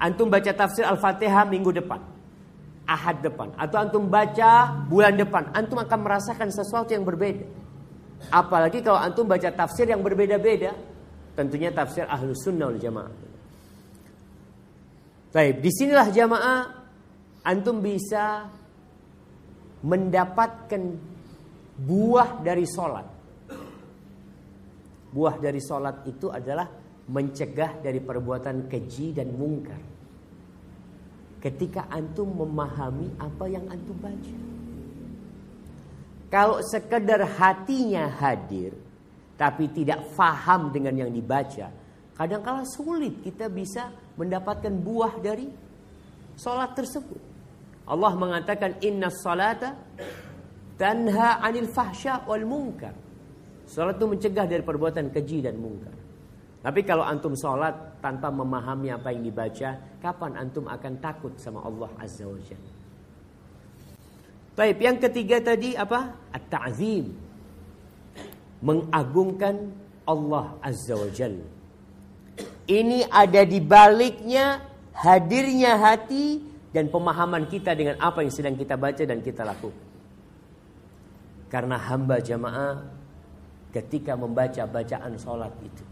Antum 0.00 0.32
baca 0.32 0.48
tafsir 0.56 0.88
Al-Fatihah 0.88 1.44
minggu 1.44 1.68
depan. 1.68 2.00
Ahad 2.88 3.20
depan. 3.20 3.52
Atau 3.60 3.76
antum 3.76 4.08
baca 4.08 4.72
bulan 4.88 5.20
depan. 5.20 5.52
Antum 5.52 5.76
akan 5.76 6.00
merasakan 6.00 6.48
sesuatu 6.48 6.96
yang 6.96 7.04
berbeda. 7.04 7.44
Apalagi 8.32 8.80
kalau 8.80 8.96
antum 8.96 9.28
baca 9.28 9.52
tafsir 9.52 9.84
yang 9.84 10.00
berbeda-beda. 10.00 10.72
Tentunya 11.36 11.68
tafsir 11.68 12.08
Ahlus 12.08 12.40
Sunnah 12.40 12.72
wal 12.72 12.80
Jamaah. 12.80 13.12
Baik, 15.36 15.60
di 15.60 15.68
sinilah 15.68 16.08
jamaah 16.08 16.60
antum 17.44 17.84
bisa 17.84 18.48
mendapatkan 19.84 20.96
buah 21.76 22.40
dari 22.40 22.64
sholat. 22.64 23.04
Buah 25.12 25.36
dari 25.36 25.60
sholat 25.60 26.08
itu 26.08 26.32
adalah 26.32 26.64
mencegah 27.12 27.84
dari 27.84 28.00
perbuatan 28.00 28.64
keji 28.64 29.12
dan 29.12 29.36
mungkar. 29.36 29.76
Ketika 31.44 31.92
antum 31.92 32.32
memahami 32.32 33.20
apa 33.20 33.44
yang 33.44 33.68
antum 33.68 33.96
baca. 34.00 34.36
Kalau 36.32 36.64
sekedar 36.64 37.20
hatinya 37.36 38.08
hadir, 38.08 38.72
tapi 39.36 39.68
tidak 39.68 40.00
faham 40.16 40.72
dengan 40.72 40.96
yang 40.96 41.12
dibaca, 41.12 41.68
kadang-kala 42.16 42.64
sulit 42.64 43.20
kita 43.20 43.52
bisa 43.52 44.05
mendapatkan 44.16 44.72
buah 44.72 45.20
dari 45.20 45.48
solat 46.36 46.72
tersebut. 46.76 47.20
Allah 47.86 48.12
mengatakan 48.18 48.82
inna 48.82 49.08
salata 49.12 49.78
tanha 50.76 51.40
anil 51.40 51.70
fahsya 51.70 52.26
wal 52.26 52.44
munkar. 52.44 52.92
Salat 53.66 53.98
itu 53.98 54.06
mencegah 54.06 54.46
dari 54.46 54.62
perbuatan 54.62 55.10
keji 55.10 55.42
dan 55.42 55.58
mungkar. 55.58 55.94
Tapi 56.62 56.80
kalau 56.86 57.02
antum 57.02 57.34
salat 57.34 57.98
tanpa 57.98 58.30
memahami 58.30 58.94
apa 58.94 59.10
yang 59.10 59.26
dibaca, 59.26 59.98
kapan 59.98 60.38
antum 60.38 60.70
akan 60.70 60.92
takut 61.02 61.34
sama 61.38 61.62
Allah 61.66 61.90
Azza 61.98 62.26
wa 62.26 62.38
Jalla? 62.42 62.72
Baik, 64.56 64.76
yang 64.80 64.98
ketiga 65.02 65.36
tadi 65.42 65.74
apa? 65.76 66.16
At-ta'zim. 66.32 67.12
Mengagungkan 68.62 69.70
Allah 70.06 70.58
Azza 70.62 70.94
wa 70.94 71.10
Jalla. 71.10 71.55
Ini 72.66 73.06
ada 73.06 73.46
di 73.46 73.62
baliknya 73.62 74.58
hadirnya 74.90 75.78
hati 75.78 76.42
dan 76.74 76.90
pemahaman 76.90 77.46
kita 77.46 77.72
dengan 77.78 77.94
apa 78.02 78.26
yang 78.26 78.32
sedang 78.34 78.58
kita 78.58 78.74
baca 78.74 79.02
dan 79.06 79.22
kita 79.22 79.46
lakukan. 79.46 79.86
Karena 81.46 81.78
hamba 81.78 82.18
jamaah 82.18 82.82
ketika 83.70 84.18
membaca 84.18 84.66
bacaan 84.66 85.14
sholat 85.14 85.54
itu. 85.62 85.84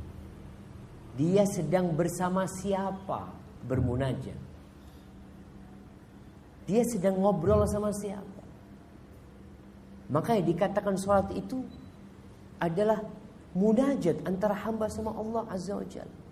Dia 1.14 1.46
sedang 1.46 1.94
bersama 1.94 2.42
siapa 2.50 3.30
bermunajat. 3.62 4.40
Dia 6.66 6.82
sedang 6.90 7.22
ngobrol 7.22 7.62
sama 7.70 7.94
siapa. 7.94 8.42
Makanya 10.10 10.42
dikatakan 10.42 10.98
sholat 10.98 11.30
itu 11.38 11.62
adalah 12.58 12.98
munajat 13.54 14.26
antara 14.26 14.58
hamba 14.58 14.90
sama 14.90 15.14
Allah 15.14 15.44
Azza 15.48 15.78
wa 15.78 15.86
Jalla. 15.86 16.23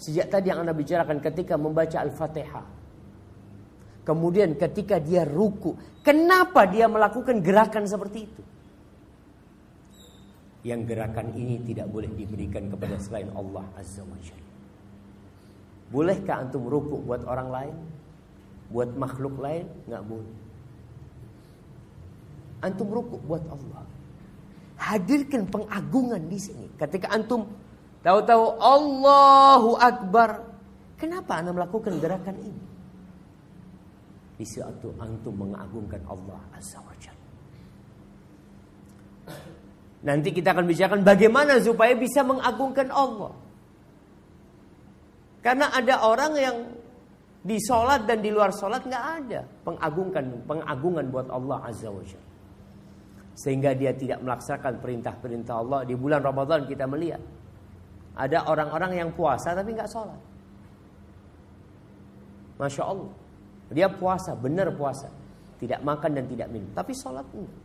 Sejak 0.00 0.32
tadi 0.32 0.48
yang 0.48 0.64
Anda 0.64 0.72
bicarakan 0.72 1.20
ketika 1.20 1.60
membaca 1.60 2.00
Al-Fatihah. 2.00 2.64
Kemudian 4.00 4.56
ketika 4.56 4.96
dia 4.96 5.28
ruku. 5.28 5.76
Kenapa 6.00 6.64
dia 6.64 6.88
melakukan 6.88 7.44
gerakan 7.44 7.84
seperti 7.84 8.24
itu? 8.24 8.42
Yang 10.64 10.96
gerakan 10.96 11.36
ini 11.36 11.60
tidak 11.68 11.92
boleh 11.92 12.08
diberikan 12.16 12.72
kepada 12.72 12.96
selain 12.96 13.28
Allah 13.36 13.64
Azza 13.76 14.00
wa 14.00 14.16
Jalla. 14.24 14.48
Bolehkah 15.92 16.48
antum 16.48 16.64
ruku 16.64 16.96
buat 17.04 17.20
orang 17.28 17.48
lain? 17.52 17.76
Buat 18.72 18.96
makhluk 18.96 19.36
lain? 19.36 19.68
Nggak 19.84 20.04
boleh. 20.08 20.36
Antum 22.64 22.88
ruku 22.88 23.20
buat 23.28 23.44
Allah. 23.52 23.84
Hadirkan 24.80 25.44
pengagungan 25.44 26.24
di 26.24 26.40
sini. 26.40 26.72
Ketika 26.80 27.12
antum 27.12 27.44
Tahu-tahu 28.00 28.44
Allahu 28.56 29.70
Akbar. 29.76 30.48
Kenapa 30.96 31.40
Anda 31.40 31.52
melakukan 31.52 32.00
gerakan 32.00 32.36
ini? 32.40 32.64
Di 34.40 34.44
saat 34.48 34.80
antum 34.80 35.36
mengagungkan 35.36 36.00
Allah 36.08 36.40
Azza 36.56 36.80
wa 36.80 36.96
Jalla. 36.96 37.28
Nanti 40.00 40.32
kita 40.32 40.56
akan 40.56 40.64
bicarakan 40.64 41.04
bagaimana 41.04 41.60
supaya 41.60 41.92
bisa 41.92 42.24
mengagungkan 42.24 42.88
Allah. 42.88 43.36
Karena 45.44 45.68
ada 45.72 46.08
orang 46.08 46.32
yang 46.40 46.56
di 47.40 47.56
sholat 47.60 48.04
dan 48.08 48.24
di 48.24 48.32
luar 48.32 48.52
sholat 48.52 48.84
nggak 48.84 49.04
ada 49.24 49.40
pengagungkan 49.64 50.24
pengagungan 50.48 51.04
buat 51.12 51.28
Allah 51.28 51.68
Azza 51.68 51.92
wa 51.92 52.00
Jalla. 52.00 52.28
Sehingga 53.36 53.76
dia 53.76 53.92
tidak 53.92 54.24
melaksanakan 54.24 54.80
perintah-perintah 54.80 55.54
Allah 55.56 55.80
di 55.84 55.92
bulan 55.96 56.24
Ramadan 56.24 56.64
kita 56.64 56.88
melihat 56.88 57.20
ada 58.20 58.44
orang-orang 58.44 59.00
yang 59.00 59.10
puasa 59.16 59.56
tapi 59.56 59.72
nggak 59.72 59.88
sholat. 59.88 60.20
Masya 62.60 62.84
Allah. 62.84 63.12
Dia 63.72 63.88
puasa, 63.88 64.36
benar 64.36 64.68
puasa. 64.76 65.08
Tidak 65.56 65.80
makan 65.80 66.20
dan 66.20 66.24
tidak 66.28 66.52
minum. 66.52 66.68
Tapi 66.76 66.92
sholat 66.92 67.24
enggak. 67.32 67.60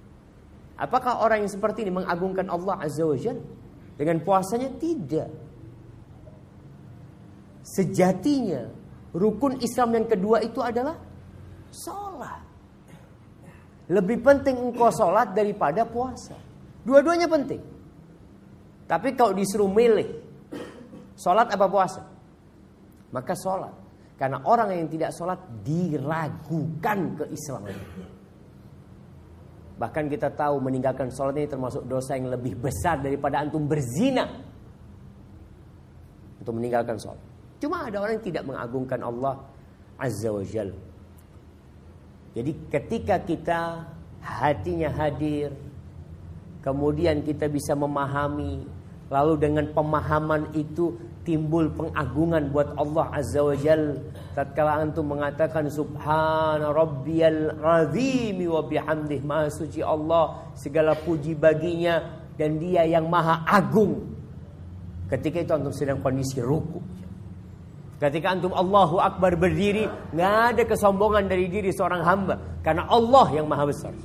Apakah 0.76 1.24
orang 1.24 1.44
yang 1.44 1.52
seperti 1.52 1.84
ini 1.84 1.92
mengagungkan 1.92 2.48
Allah 2.48 2.80
Azza 2.80 3.04
wa 3.04 3.16
Jalla? 3.16 3.44
Dengan 3.96 4.20
puasanya? 4.24 4.72
Tidak. 4.76 5.30
Sejatinya 7.64 8.68
rukun 9.16 9.60
Islam 9.64 10.00
yang 10.00 10.08
kedua 10.08 10.44
itu 10.44 10.60
adalah 10.60 10.96
sholat. 11.72 12.44
Lebih 13.92 14.20
penting 14.24 14.56
engkau 14.60 14.92
sholat 14.92 15.32
daripada 15.32 15.84
puasa. 15.88 16.36
Dua-duanya 16.84 17.28
penting. 17.32 17.64
Tapi 18.86 19.18
kalau 19.18 19.34
disuruh 19.34 19.72
milih, 19.72 20.25
sholat 21.16 21.48
apa 21.52 21.66
puasa? 21.68 22.02
Maka 23.12 23.34
sholat. 23.36 23.74
Karena 24.16 24.40
orang 24.48 24.72
yang 24.72 24.88
tidak 24.88 25.12
sholat 25.12 25.40
diragukan 25.64 27.00
keislamannya. 27.20 28.08
Bahkan 29.76 30.04
kita 30.08 30.32
tahu 30.32 30.64
meninggalkan 30.64 31.12
sholat 31.12 31.36
ini 31.36 31.52
termasuk 31.52 31.84
dosa 31.84 32.16
yang 32.16 32.32
lebih 32.32 32.56
besar 32.56 33.04
daripada 33.04 33.44
antum 33.44 33.68
berzina. 33.68 34.24
Untuk 36.40 36.56
meninggalkan 36.56 36.96
sholat. 36.96 37.20
Cuma 37.60 37.88
ada 37.88 38.00
orang 38.00 38.20
yang 38.20 38.28
tidak 38.28 38.44
mengagungkan 38.48 39.00
Allah 39.04 39.36
Azza 40.00 40.32
wa 40.32 40.44
Jal. 40.44 40.72
Jadi 42.36 42.52
ketika 42.68 43.16
kita 43.24 43.60
hatinya 44.20 44.92
hadir, 44.92 45.56
kemudian 46.60 47.24
kita 47.24 47.48
bisa 47.48 47.72
memahami, 47.80 48.68
lalu 49.10 49.38
dengan 49.38 49.70
pemahaman 49.70 50.54
itu 50.58 50.98
timbul 51.26 51.70
pengagungan 51.74 52.50
buat 52.50 52.74
Allah 52.78 53.06
Azza 53.14 53.42
wa 53.42 53.58
Jal. 53.58 53.98
Tatkala 54.34 54.82
antum 54.82 55.10
mengatakan 55.10 55.70
subhana 55.70 56.74
rabbiyal 56.74 57.58
azim 57.62 58.40
wa 58.50 58.62
bihamdih 58.66 59.22
maha 59.26 59.50
suci 59.50 59.82
Allah, 59.82 60.54
segala 60.58 60.98
puji 60.98 61.38
baginya 61.38 62.02
dan 62.38 62.58
dia 62.62 62.86
yang 62.86 63.10
maha 63.10 63.46
agung. 63.46 64.14
Ketika 65.10 65.42
itu 65.42 65.52
antum 65.54 65.74
sedang 65.74 66.02
kondisi 66.02 66.42
ruku. 66.42 66.82
Ketika 67.96 68.36
antum 68.36 68.52
Allahu 68.52 69.00
Akbar 69.00 69.40
berdiri, 69.40 69.88
nggak 70.12 70.34
ada 70.52 70.64
kesombongan 70.68 71.32
dari 71.32 71.48
diri 71.48 71.72
seorang 71.72 72.04
hamba, 72.04 72.36
karena 72.60 72.92
Allah 72.92 73.32
yang 73.32 73.48
maha 73.48 73.72
besar. 73.72 73.96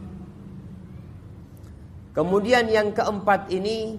Kemudian 2.15 2.71
yang 2.71 2.95
keempat 2.95 3.51
ini, 3.51 3.99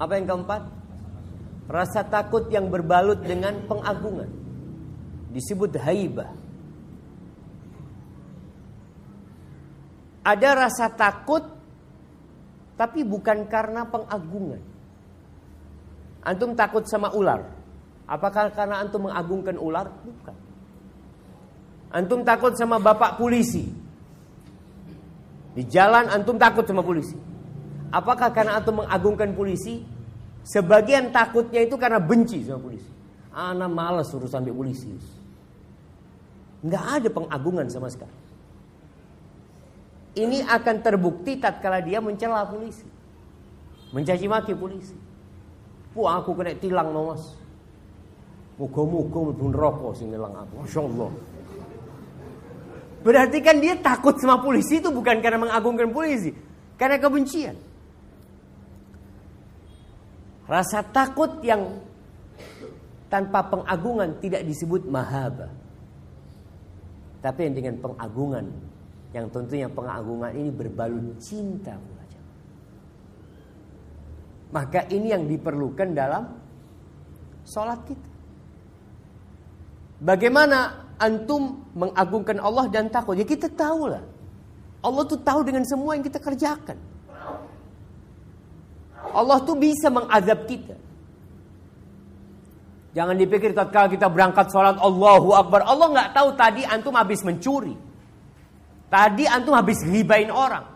apa 0.00 0.12
yang 0.16 0.26
keempat? 0.26 0.62
Rasa 1.70 2.02
takut 2.08 2.48
yang 2.50 2.72
berbalut 2.72 3.22
dengan 3.22 3.62
pengagungan, 3.68 4.26
disebut 5.30 5.76
haibah. 5.78 6.32
Ada 10.26 10.66
rasa 10.66 10.90
takut, 10.90 11.46
tapi 12.74 13.04
bukan 13.06 13.46
karena 13.46 13.86
pengagungan. 13.86 14.58
Antum 16.26 16.58
takut 16.58 16.84
sama 16.88 17.12
ular. 17.14 17.46
Apakah 18.10 18.50
karena 18.50 18.82
antum 18.82 19.06
mengagungkan 19.06 19.54
ular? 19.54 19.86
Bukan. 19.88 20.36
Antum 21.94 22.26
takut 22.26 22.58
sama 22.58 22.82
bapak 22.82 23.14
polisi. 23.14 23.70
Di 25.54 25.62
jalan 25.70 26.10
antum 26.10 26.34
takut 26.34 26.66
sama 26.66 26.82
polisi. 26.82 27.29
Apakah 27.90 28.30
karena 28.30 28.58
antum 28.58 28.82
mengagungkan 28.82 29.34
polisi? 29.34 29.82
Sebagian 30.46 31.12
takutnya 31.12 31.66
itu 31.66 31.74
karena 31.76 31.98
benci 31.98 32.42
sama 32.46 32.62
polisi. 32.62 32.90
Ana 33.34 33.66
malas 33.66 34.10
urusan 34.14 34.46
di 34.46 34.52
polisi. 34.54 34.88
Nggak 36.64 36.84
ada 36.96 37.08
pengagungan 37.10 37.66
sama 37.68 37.90
sekali. 37.90 38.18
Ini 40.10 40.42
akan 40.42 40.76
terbukti 40.82 41.38
tatkala 41.38 41.78
dia 41.82 42.02
mencela 42.02 42.46
polisi. 42.46 42.86
Mencaci 43.90 44.26
maki 44.26 44.54
polisi. 44.54 44.96
Wah 45.94 46.22
aku 46.22 46.34
kena 46.34 46.54
tilang 46.58 46.94
no 46.94 47.10
mas. 47.14 47.24
Muga-muga 48.58 49.30
mlebu 49.30 49.46
rokok 49.50 49.92
sing 49.98 50.12
nilang 50.12 50.34
aku. 50.36 50.62
Masya 50.62 50.80
Allah. 50.84 51.10
Berarti 53.00 53.38
kan 53.40 53.56
dia 53.56 53.74
takut 53.80 54.20
sama 54.20 54.44
polisi 54.44 54.76
itu 54.76 54.92
bukan 54.92 55.24
karena 55.24 55.40
mengagungkan 55.40 55.88
polisi, 55.88 56.36
karena 56.76 57.00
kebencian. 57.00 57.56
Rasa 60.50 60.82
takut 60.82 61.38
yang 61.46 61.78
tanpa 63.06 63.46
pengagungan 63.46 64.18
tidak 64.18 64.42
disebut 64.42 64.82
mahaba. 64.90 65.46
Tapi 67.22 67.46
yang 67.46 67.54
dengan 67.54 67.74
pengagungan, 67.78 68.46
yang 69.14 69.30
tentunya 69.30 69.70
pengagungan 69.70 70.34
ini 70.34 70.50
berbalut 70.50 71.14
cinta 71.22 71.78
maka 74.50 74.86
ini 74.90 75.14
yang 75.14 75.24
diperlukan 75.30 75.94
dalam 75.94 76.26
sholat 77.46 77.80
kita. 77.86 78.10
Bagaimana 80.02 80.90
antum 80.98 81.70
mengagungkan 81.74 82.42
Allah 82.42 82.66
dan 82.66 82.90
takut? 82.90 83.14
Ya 83.14 83.26
kita 83.26 83.46
tahu 83.46 83.94
lah. 83.94 84.02
Allah 84.80 85.04
tuh 85.06 85.20
tahu 85.20 85.46
dengan 85.46 85.62
semua 85.62 85.94
yang 85.94 86.02
kita 86.02 86.18
kerjakan. 86.18 86.78
Allah 89.12 89.42
tuh 89.42 89.58
bisa 89.58 89.90
mengazab 89.90 90.46
kita. 90.46 90.76
Jangan 92.90 93.14
dipikir 93.14 93.54
tatkala 93.54 93.86
kita 93.86 94.10
berangkat 94.10 94.50
sholat 94.50 94.74
Allahu 94.82 95.30
Akbar. 95.30 95.62
Allah 95.62 95.86
nggak 95.94 96.10
tahu 96.10 96.28
tadi 96.34 96.62
antum 96.66 96.94
habis 96.98 97.22
mencuri. 97.22 97.74
Tadi 98.90 99.24
antum 99.30 99.54
habis 99.54 99.78
ribain 99.86 100.26
orang. 100.26 100.66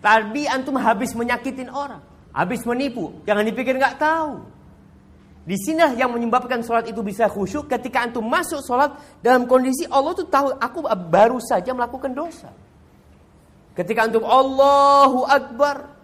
Tadi 0.00 0.48
antum 0.48 0.80
habis 0.80 1.12
menyakitin 1.12 1.68
orang. 1.68 2.00
Habis 2.32 2.64
menipu, 2.64 3.20
jangan 3.28 3.44
dipikir 3.44 3.76
nggak 3.76 4.00
tahu. 4.00 4.40
Di 5.48 5.56
sini 5.56 5.80
yang 5.96 6.12
menyebabkan 6.12 6.60
sholat 6.60 6.88
itu 6.88 7.00
bisa 7.00 7.24
khusyuk 7.24 7.72
ketika 7.72 8.04
antum 8.04 8.20
masuk 8.24 8.60
sholat 8.64 8.92
dalam 9.24 9.48
kondisi 9.48 9.88
Allah 9.88 10.12
tuh 10.12 10.28
tahu 10.28 10.52
aku 10.56 10.84
baru 11.08 11.40
saja 11.40 11.72
melakukan 11.72 12.12
dosa. 12.12 12.52
Ketika 13.72 14.08
antum 14.08 14.28
Allahu 14.28 15.24
Akbar, 15.24 15.97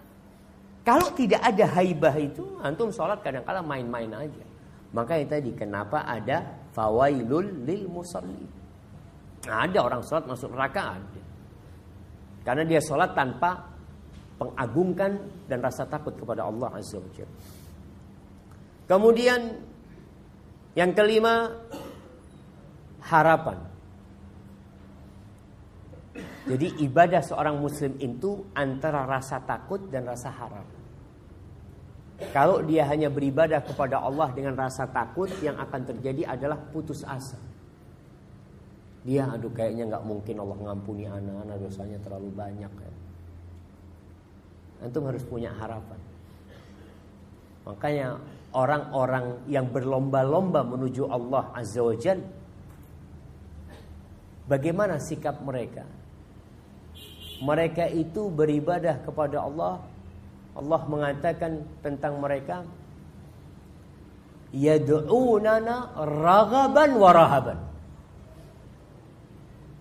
kalau 0.84 1.08
tidak 1.16 1.40
ada 1.40 1.64
haibah 1.80 2.12
itu, 2.20 2.60
antum 2.60 2.92
sholat 2.92 3.24
kadang-kala 3.24 3.64
main-main 3.64 4.12
aja. 4.12 4.44
Maka 4.92 5.16
itu 5.16 5.32
tadi 5.32 5.50
kenapa 5.56 6.04
ada 6.04 6.44
fawailul 6.76 7.64
lil 7.64 7.88
musalli. 7.88 8.44
Nah, 9.48 9.64
ada 9.64 9.80
orang 9.80 10.04
sholat 10.04 10.28
masuk 10.28 10.52
neraka 10.52 11.00
ada. 11.00 11.22
Karena 12.44 12.62
dia 12.68 12.80
sholat 12.84 13.16
tanpa 13.16 13.64
pengagungkan 14.36 15.16
dan 15.48 15.64
rasa 15.64 15.88
takut 15.88 16.12
kepada 16.20 16.44
Allah 16.44 16.68
Azza 16.76 17.00
wa. 17.00 17.08
Kemudian 18.84 19.40
yang 20.76 20.92
kelima 20.92 21.48
harapan. 23.08 23.73
Jadi 26.44 26.84
ibadah 26.84 27.24
seorang 27.24 27.56
muslim 27.56 27.96
itu 27.96 28.44
antara 28.52 29.08
rasa 29.08 29.40
takut 29.40 29.80
dan 29.88 30.04
rasa 30.04 30.28
harap. 30.28 30.68
Kalau 32.36 32.62
dia 32.62 32.84
hanya 32.86 33.08
beribadah 33.08 33.64
kepada 33.64 33.98
Allah 33.98 34.30
dengan 34.36 34.54
rasa 34.54 34.86
takut 34.86 35.26
yang 35.40 35.56
akan 35.56 35.82
terjadi 35.88 36.36
adalah 36.36 36.60
putus 36.70 37.00
asa. 37.02 37.40
Dia 39.04 39.28
aduh 39.28 39.52
kayaknya 39.52 39.88
nggak 39.88 40.04
mungkin 40.04 40.36
Allah 40.40 40.58
ngampuni 40.68 41.04
anak-anak 41.08 41.56
dosanya 41.60 41.98
terlalu 42.00 42.28
banyak 42.32 42.72
ya. 42.72 42.92
Antum 44.84 45.08
harus 45.08 45.24
punya 45.24 45.48
harapan. 45.48 46.00
Makanya 47.64 48.20
orang-orang 48.52 49.48
yang 49.48 49.72
berlomba-lomba 49.72 50.60
menuju 50.60 51.08
Allah 51.08 51.48
Azza 51.56 51.80
wa 51.80 51.96
Jal 51.96 52.20
Bagaimana 54.44 55.00
sikap 55.00 55.40
mereka? 55.40 55.88
Mereka 57.42 57.90
itu 57.90 58.30
beribadah 58.30 59.02
kepada 59.02 59.42
Allah 59.42 59.82
Allah 60.54 60.80
mengatakan 60.86 61.66
tentang 61.82 62.22
mereka 62.22 62.62
yad'unana 64.54 65.98
raghaban 65.98 66.90
wa 66.94 67.10
rahaban. 67.10 67.58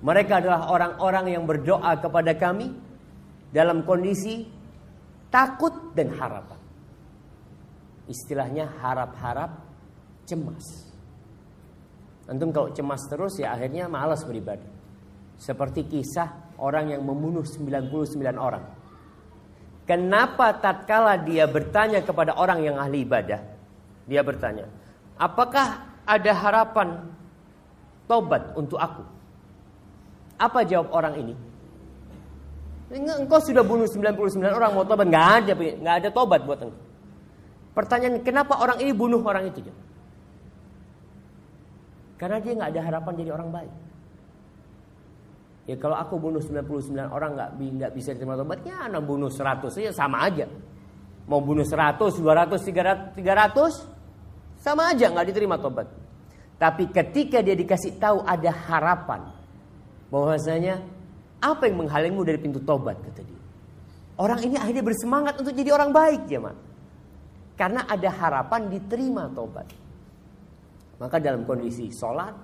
Mereka 0.03 0.43
adalah 0.43 0.67
orang-orang 0.67 1.25
yang 1.31 1.43
berdoa 1.47 1.95
kepada 2.01 2.35
kami 2.35 2.73
dalam 3.53 3.85
kondisi 3.87 4.43
takut 5.29 5.93
dan 5.95 6.11
harapan. 6.11 6.59
Istilahnya 8.09 8.67
harap-harap 8.83 9.63
cemas. 10.27 10.91
Antum 12.27 12.51
kalau 12.51 12.73
cemas 12.75 12.99
terus 13.07 13.39
ya 13.39 13.55
akhirnya 13.55 13.87
malas 13.87 14.27
beribadah. 14.27 14.67
Seperti 15.39 15.87
kisah 15.87 16.42
orang 16.64 16.95
yang 16.95 17.03
membunuh 17.03 17.43
99 17.43 18.39
orang. 18.39 18.64
Kenapa 19.84 20.55
tatkala 20.55 21.20
dia 21.20 21.43
bertanya 21.43 21.99
kepada 21.99 22.39
orang 22.39 22.64
yang 22.64 22.80
ahli 22.80 23.03
ibadah, 23.03 23.43
dia 24.07 24.24
bertanya, 24.24 24.72
"Apakah 25.20 25.84
ada 26.07 26.32
harapan 26.32 27.03
tobat 28.07 28.55
untuk 28.55 28.80
aku?" 28.80 29.03
Apa 30.39 30.64
jawab 30.64 30.88
orang 30.95 31.20
ini? 31.20 31.36
Engkau 32.95 33.43
sudah 33.43 33.66
bunuh 33.66 33.89
99 33.89 34.55
orang 34.55 34.72
mau 34.72 34.88
tobat 34.88 35.11
nggak 35.11 35.28
ada, 35.43 35.51
nggak 35.57 35.95
ada 35.99 36.09
tobat 36.16 36.47
buat 36.47 36.64
engkau. 36.64 36.80
Pertanyaan 37.74 38.22
kenapa 38.24 38.55
orang 38.61 38.78
ini 38.80 38.93
bunuh 38.95 39.20
orang 39.26 39.49
itu? 39.49 39.66
Karena 42.22 42.39
dia 42.39 42.53
nggak 42.55 42.70
ada 42.72 42.82
harapan 42.86 43.14
jadi 43.20 43.32
orang 43.36 43.49
baik. 43.51 43.74
Ya 45.64 45.80
kalau 45.80 45.95
aku 45.95 46.20
bunuh 46.20 46.43
99 46.43 46.91
orang 47.07 47.39
nggak 47.39 47.49
nggak 47.55 47.91
bisa 47.95 48.11
diterima 48.11 48.36
tobatnya, 48.36 48.84
anak 48.84 49.03
bunuh 49.07 49.32
100 49.32 49.72
ya 49.80 49.91
sama 49.95 50.28
aja. 50.28 50.43
Mau 51.24 51.39
bunuh 51.39 51.64
100, 51.64 52.20
200, 52.20 53.16
300, 53.16 53.16
300 53.16 54.59
sama 54.59 54.91
aja 54.91 55.07
nggak 55.07 55.28
diterima 55.32 55.55
tobat. 55.55 55.88
Tapi 56.59 56.91
ketika 56.91 57.39
dia 57.39 57.55
dikasih 57.55 57.95
tahu 57.95 58.28
ada 58.28 58.51
harapan 58.51 59.32
bahwasanya 60.11 60.84
apa 61.39 61.68
yang 61.68 61.84
menghalangmu 61.84 62.24
dari 62.28 62.39
pintu 62.39 62.59
tobat 62.64 62.99
kata 62.99 63.24
dia. 63.24 63.41
Orang 64.20 64.43
ini 64.43 64.59
akhirnya 64.59 64.84
bersemangat 64.84 65.39
untuk 65.39 65.55
jadi 65.55 65.72
orang 65.72 65.95
baik 65.95 66.28
ya 66.28 66.39
mak. 66.43 66.55
Karena 67.55 67.88
ada 67.88 68.09
harapan 68.11 68.68
diterima 68.68 69.32
tobat. 69.32 69.68
Maka 70.99 71.18
dalam 71.24 71.43
kondisi 71.43 71.89
sholat, 71.91 72.36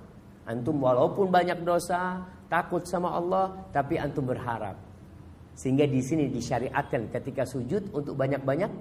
antum 0.50 0.82
walaupun 0.82 1.30
banyak 1.30 1.62
dosa, 1.62 2.20
takut 2.50 2.84
sama 2.84 3.14
Allah, 3.14 3.54
tapi 3.70 3.96
antum 4.02 4.26
berharap. 4.26 4.76
Sehingga 5.54 5.86
di 5.86 6.02
sini 6.02 6.28
disyariatkan 6.28 7.14
ketika 7.14 7.46
sujud 7.46 7.94
untuk 7.94 8.18
banyak-banyak 8.18 8.72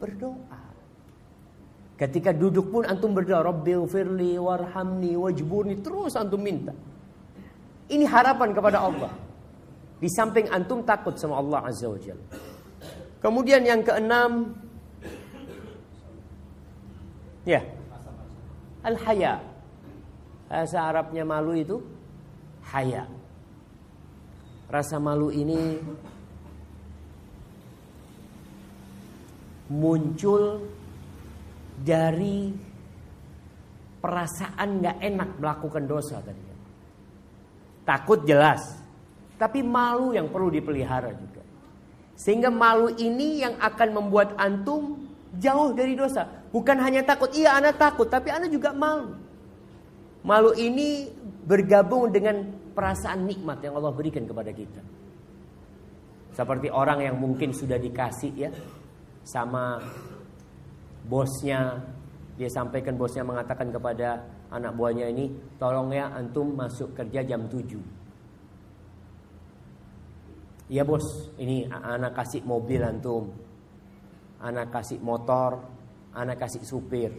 berdoa. 0.00 0.62
Ketika 1.98 2.30
duduk 2.30 2.70
pun 2.70 2.82
antum 2.86 3.12
berdoa, 3.12 3.42
Rabbil 3.42 3.84
firli 3.90 4.38
warhamni 4.38 5.18
wajburni, 5.18 5.82
terus 5.84 6.14
antum 6.14 6.40
minta. 6.40 6.72
Ini 7.90 8.06
harapan 8.06 8.54
kepada 8.54 8.78
Allah. 8.80 9.12
Di 9.98 10.06
samping 10.06 10.46
antum 10.54 10.86
takut 10.86 11.18
sama 11.18 11.42
Allah 11.42 11.68
Azza 11.68 11.90
wa 11.90 11.98
Jalla. 11.98 12.26
Kemudian 13.18 13.66
yang 13.66 13.82
keenam, 13.82 14.54
ya, 17.42 17.66
al-haya. 18.86 19.42
Bahasa 20.46 20.78
Arabnya 20.80 21.26
malu 21.26 21.52
itu 21.58 21.82
haya. 22.70 23.17
Rasa 24.68 25.00
malu 25.00 25.32
ini 25.32 25.80
muncul 29.72 30.60
dari 31.80 32.52
perasaan 34.00 34.68
nggak 34.84 34.96
enak 35.00 35.30
melakukan 35.40 35.84
dosa 35.88 36.20
tadi. 36.20 36.44
Takut 37.88 38.28
jelas, 38.28 38.60
tapi 39.40 39.64
malu 39.64 40.12
yang 40.12 40.28
perlu 40.28 40.52
dipelihara 40.52 41.16
juga. 41.16 41.40
Sehingga 42.18 42.52
malu 42.52 42.92
ini 42.92 43.40
yang 43.40 43.56
akan 43.56 43.88
membuat 43.96 44.36
antum 44.36 45.08
jauh 45.40 45.72
dari 45.72 45.96
dosa. 45.96 46.28
Bukan 46.52 46.76
hanya 46.76 47.04
takut, 47.08 47.32
iya 47.32 47.56
anak 47.56 47.80
takut, 47.80 48.08
tapi 48.12 48.28
anak 48.28 48.52
juga 48.52 48.76
malu. 48.76 49.16
Malu 50.20 50.52
ini 50.60 51.08
bergabung 51.48 52.12
dengan 52.12 52.44
perasaan 52.78 53.26
nikmat 53.26 53.58
yang 53.58 53.74
Allah 53.74 53.90
berikan 53.90 54.22
kepada 54.22 54.54
kita. 54.54 54.78
Seperti 56.30 56.70
orang 56.70 57.02
yang 57.02 57.18
mungkin 57.18 57.50
sudah 57.50 57.74
dikasih 57.74 58.32
ya 58.38 58.54
sama 59.26 59.82
bosnya, 61.02 61.82
dia 62.38 62.46
sampaikan 62.46 62.94
bosnya 62.94 63.26
mengatakan 63.26 63.74
kepada 63.74 64.22
anak 64.54 64.78
buahnya 64.78 65.10
ini, 65.10 65.34
tolong 65.58 65.90
ya 65.90 66.14
antum 66.14 66.54
masuk 66.54 66.94
kerja 66.94 67.26
jam 67.26 67.50
7. 67.50 67.98
Iya 70.70 70.86
bos, 70.86 71.34
ini 71.42 71.66
anak 71.66 72.14
kasih 72.14 72.46
mobil 72.46 72.84
antum, 72.86 73.34
anak 74.38 74.70
kasih 74.70 75.02
motor, 75.02 75.66
anak 76.14 76.38
kasih 76.38 76.62
supir. 76.62 77.10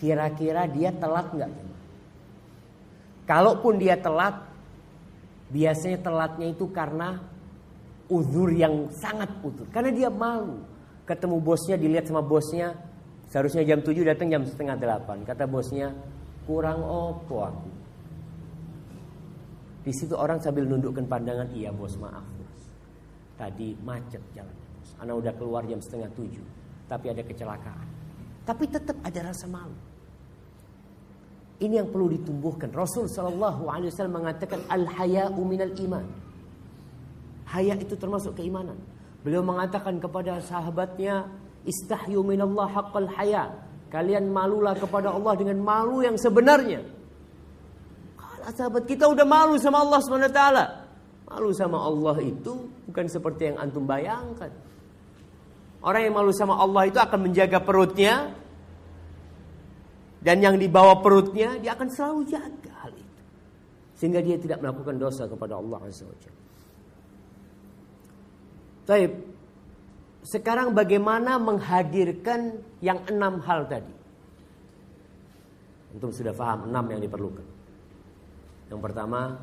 Kira-kira 0.00 0.64
dia 0.70 0.94
telat 0.96 1.28
nggak? 1.28 1.73
Kalaupun 3.24 3.80
dia 3.80 3.96
telat, 3.96 4.36
biasanya 5.48 5.98
telatnya 6.04 6.52
itu 6.52 6.68
karena 6.68 7.20
uzur 8.12 8.52
yang 8.52 8.92
sangat 8.92 9.32
uzur. 9.40 9.64
Karena 9.72 9.90
dia 9.92 10.12
malu. 10.12 10.60
Ketemu 11.04 11.36
bosnya, 11.40 11.76
dilihat 11.76 12.08
sama 12.08 12.24
bosnya, 12.24 12.76
seharusnya 13.28 13.64
jam 13.64 13.80
7 13.80 14.04
datang 14.04 14.28
jam 14.28 14.44
setengah 14.44 14.76
8. 14.76 15.24
Kata 15.24 15.44
bosnya, 15.48 15.92
kurang 16.48 16.80
opo 16.84 17.36
aku. 17.44 17.70
Di 19.84 19.92
situ 19.92 20.16
orang 20.16 20.40
sambil 20.40 20.64
nundukkan 20.64 21.04
pandangan, 21.04 21.52
iya 21.52 21.68
bos 21.68 21.92
maaf 22.00 22.24
bos. 22.40 22.60
Tadi 23.36 23.76
macet 23.84 24.20
jalan. 24.32 24.56
Anak 25.00 25.14
udah 25.20 25.32
keluar 25.36 25.62
jam 25.68 25.76
setengah 25.80 26.08
7. 26.16 26.40
Tapi 26.88 27.06
ada 27.12 27.20
kecelakaan. 27.20 27.88
Tapi 28.44 28.64
tetap 28.68 28.96
ada 29.04 29.20
rasa 29.28 29.44
malu. 29.48 29.76
Ini 31.62 31.84
yang 31.84 31.88
perlu 31.94 32.10
ditumbuhkan. 32.10 32.74
Rasul 32.74 33.06
Shallallahu 33.06 33.70
Alaihi 33.70 33.94
Wasallam 33.94 34.24
mengatakan 34.24 34.60
al 34.66 34.84
haya'u 34.90 35.38
minal 35.46 35.70
iman. 35.70 36.06
Haya 37.46 37.78
itu 37.78 37.94
termasuk 37.94 38.34
keimanan. 38.34 38.74
Beliau 39.22 39.46
mengatakan 39.46 40.02
kepada 40.02 40.42
sahabatnya, 40.42 41.30
istahyu 41.62 42.26
minallah 42.26 42.66
haqqal 42.66 43.08
haya. 43.14 43.54
Kalian 43.94 44.34
malulah 44.34 44.74
kepada 44.74 45.14
Allah 45.14 45.38
dengan 45.38 45.62
malu 45.62 46.02
yang 46.02 46.18
sebenarnya. 46.18 46.82
Kalau 48.18 48.50
sahabat 48.50 48.84
kita 48.90 49.06
udah 49.06 49.22
malu 49.22 49.54
sama 49.62 49.86
Allah 49.86 50.02
SWT. 50.02 50.42
Malu 51.30 51.50
sama 51.54 51.78
Allah 51.78 52.18
itu 52.20 52.68
bukan 52.90 53.06
seperti 53.06 53.54
yang 53.54 53.56
antum 53.62 53.86
bayangkan. 53.86 54.50
Orang 55.78 56.02
yang 56.02 56.14
malu 56.16 56.34
sama 56.34 56.58
Allah 56.58 56.90
itu 56.90 56.98
akan 56.98 57.30
menjaga 57.30 57.62
perutnya, 57.62 58.34
dan 60.24 60.40
yang 60.40 60.56
dibawa 60.56 61.04
perutnya 61.04 61.60
dia 61.60 61.76
akan 61.76 61.88
selalu 61.92 62.20
jaga 62.32 62.72
hal 62.80 62.92
itu. 62.96 63.22
Sehingga 64.00 64.24
dia 64.24 64.40
tidak 64.40 64.64
melakukan 64.64 64.96
dosa 64.96 65.28
kepada 65.28 65.60
Allah 65.60 65.84
Azza 65.84 66.08
wa 66.08 66.16
Taib. 68.88 69.12
Sekarang 70.24 70.72
bagaimana 70.72 71.36
menghadirkan 71.36 72.56
yang 72.80 73.04
enam 73.04 73.44
hal 73.44 73.68
tadi? 73.68 73.92
Untuk 75.92 76.16
sudah 76.16 76.32
paham 76.32 76.72
enam 76.72 76.84
yang 76.88 77.00
diperlukan. 77.04 77.44
Yang 78.72 78.80
pertama, 78.80 79.36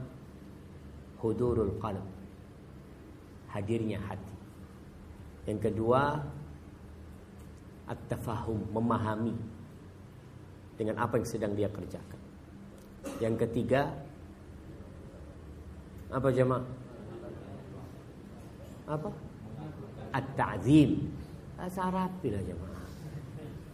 hudurul 1.21 1.77
qalb. 1.77 2.01
Hadirnya 3.53 4.01
hati. 4.01 4.35
Yang 5.45 5.69
kedua, 5.69 6.17
at-tafahum, 7.85 8.65
memahami 8.73 9.37
dengan 10.81 10.97
apa 10.97 11.21
yang 11.21 11.27
sedang 11.29 11.53
dia 11.53 11.69
kerjakan. 11.69 12.17
Yang 13.21 13.45
ketiga, 13.45 13.93
apa 16.09 16.27
jemaah? 16.33 16.65
Apa? 18.89 19.09
At-ta'zim. 20.09 21.05
Bahasa 21.53 21.85
Arab 21.85 22.09
bila 22.25 22.41
jemaah. 22.41 22.81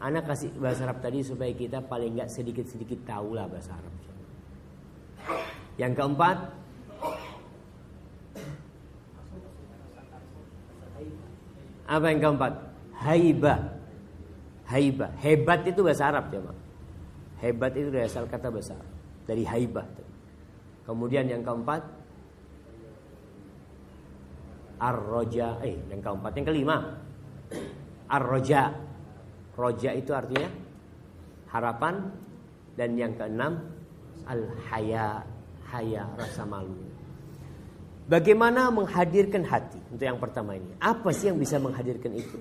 Anak 0.03 0.27
kasih 0.27 0.51
bahasa 0.59 0.83
Arab 0.83 0.99
tadi 0.99 1.23
supaya 1.23 1.55
kita 1.55 1.79
paling 1.79 2.19
nggak 2.19 2.27
sedikit-sedikit 2.27 3.07
tahu 3.07 3.39
lah 3.39 3.47
bahasa 3.47 3.71
Arab. 3.71 3.95
Yang 5.79 5.93
keempat, 5.95 6.37
apa 11.87 12.05
yang 12.11 12.19
keempat? 12.19 12.53
Haibah. 12.99 13.59
Haibah. 14.67 15.11
Hebat 15.23 15.63
itu 15.63 15.79
bahasa 15.79 16.11
Arab 16.11 16.27
jemaah. 16.27 16.66
Hebat 17.37 17.73
itu 17.77 17.93
dari 17.93 18.05
asal 18.05 18.25
kata 18.25 18.49
besar. 18.49 18.81
Dari 19.27 19.43
haibah. 19.45 19.85
Kemudian 20.87 21.29
yang 21.29 21.45
keempat. 21.45 21.81
Ar-roja. 24.81 25.61
Eh 25.61 25.77
yang 25.89 26.01
keempat. 26.01 26.31
Yang 26.37 26.45
kelima. 26.53 26.77
Ar-roja. 28.09 28.73
Roja 29.57 29.89
itu 29.97 30.13
artinya 30.13 30.49
harapan 31.49 32.13
dan 32.77 32.93
yang 32.93 33.17
keenam 33.17 33.57
al-haya, 34.29 35.25
haya 35.73 36.05
rasa 36.13 36.45
malu. 36.45 36.77
Bagaimana 38.07 38.71
menghadirkan 38.71 39.43
hati? 39.43 39.81
Untuk 39.91 40.05
yang 40.05 40.21
pertama 40.21 40.55
ini. 40.55 40.71
Apa 40.79 41.11
sih 41.11 41.27
yang 41.27 41.41
bisa 41.41 41.59
menghadirkan 41.59 42.15
itu? 42.15 42.39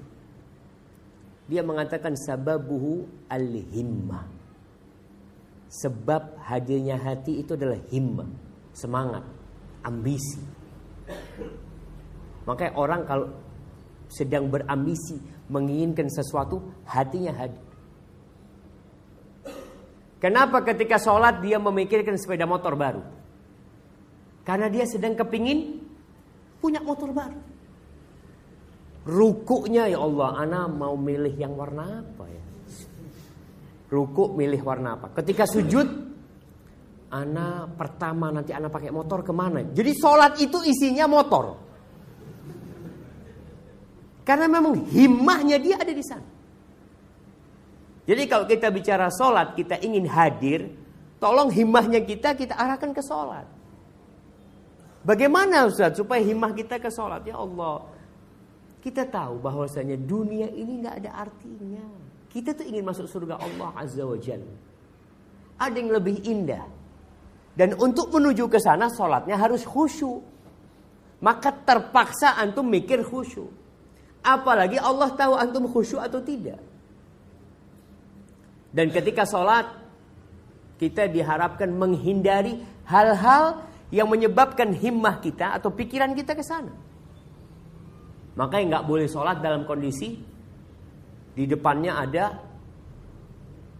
Dia 1.50 1.64
mengatakan 1.64 2.14
sababuhu 2.14 3.06
al-himmah. 3.26 4.35
Sebab 5.76 6.40
hadirnya 6.40 6.96
hati 6.96 7.44
itu 7.44 7.52
adalah 7.52 7.76
himmah, 7.92 8.30
semangat, 8.72 9.24
ambisi. 9.84 10.40
Makanya 12.48 12.72
orang 12.80 13.02
kalau 13.04 13.28
sedang 14.08 14.48
berambisi 14.48 15.20
menginginkan 15.52 16.08
sesuatu, 16.08 16.62
hatinya 16.88 17.34
hadir. 17.36 17.66
Kenapa 20.16 20.64
ketika 20.64 20.96
sholat 20.96 21.44
dia 21.44 21.60
memikirkan 21.60 22.16
sepeda 22.16 22.48
motor 22.48 22.72
baru? 22.72 23.04
Karena 24.48 24.72
dia 24.72 24.88
sedang 24.88 25.12
kepingin 25.12 25.82
punya 26.62 26.80
motor 26.80 27.12
baru. 27.12 27.36
Rukuknya 29.06 29.92
ya 29.92 30.00
Allah, 30.00 30.40
ana 30.40 30.60
mau 30.66 30.96
milih 30.96 31.36
yang 31.36 31.52
warna 31.54 32.00
apa 32.02 32.24
ya? 32.26 32.45
Rukuk 33.86 34.34
milih 34.34 34.60
warna 34.66 34.98
apa? 34.98 35.14
Ketika 35.14 35.46
sujud, 35.46 35.86
ana 37.10 37.70
pertama 37.70 38.34
nanti 38.34 38.50
ana 38.50 38.66
pakai 38.66 38.90
motor 38.90 39.22
ke 39.22 39.30
mana? 39.30 39.62
Jadi 39.62 39.92
sholat 39.94 40.42
itu 40.42 40.58
isinya 40.66 41.06
motor. 41.06 41.54
Karena 44.26 44.50
memang 44.50 44.90
himmahnya 44.90 45.56
dia 45.62 45.78
ada 45.78 45.94
di 45.94 46.02
sana. 46.02 46.26
Jadi 48.06 48.22
kalau 48.26 48.46
kita 48.46 48.70
bicara 48.74 49.06
sholat, 49.10 49.54
kita 49.54 49.78
ingin 49.82 50.06
hadir, 50.10 50.66
tolong 51.22 51.50
himmahnya 51.50 52.02
kita 52.02 52.34
kita 52.34 52.58
arahkan 52.58 52.90
ke 52.90 53.02
sholat. 53.02 53.46
Bagaimana 55.06 55.70
Ustaz 55.70 55.94
supaya 55.94 56.18
himmah 56.18 56.50
kita 56.50 56.82
ke 56.82 56.90
sholat? 56.90 57.22
Ya 57.22 57.38
Allah, 57.38 57.86
kita 58.82 59.06
tahu 59.06 59.38
bahwasanya 59.38 59.94
dunia 59.94 60.50
ini 60.50 60.82
nggak 60.82 61.06
ada 61.06 61.10
artinya. 61.26 62.05
Kita 62.36 62.52
tuh 62.52 62.68
ingin 62.68 62.84
masuk 62.84 63.08
surga 63.08 63.40
Allah 63.40 63.72
Azza 63.72 64.04
wa 64.04 64.20
Jalla. 64.20 64.52
Ada 65.56 65.72
yang 65.72 65.88
lebih 65.88 66.20
indah. 66.20 66.68
Dan 67.56 67.80
untuk 67.80 68.12
menuju 68.12 68.44
ke 68.52 68.60
sana 68.60 68.92
sholatnya 68.92 69.40
harus 69.40 69.64
khusyuk. 69.64 70.20
Maka 71.24 71.48
terpaksa 71.48 72.36
antum 72.36 72.68
mikir 72.68 73.00
khusyuk. 73.00 73.48
Apalagi 74.20 74.76
Allah 74.76 75.16
tahu 75.16 75.32
antum 75.32 75.64
khusyuk 75.64 75.96
atau 75.96 76.20
tidak. 76.20 76.60
Dan 78.68 78.92
ketika 78.92 79.24
sholat 79.24 79.72
kita 80.76 81.08
diharapkan 81.08 81.72
menghindari 81.72 82.60
hal-hal 82.84 83.64
yang 83.88 84.12
menyebabkan 84.12 84.76
himmah 84.76 85.24
kita 85.24 85.56
atau 85.56 85.72
pikiran 85.72 86.12
kita 86.12 86.36
ke 86.36 86.44
sana. 86.44 86.76
Makanya 88.36 88.76
nggak 88.76 88.84
boleh 88.84 89.08
sholat 89.08 89.40
dalam 89.40 89.64
kondisi 89.64 90.35
di 91.36 91.44
depannya 91.44 91.92
ada 92.00 92.24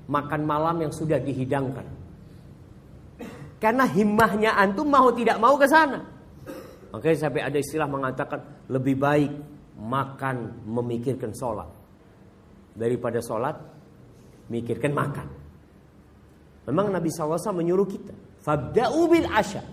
makan 0.07 0.43
malam 0.45 0.77
yang 0.85 0.93
sudah 0.93 1.17
dihidangkan. 1.17 1.89
Karena 3.57 3.89
himmahnya 3.89 4.53
antum 4.61 4.87
mau 4.87 5.09
tidak 5.17 5.41
mau 5.41 5.57
ke 5.57 5.65
sana. 5.65 6.05
Makanya 6.93 7.17
sampai 7.17 7.43
ada 7.43 7.59
istilah 7.59 7.89
mengatakan 7.89 8.69
lebih 8.69 9.01
baik 9.01 9.33
makan 9.81 10.69
memikirkan 10.69 11.33
sholat 11.33 11.67
daripada 12.77 13.25
sholat 13.25 13.57
mikirkan 14.53 14.93
makan. 14.93 15.27
Memang 16.69 16.93
Nabi 16.93 17.09
SAW 17.09 17.41
menyuruh 17.57 17.89
kita 17.89 18.13
fabda'u 18.45 19.01
bil 19.09 19.29
asya 19.33 19.65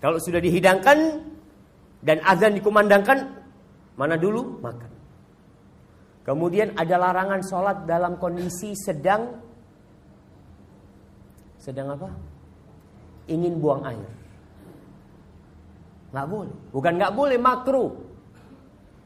kalau 0.00 0.16
sudah 0.16 0.40
dihidangkan 0.40 1.20
dan 2.00 2.24
azan 2.24 2.56
dikumandangkan, 2.56 3.36
mana 4.00 4.16
dulu? 4.16 4.56
Makan. 4.64 4.89
Kemudian 6.30 6.78
ada 6.78 6.94
larangan 6.94 7.42
sholat 7.42 7.90
dalam 7.90 8.14
kondisi 8.14 8.70
sedang 8.78 9.34
sedang 11.58 11.90
apa? 11.90 12.06
Ingin 13.26 13.58
buang 13.58 13.82
air. 13.82 14.06
Nggak 16.14 16.26
boleh. 16.30 16.56
Bukan 16.70 16.92
nggak 17.02 17.14
boleh, 17.18 17.34
makruh. 17.34 17.90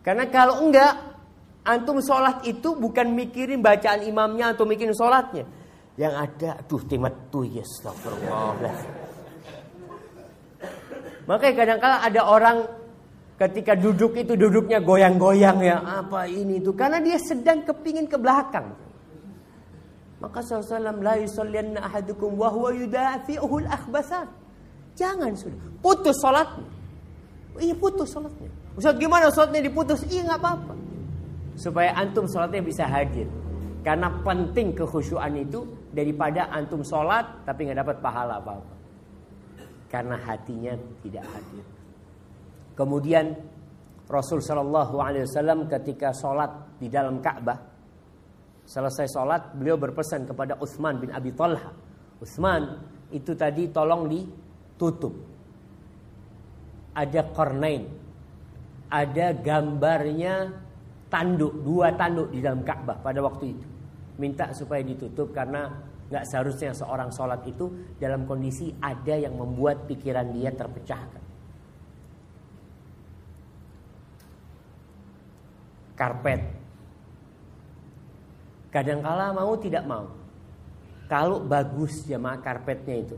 Karena 0.04 0.28
kalau 0.28 0.68
enggak, 0.68 1.00
antum 1.64 2.04
sholat 2.04 2.44
itu 2.44 2.76
bukan 2.76 3.16
mikirin 3.16 3.64
bacaan 3.64 4.04
imamnya 4.04 4.52
atau 4.52 4.68
mikirin 4.68 4.92
sholatnya. 4.92 5.48
Yang 5.96 6.28
ada, 6.28 6.60
aduh 6.60 6.82
timat 6.84 7.32
tuh 7.32 7.48
ya 7.48 7.64
astagfirullah. 7.64 8.76
Makanya 11.24 11.54
kadang-kala 11.56 11.96
ada 12.04 12.20
orang 12.28 12.83
ketika 13.34 13.74
duduk 13.74 14.14
itu 14.14 14.38
duduknya 14.38 14.78
goyang-goyang 14.78 15.58
ya 15.62 15.82
apa 15.82 16.30
ini 16.30 16.62
itu 16.62 16.70
karena 16.74 17.02
dia 17.02 17.18
sedang 17.18 17.66
kepingin 17.66 18.06
ke 18.06 18.18
belakang. 18.18 18.74
Maka 20.22 20.40
SAW 20.40 21.04
la 21.04 21.20
yusallianna 21.20 21.84
ahadukum 21.84 22.32
wa 22.40 22.48
huwa 22.48 22.72
yudafi'uhu 22.72 23.68
al 23.68 24.28
Jangan 24.94 25.34
sudah. 25.36 25.68
Putus 25.84 26.16
salatnya. 26.22 26.64
Iya 27.60 27.74
putus 27.76 28.08
salatnya. 28.08 28.48
Ustaz 28.72 28.96
gimana 28.96 29.28
salatnya 29.28 29.60
diputus? 29.60 30.00
Iya 30.08 30.32
nggak 30.32 30.40
apa-apa. 30.40 30.74
Supaya 31.60 31.92
antum 31.98 32.24
salatnya 32.24 32.64
bisa 32.64 32.88
hadir. 32.88 33.28
Karena 33.84 34.08
penting 34.24 34.72
kekhusyuan 34.72 35.34
itu 35.36 35.68
daripada 35.92 36.48
antum 36.48 36.80
salat 36.80 37.44
tapi 37.44 37.68
nggak 37.68 37.84
dapat 37.84 37.96
pahala 38.00 38.40
apa-apa 38.40 38.74
karena 39.94 40.18
hatinya 40.18 40.74
tidak 41.06 41.22
hadir. 41.30 41.64
Kemudian 42.74 43.34
Rasul 44.10 44.42
Shallallahu 44.42 44.98
Alaihi 45.00 45.24
Wasallam 45.24 45.70
ketika 45.70 46.12
sholat 46.12 46.76
di 46.76 46.90
dalam 46.90 47.22
Ka'bah, 47.22 47.58
selesai 48.66 49.06
sholat 49.08 49.54
beliau 49.56 49.78
berpesan 49.78 50.26
kepada 50.26 50.58
Utsman 50.58 50.98
bin 50.98 51.14
Abi 51.14 51.32
Talha, 51.32 51.70
Utsman 52.18 52.82
itu 53.14 53.32
tadi 53.38 53.70
tolong 53.70 54.10
ditutup. 54.10 55.14
Ada 56.94 57.26
kornain, 57.34 57.90
ada 58.90 59.26
gambarnya 59.34 60.34
tanduk, 61.10 61.62
dua 61.62 61.94
tanduk 61.94 62.30
di 62.30 62.38
dalam 62.38 62.62
Ka'bah 62.62 62.98
pada 63.02 63.18
waktu 63.22 63.44
itu. 63.54 63.66
Minta 64.14 64.54
supaya 64.54 64.78
ditutup 64.86 65.34
karena 65.34 65.66
Nggak 66.04 66.24
seharusnya 66.28 66.70
seorang 66.76 67.08
sholat 67.08 67.40
itu 67.48 67.96
dalam 67.96 68.28
kondisi 68.28 68.68
ada 68.76 69.16
yang 69.16 69.40
membuat 69.40 69.88
pikiran 69.88 70.36
dia 70.36 70.52
terpecahkan. 70.52 71.23
Karpet. 76.04 76.40
Kadangkala 78.68 79.32
mau 79.32 79.56
tidak 79.56 79.88
mau. 79.88 80.04
Kalau 81.08 81.40
bagus 81.40 82.04
jamaah 82.04 82.44
karpetnya 82.44 83.00
itu. 83.00 83.16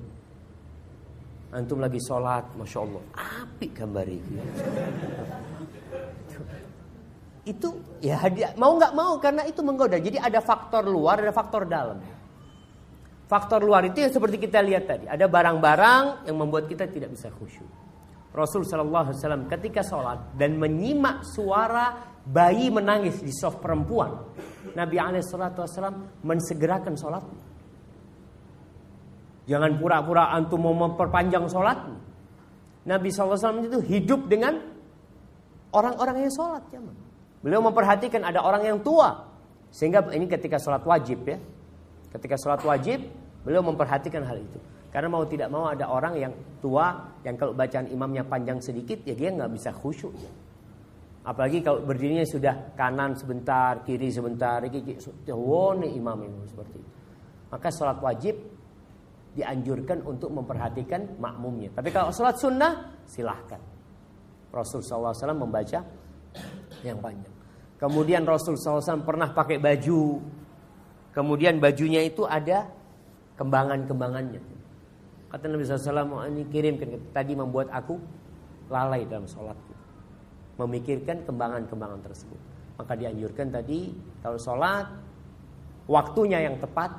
Antum 1.51 1.83
lagi 1.83 1.99
sholat, 1.99 2.47
Masya 2.55 2.79
Allah. 2.79 3.03
Api 3.43 3.67
gambar 3.75 4.07
itu. 4.07 4.33
itu 7.47 7.69
ya 8.03 8.19
mau 8.59 8.75
nggak 8.75 8.95
mau 8.95 9.19
karena 9.19 9.43
itu 9.51 9.63
menggoda. 9.67 9.99
Jadi 9.99 10.19
ada 10.19 10.39
faktor 10.39 10.87
luar, 10.87 11.23
ada 11.23 11.35
faktor 11.35 11.67
dalam. 11.67 11.99
Faktor 13.27 13.67
luar 13.67 13.83
itu 13.87 13.99
yang 13.99 14.15
seperti 14.15 14.39
kita 14.39 14.63
lihat 14.63 14.87
tadi. 14.87 15.07
Ada 15.11 15.27
barang-barang 15.27 16.31
yang 16.31 16.37
membuat 16.39 16.71
kita 16.71 16.87
tidak 16.87 17.11
bisa 17.15 17.31
khusyuk. 17.35 17.67
Rasul 18.31 18.63
Shallallahu 18.63 19.11
Alaihi 19.11 19.19
Wasallam 19.19 19.45
ketika 19.51 19.83
sholat 19.83 20.37
dan 20.37 20.59
menyimak 20.61 21.25
suara 21.25 22.16
bayi 22.27 22.69
menangis 22.75 23.23
di 23.23 23.31
soft 23.31 23.63
perempuan, 23.63 24.11
Nabi 24.75 24.99
Alaihissalam 24.99 26.27
mensegerakan 26.27 26.99
sholat. 26.99 27.23
Jangan 29.47 29.79
pura-pura 29.79 30.35
antum 30.35 30.59
mau 30.59 30.75
memperpanjang 30.75 31.47
sholat. 31.47 31.79
Nabi 32.87 33.11
SAW 33.11 33.67
itu 33.67 33.79
hidup 33.83 34.27
dengan 34.27 34.59
orang-orang 35.71 36.27
yang 36.27 36.33
sholat. 36.35 36.67
Ya, 36.75 36.83
Beliau 37.43 37.63
memperhatikan 37.63 38.27
ada 38.27 38.43
orang 38.43 38.67
yang 38.67 38.79
tua. 38.83 39.27
Sehingga 39.71 40.03
ini 40.11 40.27
ketika 40.27 40.59
sholat 40.59 40.83
wajib 40.83 41.23
ya. 41.27 41.39
Ketika 42.11 42.35
sholat 42.39 42.63
wajib, 42.67 43.07
beliau 43.47 43.63
memperhatikan 43.63 44.27
hal 44.27 44.43
itu. 44.43 44.59
Karena 44.91 45.13
mau 45.13 45.23
tidak 45.27 45.47
mau 45.51 45.71
ada 45.71 45.87
orang 45.87 46.15
yang 46.19 46.33
tua 46.59 47.15
yang 47.23 47.39
kalau 47.39 47.55
bacaan 47.55 47.87
imamnya 47.91 48.27
panjang 48.27 48.59
sedikit 48.59 49.03
ya 49.07 49.15
dia 49.15 49.31
nggak 49.31 49.51
bisa 49.53 49.71
khusyuk. 49.71 50.15
Ya. 50.17 50.31
Apalagi 51.27 51.59
kalau 51.59 51.83
berdirinya 51.83 52.23
sudah 52.23 52.79
kanan 52.79 53.19
sebentar, 53.19 53.83
kiri 53.83 54.15
sebentar, 54.15 54.63
wow 55.35 55.75
nih 55.75 55.91
imam 55.99 56.23
itu 56.23 56.55
seperti 56.55 56.79
itu. 56.79 56.91
Maka 57.51 57.69
sholat 57.75 57.99
wajib 57.99 58.39
dianjurkan 59.35 60.07
untuk 60.07 60.31
memperhatikan 60.31 61.19
makmumnya. 61.19 61.75
Tapi 61.75 61.91
kalau 61.91 62.15
sholat 62.15 62.39
sunnah 62.39 62.95
silahkan. 63.05 63.59
Rasul 64.55 64.81
SAW 64.81 65.13
membaca 65.37 65.85
yang 66.81 66.99
panjang. 67.03 67.35
Kemudian 67.77 68.25
Rasul 68.25 68.57
SAW 68.57 69.05
pernah 69.05 69.29
pakai 69.37 69.61
baju. 69.61 70.23
Kemudian 71.13 71.61
bajunya 71.61 72.01
itu 72.07 72.25
ada 72.25 72.65
kembangan-kembangannya. 73.37 74.41
Kata 75.29 75.45
Nabi 75.45 75.69
SAW, 75.69 76.33
ini 76.33 76.49
kirimkan. 76.49 77.13
Tadi 77.13 77.37
membuat 77.37 77.69
aku 77.69 78.01
lalai 78.73 79.05
dalam 79.05 79.29
sholatku. 79.29 79.76
Memikirkan 80.57 81.25
kembangan-kembangan 81.29 82.01
tersebut. 82.01 82.41
Maka 82.77 82.93
dianjurkan 82.97 83.53
tadi 83.53 83.93
kalau 84.21 84.37
sholat 84.41 84.87
waktunya 85.89 86.45
yang 86.45 86.57
tepat 86.61 86.93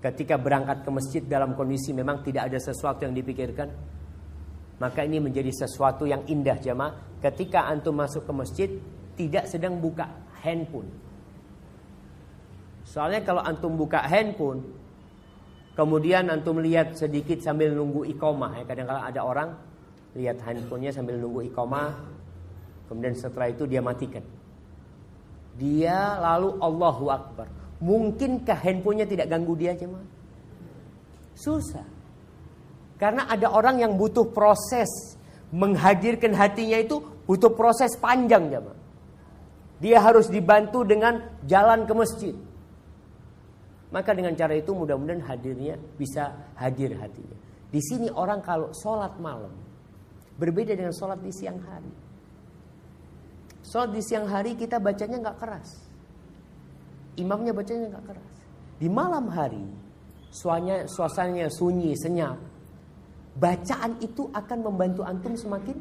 ketika 0.00 0.36
berangkat 0.38 0.84
ke 0.84 0.90
masjid 0.92 1.22
dalam 1.24 1.56
kondisi 1.56 1.90
memang 1.90 2.22
tidak 2.22 2.52
ada 2.52 2.58
sesuatu 2.60 3.04
yang 3.08 3.16
dipikirkan 3.16 3.68
maka 4.76 5.00
ini 5.08 5.18
menjadi 5.20 5.48
sesuatu 5.52 6.04
yang 6.04 6.24
indah 6.28 6.60
jemaah 6.60 7.20
ketika 7.24 7.64
antum 7.64 7.96
masuk 7.96 8.28
ke 8.28 8.32
masjid 8.32 8.70
tidak 9.16 9.48
sedang 9.48 9.80
buka 9.80 10.04
handphone. 10.44 10.92
Soalnya 12.84 13.24
kalau 13.24 13.40
antum 13.40 13.72
buka 13.74 14.04
handphone 14.04 14.62
kemudian 15.74 16.28
antum 16.28 16.60
lihat 16.60 16.92
sedikit 16.96 17.40
sambil 17.40 17.72
nunggu 17.72 18.04
iqomah 18.16 18.60
ya 18.60 18.64
kadang-kadang 18.68 19.04
ada 19.04 19.20
orang 19.24 19.48
lihat 20.16 20.40
handphonenya 20.40 20.96
sambil 20.96 21.20
nunggu 21.20 21.52
iqomah 21.52 21.92
kemudian 22.88 23.14
setelah 23.14 23.52
itu 23.52 23.68
dia 23.68 23.84
matikan. 23.84 24.24
Dia 25.56 26.16
lalu 26.20 26.56
Allahu 26.60 27.04
Akbar. 27.12 27.48
Mungkinkah 27.80 28.56
handphonenya 28.56 29.04
tidak 29.04 29.28
ganggu 29.28 29.52
dia 29.56 29.76
jemaah? 29.76 30.04
Susah. 31.36 31.84
Karena 32.96 33.28
ada 33.28 33.52
orang 33.52 33.84
yang 33.84 33.92
butuh 34.00 34.32
proses 34.32 34.88
menghadirkan 35.52 36.32
hatinya 36.32 36.80
itu 36.80 36.96
butuh 37.28 37.52
proses 37.52 37.92
panjang 38.00 38.48
ya, 38.48 38.60
Dia 39.76 40.00
harus 40.00 40.32
dibantu 40.32 40.80
dengan 40.88 41.20
jalan 41.44 41.84
ke 41.84 41.92
masjid. 41.92 42.34
Maka 43.92 44.16
dengan 44.16 44.32
cara 44.32 44.56
itu 44.56 44.72
mudah-mudahan 44.72 45.20
hadirnya 45.28 45.76
bisa 45.76 46.52
hadir 46.56 46.96
hatinya. 46.96 47.36
Di 47.68 47.80
sini 47.84 48.08
orang 48.08 48.40
kalau 48.40 48.72
sholat 48.72 49.20
malam 49.20 49.65
berbeda 50.36 50.76
dengan 50.76 50.92
sholat 50.92 51.20
di 51.20 51.32
siang 51.32 51.60
hari. 51.60 51.92
Sholat 53.66 53.90
di 53.92 54.02
siang 54.04 54.26
hari 54.30 54.54
kita 54.54 54.78
bacanya 54.78 55.20
nggak 55.20 55.38
keras. 55.40 55.68
Imamnya 57.16 57.56
bacanya 57.56 57.96
nggak 57.96 58.04
keras. 58.04 58.32
Di 58.76 58.88
malam 58.92 59.32
hari 59.32 59.64
suasanya, 60.28 60.84
suasananya 60.84 61.48
sunyi, 61.48 61.96
senyap 61.96 62.36
bacaan 63.36 64.00
itu 64.00 64.28
akan 64.32 64.58
membantu 64.64 65.04
antum 65.04 65.36
semakin 65.36 65.76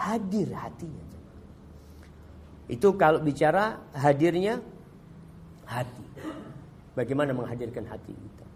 hadir 0.00 0.48
hatinya. 0.56 1.06
Itu 2.72 2.96
kalau 2.96 3.20
bicara 3.20 3.76
hadirnya 3.92 4.56
hati. 5.68 6.04
Bagaimana 6.96 7.36
menghadirkan 7.36 7.84
hati 7.88 8.12
kita. 8.12 8.46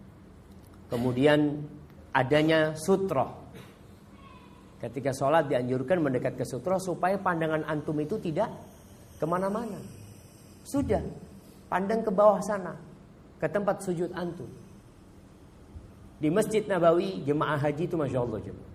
Kemudian 0.93 1.65
adanya 2.13 2.73
sutra. 2.77 3.29
Ketika 4.77 5.09
sholat 5.09 5.49
dianjurkan 5.49 5.97
mendekat 6.05 6.37
ke 6.37 6.45
sutra 6.45 6.77
supaya 6.77 7.17
pandangan 7.17 7.65
antum 7.65 7.97
itu 7.97 8.21
tidak 8.21 8.53
ke 9.17 9.25
mana-mana. 9.25 9.81
Sudah, 10.61 11.01
pandang 11.65 12.05
ke 12.05 12.13
bawah 12.13 12.37
sana, 12.45 12.77
ke 13.41 13.49
tempat 13.49 13.81
sujud 13.81 14.13
antum. 14.13 14.45
Di 16.21 16.29
Masjid 16.29 16.61
Nabawi 16.65 17.25
jemaah 17.25 17.57
haji 17.57 17.89
itu 17.89 17.97
Masya 17.97 18.21
Allah 18.21 18.41
jemaah. 18.41 18.73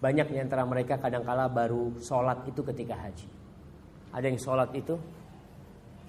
Banyak 0.00 0.26
di 0.32 0.36
antara 0.40 0.64
mereka 0.68 1.00
kadangkala 1.00 1.48
baru 1.48 1.96
sholat 2.00 2.44
itu 2.48 2.60
ketika 2.72 2.96
haji. 2.96 3.28
Ada 4.12 4.32
yang 4.32 4.40
sholat 4.40 4.72
itu 4.72 4.96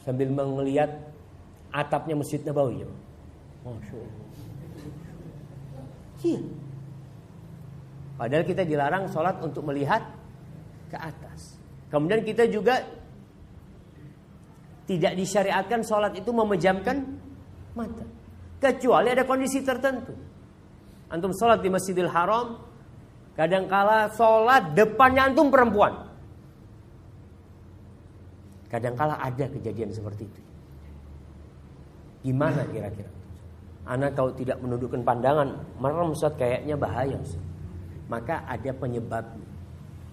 sambil 0.04 0.32
melihat 0.32 0.92
atapnya 1.76 2.16
Masjid 2.16 2.40
Nabawi. 2.44 2.88
Masya 3.68 3.96
Allah. 4.00 4.28
Iya. 6.24 6.67
Padahal 8.18 8.44
kita 8.44 8.66
dilarang 8.66 9.06
sholat 9.14 9.38
untuk 9.46 9.62
melihat 9.70 10.02
ke 10.90 10.98
atas. 10.98 11.62
Kemudian 11.94 12.26
kita 12.26 12.50
juga 12.50 12.82
tidak 14.90 15.14
disyariatkan 15.14 15.86
sholat 15.86 16.18
itu 16.18 16.34
memejamkan 16.34 16.98
mata. 17.78 18.04
Kecuali 18.58 19.14
ada 19.14 19.22
kondisi 19.22 19.62
tertentu. 19.62 20.18
Antum 21.14 21.30
sholat 21.38 21.62
di 21.62 21.70
Masjidil 21.70 22.10
Haram, 22.10 22.58
kadangkala 23.38 24.10
sholat 24.18 24.74
depannya 24.74 25.30
antum 25.30 25.54
perempuan. 25.54 26.10
Kadangkala 28.68 29.16
ada 29.22 29.46
kejadian 29.48 29.94
seperti 29.94 30.28
itu. 30.28 30.42
Gimana 32.28 32.66
kira-kira? 32.68 33.08
Anak 33.88 34.20
kalau 34.20 34.36
tidak 34.36 34.60
menundukkan 34.60 35.00
pandangan, 35.08 35.64
merem 35.80 36.12
Ustaz 36.12 36.36
kayaknya 36.36 36.76
bahaya 36.76 37.16
Ustaz. 37.16 37.40
Maka 38.08 38.48
ada 38.48 38.72
penyebabnya. 38.72 39.48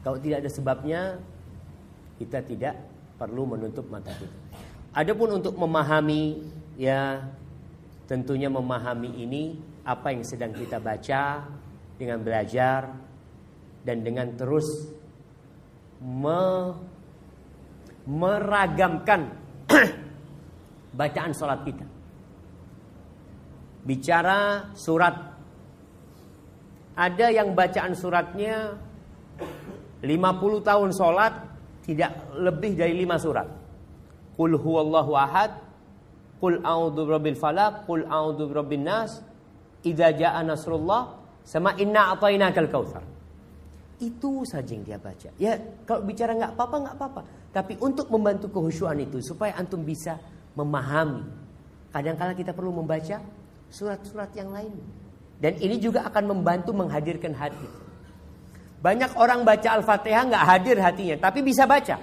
Kalau 0.02 0.18
tidak 0.18 0.44
ada 0.44 0.50
sebabnya, 0.50 1.00
kita 2.18 2.42
tidak 2.44 2.74
perlu 3.16 3.54
menutup 3.56 3.86
mata 3.88 4.10
kita. 4.12 4.36
Adapun 4.94 5.38
untuk 5.42 5.58
memahami 5.58 6.42
ya 6.78 7.22
Tentunya 8.04 8.52
memahami 8.52 9.24
ini 9.24 9.56
apa 9.84 10.12
yang 10.12 10.24
sedang 10.28 10.52
kita 10.52 10.76
baca 10.76 11.48
dengan 11.96 12.20
belajar 12.20 12.92
dan 13.80 14.04
dengan 14.04 14.28
terus 14.36 14.92
me, 16.04 16.76
meragamkan 18.04 19.32
bacaan 21.00 21.32
sholat 21.32 21.64
kita. 21.64 21.86
Bicara 23.88 24.68
surat 24.76 25.33
Ada 26.94 27.26
yang 27.34 27.58
bacaan 27.58 27.92
suratnya 27.98 28.78
50 30.04 30.14
tahun 30.62 30.90
sholat 30.94 31.34
Tidak 31.82 32.38
lebih 32.38 32.78
dari 32.78 32.94
5 33.02 33.18
surat 33.18 33.48
Qul 34.38 34.54
huwallahu 34.54 35.12
ahad 35.18 35.64
Qul 36.44 36.60
a'udzu 36.60 37.08
birabbil 37.08 37.38
falaq, 37.40 37.88
qul 37.88 38.04
a'udzu 38.04 38.44
birabbin 38.52 38.84
nas, 38.84 39.24
idza 39.80 40.12
jaa 40.12 40.44
nasrullah, 40.44 41.16
sama 41.40 41.72
inna 41.80 42.12
atainakal 42.12 42.68
kautsar. 42.68 43.00
Itu 43.96 44.44
saja 44.44 44.68
yang 44.68 44.84
dia 44.84 44.98
baca. 45.00 45.32
Ya, 45.40 45.56
kalau 45.88 46.04
bicara 46.04 46.36
nggak 46.36 46.52
apa-apa 46.52 46.76
nggak 46.84 46.94
apa-apa. 47.00 47.20
Tapi 47.54 47.80
untuk 47.80 48.12
membantu 48.12 48.52
kehusuan 48.52 49.00
itu 49.00 49.24
supaya 49.24 49.56
antum 49.56 49.80
bisa 49.86 50.20
memahami. 50.52 51.22
Kadang-kala 51.94 52.36
kita 52.36 52.52
perlu 52.52 52.76
membaca 52.76 53.22
surat-surat 53.72 54.28
yang 54.36 54.52
lain. 54.52 54.74
Dan 55.38 55.58
ini 55.58 55.76
juga 55.82 56.06
akan 56.06 56.24
membantu 56.30 56.70
menghadirkan 56.72 57.34
hati. 57.34 57.68
Banyak 58.84 59.16
orang 59.16 59.48
baca 59.48 59.68
Al-Fatihah 59.80 60.28
nggak 60.28 60.44
hadir 60.44 60.76
hatinya, 60.76 61.16
tapi 61.16 61.40
bisa 61.40 61.64
baca. 61.64 61.96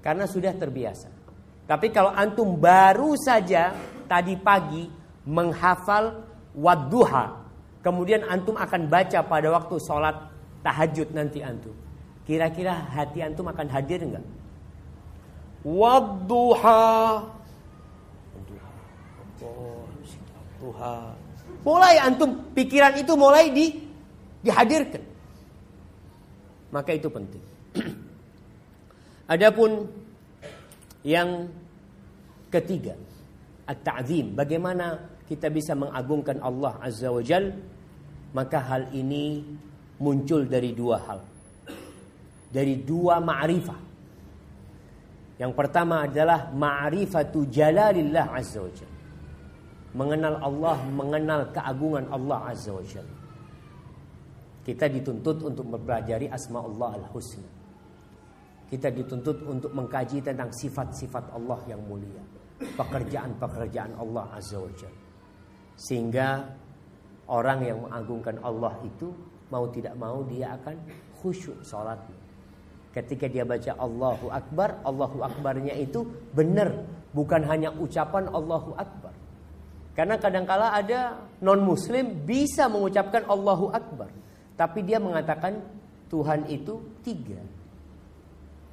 Karena 0.00 0.24
sudah 0.24 0.52
terbiasa. 0.56 1.08
Tapi 1.64 1.88
kalau 1.92 2.12
antum 2.12 2.56
baru 2.60 3.16
saja 3.16 3.72
tadi 4.04 4.36
pagi 4.36 4.84
menghafal 5.24 6.24
wadduha, 6.52 7.40
kemudian 7.80 8.24
antum 8.28 8.56
akan 8.56 8.88
baca 8.88 9.24
pada 9.24 9.48
waktu 9.48 9.76
sholat 9.80 10.16
tahajud 10.64 11.12
nanti 11.16 11.40
antum. 11.40 11.72
Kira-kira 12.24 12.72
hati 12.72 13.20
antum 13.20 13.44
akan 13.48 13.68
hadir 13.68 14.00
enggak? 14.00 14.24
Wadduha. 15.64 16.84
Wadduha. 20.60 21.23
Mulai 21.64 21.96
antum 21.96 22.52
pikiran 22.52 22.92
itu 23.00 23.12
mulai 23.16 23.48
di 23.48 23.72
dihadirkan. 24.44 25.00
Maka 26.68 26.92
itu 26.92 27.08
penting. 27.08 27.44
Adapun 29.32 29.88
yang 31.00 31.48
ketiga, 32.52 32.92
at-ta'zim. 33.64 34.36
Bagaimana 34.36 35.00
kita 35.24 35.48
bisa 35.48 35.72
mengagungkan 35.72 36.36
Allah 36.44 36.76
Azza 36.84 37.08
wa 37.08 37.24
Jal? 37.24 37.48
Maka 38.36 38.58
hal 38.60 38.92
ini 38.92 39.40
muncul 40.02 40.44
dari 40.44 40.76
dua 40.76 41.00
hal. 41.00 41.20
Dari 42.52 42.84
dua 42.84 43.24
ma'rifah. 43.24 43.80
Yang 45.40 45.52
pertama 45.56 46.04
adalah 46.06 46.52
ma'rifatu 46.52 47.48
jalalillah 47.48 48.26
Azza 48.36 48.60
wa 48.60 48.72
Jal. 48.74 48.93
Mengenal 49.94 50.42
Allah, 50.42 50.76
mengenal 50.90 51.54
keagungan 51.54 52.10
Allah 52.10 52.50
Azza 52.50 52.74
wa 52.74 52.82
Jal. 52.82 53.06
Kita 54.66 54.90
dituntut 54.90 55.38
untuk 55.46 55.70
mempelajari 55.70 56.26
asma 56.26 56.66
Allah 56.66 56.98
al-husna. 56.98 57.46
Kita 58.66 58.90
dituntut 58.90 59.44
untuk 59.46 59.70
mengkaji 59.70 60.18
tentang 60.24 60.50
sifat-sifat 60.50 61.30
Allah 61.30 61.62
yang 61.70 61.78
mulia. 61.86 62.24
Pekerjaan-pekerjaan 62.58 63.94
Allah 63.94 64.24
Azza 64.34 64.58
wa 64.58 64.72
Jalla. 64.74 65.02
Sehingga 65.78 66.42
orang 67.30 67.62
yang 67.62 67.78
mengagungkan 67.86 68.42
Allah 68.42 68.74
itu 68.82 69.14
mau 69.54 69.70
tidak 69.70 69.94
mau 69.94 70.26
dia 70.26 70.58
akan 70.58 70.74
khusyuk 71.22 71.62
sholatnya. 71.62 72.18
ketika 72.94 73.26
dia 73.26 73.42
baca 73.42 73.74
Allahu 73.74 74.30
Akbar, 74.30 74.78
Allahu 74.86 75.26
Akbarnya 75.26 75.74
itu 75.74 76.06
benar, 76.30 76.70
bukan 77.10 77.42
hanya 77.50 77.74
ucapan 77.74 78.30
Allahu 78.30 78.78
Akbar. 78.78 79.13
Karena 79.94 80.18
kadangkala 80.18 80.74
ada 80.74 81.22
non 81.38 81.62
muslim 81.62 82.26
bisa 82.26 82.66
mengucapkan 82.66 83.22
Allahu 83.30 83.70
Akbar, 83.70 84.10
tapi 84.58 84.82
dia 84.82 84.98
mengatakan 84.98 85.62
Tuhan 86.10 86.50
itu 86.50 86.82
tiga. 87.06 87.38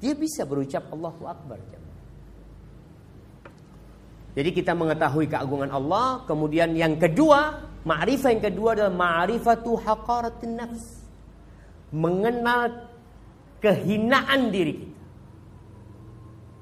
Dia 0.02 0.18
bisa 0.18 0.50
berucap 0.50 0.90
Allahu 0.90 1.30
Akbar. 1.30 1.62
Jadi 4.32 4.50
kita 4.56 4.72
mengetahui 4.72 5.28
keagungan 5.28 5.70
Allah, 5.70 6.24
kemudian 6.24 6.72
yang 6.74 6.96
kedua, 6.96 7.68
ma'rifah 7.84 8.30
yang 8.32 8.44
kedua 8.48 8.70
adalah 8.80 8.94
ma'rifatu 8.96 9.78
haqaratin 9.78 10.56
nafs. 10.56 11.04
Mengenal 11.92 12.88
kehinaan 13.60 14.50
diri 14.50 14.76
kita. 14.80 15.00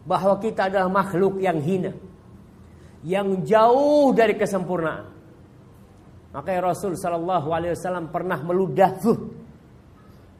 Bahwa 0.09 0.41
kita 0.41 0.73
adalah 0.73 0.89
makhluk 0.89 1.37
yang 1.37 1.61
hina. 1.61 1.93
Yang 3.03 3.47
jauh 3.47 4.11
dari 4.11 4.35
kesempurnaan. 4.35 5.07
Makanya 6.29 6.61
Rasul 6.73 6.93
Shallallahu 6.93 7.49
Alaihi 7.49 7.73
Wasallam 7.73 8.13
pernah 8.13 8.37
meludah. 8.43 9.01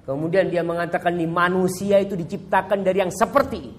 Kemudian 0.05 0.49
dia 0.49 0.61
mengatakan 0.65 1.13
nih 1.17 1.29
manusia 1.29 2.01
itu 2.01 2.17
diciptakan 2.17 2.81
dari 2.81 2.97
yang 3.01 3.13
seperti 3.13 3.57
ini. 3.57 3.77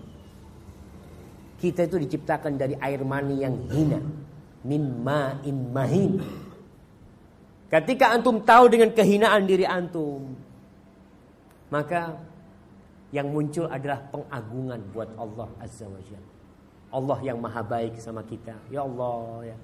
Kita 1.60 1.84
itu 1.84 2.00
diciptakan 2.00 2.56
dari 2.56 2.72
air 2.80 3.04
mani 3.04 3.36
yang 3.44 3.54
hina. 3.68 4.00
Mimma 4.64 5.44
mahin. 5.72 6.20
Ketika 7.70 8.16
antum 8.16 8.42
tahu 8.42 8.66
dengan 8.72 8.90
kehinaan 8.90 9.46
diri 9.46 9.62
antum, 9.62 10.34
maka 11.70 12.18
yang 13.14 13.30
muncul 13.30 13.70
adalah 13.70 14.02
pengagungan 14.10 14.80
buat 14.90 15.10
Allah 15.14 15.48
Azza 15.62 15.86
wa 15.86 16.02
Jalla. 16.02 16.39
Allah 16.90 17.18
yang 17.22 17.38
maha 17.38 17.62
baik 17.62 18.02
sama 18.02 18.26
kita. 18.26 18.54
Ya 18.68 18.82
Allah 18.82 19.54
ya. 19.54 19.56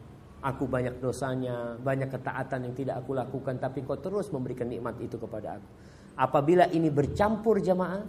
Aku 0.47 0.71
banyak 0.71 1.03
dosanya, 1.03 1.75
banyak 1.83 2.07
ketaatan 2.07 2.71
yang 2.71 2.75
tidak 2.77 3.03
aku 3.03 3.19
lakukan 3.19 3.59
tapi 3.59 3.83
kau 3.83 3.99
terus 3.99 4.31
memberikan 4.31 4.71
nikmat 4.71 4.95
itu 5.03 5.19
kepada 5.19 5.59
aku. 5.59 5.69
Apabila 6.17 6.71
ini 6.71 6.87
bercampur 6.87 7.59
jamaah 7.59 8.07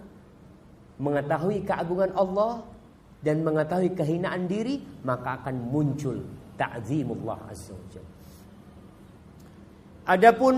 mengetahui 1.02 1.66
keagungan 1.66 2.14
Allah 2.14 2.62
dan 3.18 3.42
mengetahui 3.42 3.90
kehinaan 3.98 4.46
diri, 4.46 4.86
maka 5.02 5.42
akan 5.42 5.56
muncul 5.66 6.22
ta'zimullah 6.54 7.50
azza 7.50 7.74
wajalla. 7.74 8.12
Adapun 10.08 10.54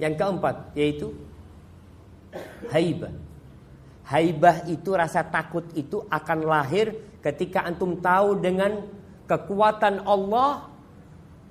yang 0.00 0.16
keempat 0.16 0.72
yaitu 0.74 1.12
haibah. 2.72 3.12
Haibah 4.08 4.66
itu 4.66 4.90
rasa 4.90 5.22
takut 5.22 5.62
itu 5.78 6.02
akan 6.10 6.48
lahir 6.48 7.09
ketika 7.20 7.64
antum 7.64 8.00
tahu 8.00 8.40
dengan 8.40 8.84
kekuatan 9.28 10.04
Allah, 10.04 10.68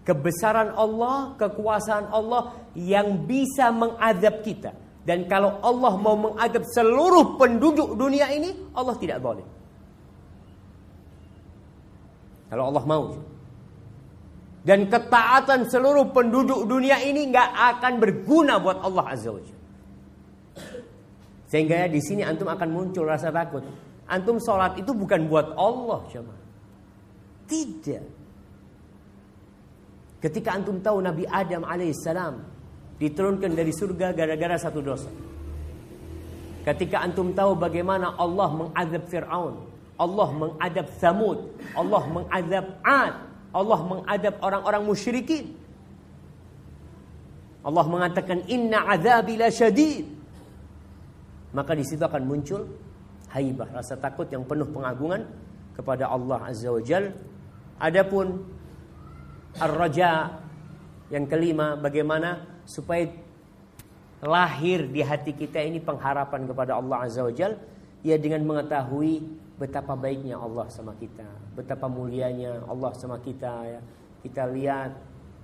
kebesaran 0.04 0.74
Allah, 0.74 1.38
kekuasaan 1.38 2.10
Allah 2.10 2.54
yang 2.76 3.26
bisa 3.26 3.72
mengadab 3.74 4.42
kita. 4.42 4.74
Dan 5.06 5.26
kalau 5.26 5.58
Allah 5.64 5.94
mau 5.98 6.16
mengadab 6.18 6.62
seluruh 6.70 7.40
penduduk 7.40 7.98
dunia 7.98 8.30
ini, 8.30 8.54
Allah 8.76 8.96
tidak 9.00 9.18
boleh. 9.24 9.46
Kalau 12.50 12.74
Allah 12.74 12.84
mau. 12.86 13.04
Dan 14.60 14.92
ketaatan 14.92 15.72
seluruh 15.72 16.12
penduduk 16.12 16.68
dunia 16.68 17.00
ini 17.00 17.32
nggak 17.32 17.50
akan 17.78 17.94
berguna 17.98 18.60
buat 18.60 18.84
Allah 18.84 19.16
Azza 19.16 19.32
wa 19.32 19.40
sehingga 21.50 21.90
di 21.90 21.98
sini 21.98 22.22
antum 22.22 22.46
akan 22.46 22.70
muncul 22.70 23.10
rasa 23.10 23.34
takut. 23.34 23.66
Antum 24.10 24.42
sholat 24.42 24.74
itu 24.82 24.90
bukan 24.90 25.30
buat 25.30 25.54
Allah, 25.54 26.02
coba. 26.10 26.34
Tidak. 27.46 28.04
Ketika 30.20 30.58
antum 30.58 30.82
tahu 30.82 31.00
Nabi 31.00 31.24
Adam 31.30 31.64
alaihissalam 31.64 32.42
diturunkan 33.00 33.54
dari 33.56 33.72
surga 33.72 34.12
gara-gara 34.12 34.58
satu 34.60 34.82
dosa. 34.84 35.08
Ketika 36.66 37.00
antum 37.06 37.32
tahu 37.32 37.56
bagaimana 37.56 38.18
Allah 38.20 38.50
mengadab 38.52 39.08
Fir'aun, 39.08 39.56
Allah 39.96 40.30
mengadab 40.36 40.88
Samud, 41.00 41.40
Allah 41.78 42.04
mengadab 42.10 42.66
Ad, 42.84 43.16
Allah 43.56 43.80
mengadab 43.86 44.34
orang-orang 44.44 44.84
musyrikin. 44.84 45.56
Allah 47.64 47.86
mengatakan 47.88 48.44
inna 48.52 48.90
azabi 48.90 49.38
la 49.40 49.54
syadid. 49.54 50.06
Maka 51.56 51.74
di 51.74 51.84
situ 51.88 52.04
akan 52.04 52.24
muncul 52.28 52.89
haibah, 53.34 53.70
rasa 53.70 53.98
takut 53.98 54.26
yang 54.30 54.46
penuh 54.46 54.70
pengagungan 54.70 55.26
kepada 55.78 56.10
Allah 56.10 56.50
Azza 56.50 56.70
wa 56.74 56.82
Jal. 56.82 57.14
Adapun 57.80 58.44
ar-raja 59.58 60.42
yang 61.10 61.26
kelima 61.26 61.80
bagaimana 61.80 62.62
supaya 62.68 63.08
lahir 64.20 64.92
di 64.92 65.00
hati 65.00 65.32
kita 65.32 65.64
ini 65.64 65.80
pengharapan 65.80 66.44
kepada 66.44 66.76
Allah 66.76 67.08
Azza 67.08 67.24
wa 67.24 67.32
Jal 67.32 67.56
ya 68.04 68.20
dengan 68.20 68.44
mengetahui 68.44 69.24
betapa 69.56 69.96
baiknya 69.96 70.40
Allah 70.40 70.68
sama 70.72 70.96
kita, 70.96 71.28
betapa 71.56 71.88
mulianya 71.88 72.64
Allah 72.68 72.92
sama 72.96 73.20
kita 73.20 73.54
ya. 73.68 73.82
Kita 74.20 74.52
lihat 74.52 74.92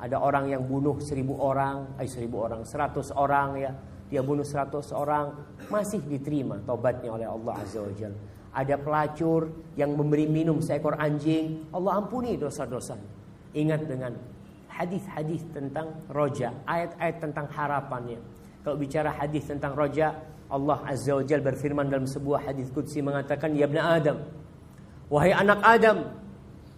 ada 0.04 0.20
orang 0.20 0.52
yang 0.52 0.68
bunuh 0.68 1.00
seribu 1.00 1.40
orang, 1.40 1.96
eh 1.96 2.08
seribu 2.12 2.44
orang, 2.44 2.68
seratus 2.68 3.16
orang 3.16 3.50
ya 3.56 3.72
dia 4.10 4.22
bunuh 4.22 4.46
100 4.46 4.94
orang, 4.94 5.34
masih 5.74 6.02
diterima 6.06 6.62
tobatnya 6.62 7.10
oleh 7.10 7.26
Allah 7.26 7.54
Azza 7.58 7.82
wa 7.82 7.94
Jalla. 7.98 8.20
Ada 8.56 8.76
pelacur 8.80 9.52
yang 9.76 9.98
memberi 9.98 10.30
minum 10.30 10.64
seekor 10.64 10.96
anjing, 10.96 11.68
Allah 11.76 12.00
ampuni 12.00 12.40
dosa-dosanya. 12.40 13.10
Ingat 13.52 13.82
dengan 13.84 14.14
hadis-hadis 14.72 15.44
tentang 15.52 16.06
roja, 16.12 16.54
ayat-ayat 16.64 17.18
tentang 17.20 17.48
harapannya. 17.52 18.20
Kalau 18.64 18.78
bicara 18.80 19.12
hadis 19.12 19.44
tentang 19.50 19.76
roja, 19.76 20.16
Allah 20.48 20.80
Azza 20.86 21.18
wa 21.18 21.26
Jalla 21.26 21.44
berfirman 21.52 21.90
dalam 21.90 22.06
sebuah 22.06 22.46
hadis 22.46 22.70
qudsi 22.70 23.02
mengatakan, 23.02 23.58
"Ya 23.58 23.66
ibn 23.66 23.82
Adam, 23.82 24.22
wahai 25.10 25.34
anak 25.34 25.60
Adam, 25.66 25.98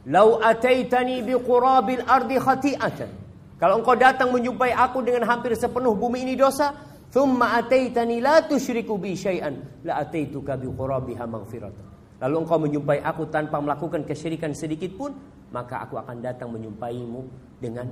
lau 0.08 0.40
ataitani 0.40 1.20
biqurabil 1.28 2.08
ardi 2.08 2.38
khati'atan." 2.40 3.12
Kalau 3.58 3.82
engkau 3.82 3.98
datang 3.98 4.30
menjumpai 4.32 4.72
aku 4.72 5.02
dengan 5.02 5.26
hampir 5.26 5.52
sepenuh 5.58 5.98
bumi 5.98 6.24
ini 6.24 6.38
dosa, 6.38 6.74
Thumma 7.08 7.55
ataitani 7.55 8.20
la 8.20 8.43
tusyriku 8.43 8.99
bi 8.99 9.16
syai'an 9.16 9.84
la 9.88 10.03
ataituka 10.03 10.60
bi 10.60 10.68
qurabiha 10.68 11.24
maghfiratan. 11.24 11.86
Lalu 12.18 12.36
engkau 12.43 12.58
menjumpai 12.58 12.99
aku 13.05 13.30
tanpa 13.30 13.62
melakukan 13.62 14.01
kesyirikan 14.03 14.51
sedikit 14.51 14.91
pun, 14.97 15.14
maka 15.53 15.86
aku 15.86 16.01
akan 16.01 16.18
datang 16.20 16.49
menjumpaimu 16.49 17.22
dengan 17.62 17.88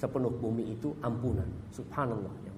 sepenuh 0.00 0.32
bumi 0.32 0.72
itu 0.74 0.96
ampunan. 1.04 1.46
Subhanallah 1.76 2.32
ya 2.48 2.52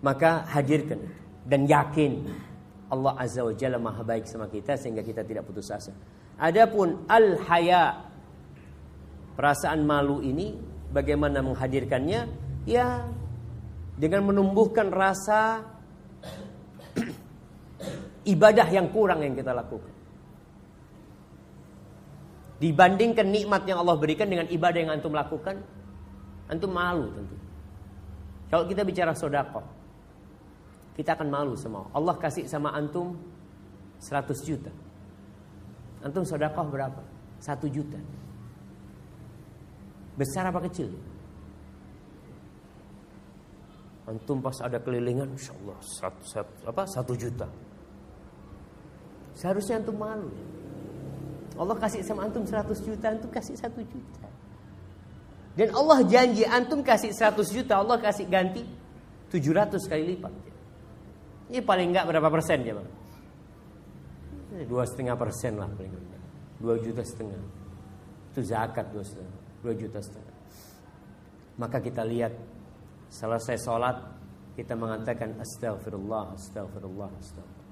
Maka 0.00 0.48
hadirkan 0.56 1.00
dan 1.44 1.68
yakin 1.68 2.24
Allah 2.88 3.12
Azza 3.18 3.44
wa 3.44 3.52
Jalla 3.52 3.76
Maha 3.76 4.02
baik 4.06 4.24
sama 4.24 4.48
kita 4.48 4.78
sehingga 4.80 5.04
kita 5.04 5.20
tidak 5.26 5.44
putus 5.44 5.68
asa. 5.68 5.92
Adapun 6.40 7.04
al-haya 7.10 8.08
perasaan 9.36 9.84
malu 9.84 10.24
ini 10.24 10.56
bagaimana 10.92 11.44
menghadirkannya? 11.44 12.20
Ya 12.64 13.04
dengan 13.96 14.28
menumbuhkan 14.28 14.92
rasa 14.92 15.64
ibadah 18.28 18.68
yang 18.68 18.92
kurang 18.92 19.24
yang 19.24 19.32
kita 19.32 19.56
lakukan. 19.56 19.94
Dibandingkan 22.56 23.28
nikmat 23.28 23.68
yang 23.68 23.84
Allah 23.84 23.96
berikan 24.00 24.28
dengan 24.28 24.48
ibadah 24.48 24.80
yang 24.80 24.92
antum 24.92 25.12
lakukan, 25.12 25.60
antum 26.48 26.72
malu 26.72 27.12
tentu. 27.12 27.36
Kalau 28.48 28.64
kita 28.64 28.80
bicara 28.84 29.12
sodako, 29.12 29.60
kita 30.96 31.12
akan 31.12 31.28
malu 31.28 31.52
semua. 31.56 31.92
Allah 31.92 32.16
kasih 32.16 32.48
sama 32.48 32.72
antum 32.72 33.16
100 34.00 34.48
juta. 34.48 34.72
Antum 36.00 36.24
sodako 36.24 36.64
berapa? 36.68 37.02
1 37.44 37.68
juta. 37.68 38.00
Besar 40.16 40.48
apa 40.48 40.64
kecil? 40.64 40.88
Antum 44.06 44.38
pas 44.38 44.54
ada 44.62 44.78
kelilingan, 44.78 45.34
insya 45.34 45.50
Allah 45.62 45.78
satu, 45.82 46.22
satu, 46.22 46.52
apa, 46.70 46.82
satu 46.86 47.12
juta. 47.18 47.50
Seharusnya 49.34 49.82
antum 49.82 49.98
malu. 49.98 50.30
Allah 51.56 51.76
kasih 51.76 52.04
sama 52.06 52.24
antum 52.28 52.44
100 52.44 52.68
juta, 52.86 53.06
antum 53.10 53.28
kasih 53.32 53.58
satu 53.58 53.82
juta. 53.82 54.28
Dan 55.56 55.72
Allah 55.72 56.04
janji 56.04 56.44
antum 56.44 56.84
kasih 56.84 57.10
100 57.10 57.48
juta, 57.48 57.80
Allah 57.80 57.96
kasih 57.96 58.28
ganti 58.28 58.62
700 59.32 59.90
kali 59.90 60.04
lipat. 60.14 60.32
Ini 61.50 61.60
paling 61.64 61.90
enggak 61.94 62.06
berapa 62.06 62.28
persen 62.30 62.62
ya 62.62 62.74
bang? 62.74 62.88
Dua 64.66 64.84
setengah 64.86 65.16
persen 65.18 65.58
lah 65.58 65.68
paling 65.68 65.92
enggak. 65.92 66.22
Dua 66.60 66.74
juta 66.80 67.02
setengah. 67.02 67.42
Itu 68.32 68.40
zakat 68.44 68.86
dua 68.92 69.04
setengah. 69.04 69.36
Dua 69.64 69.72
juta 69.76 69.98
setengah. 70.00 70.34
Maka 71.56 71.80
kita 71.80 72.04
lihat 72.04 72.32
Selesai 73.10 73.56
sholat 73.62 73.96
kita 74.56 74.72
mengatakan 74.72 75.36
astagfirullah, 75.36 76.32
astagfirullah, 76.34 77.10
astagfirullah. 77.20 77.66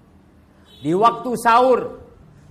Di 0.84 0.92
waktu 0.92 1.30
sahur, 1.40 1.80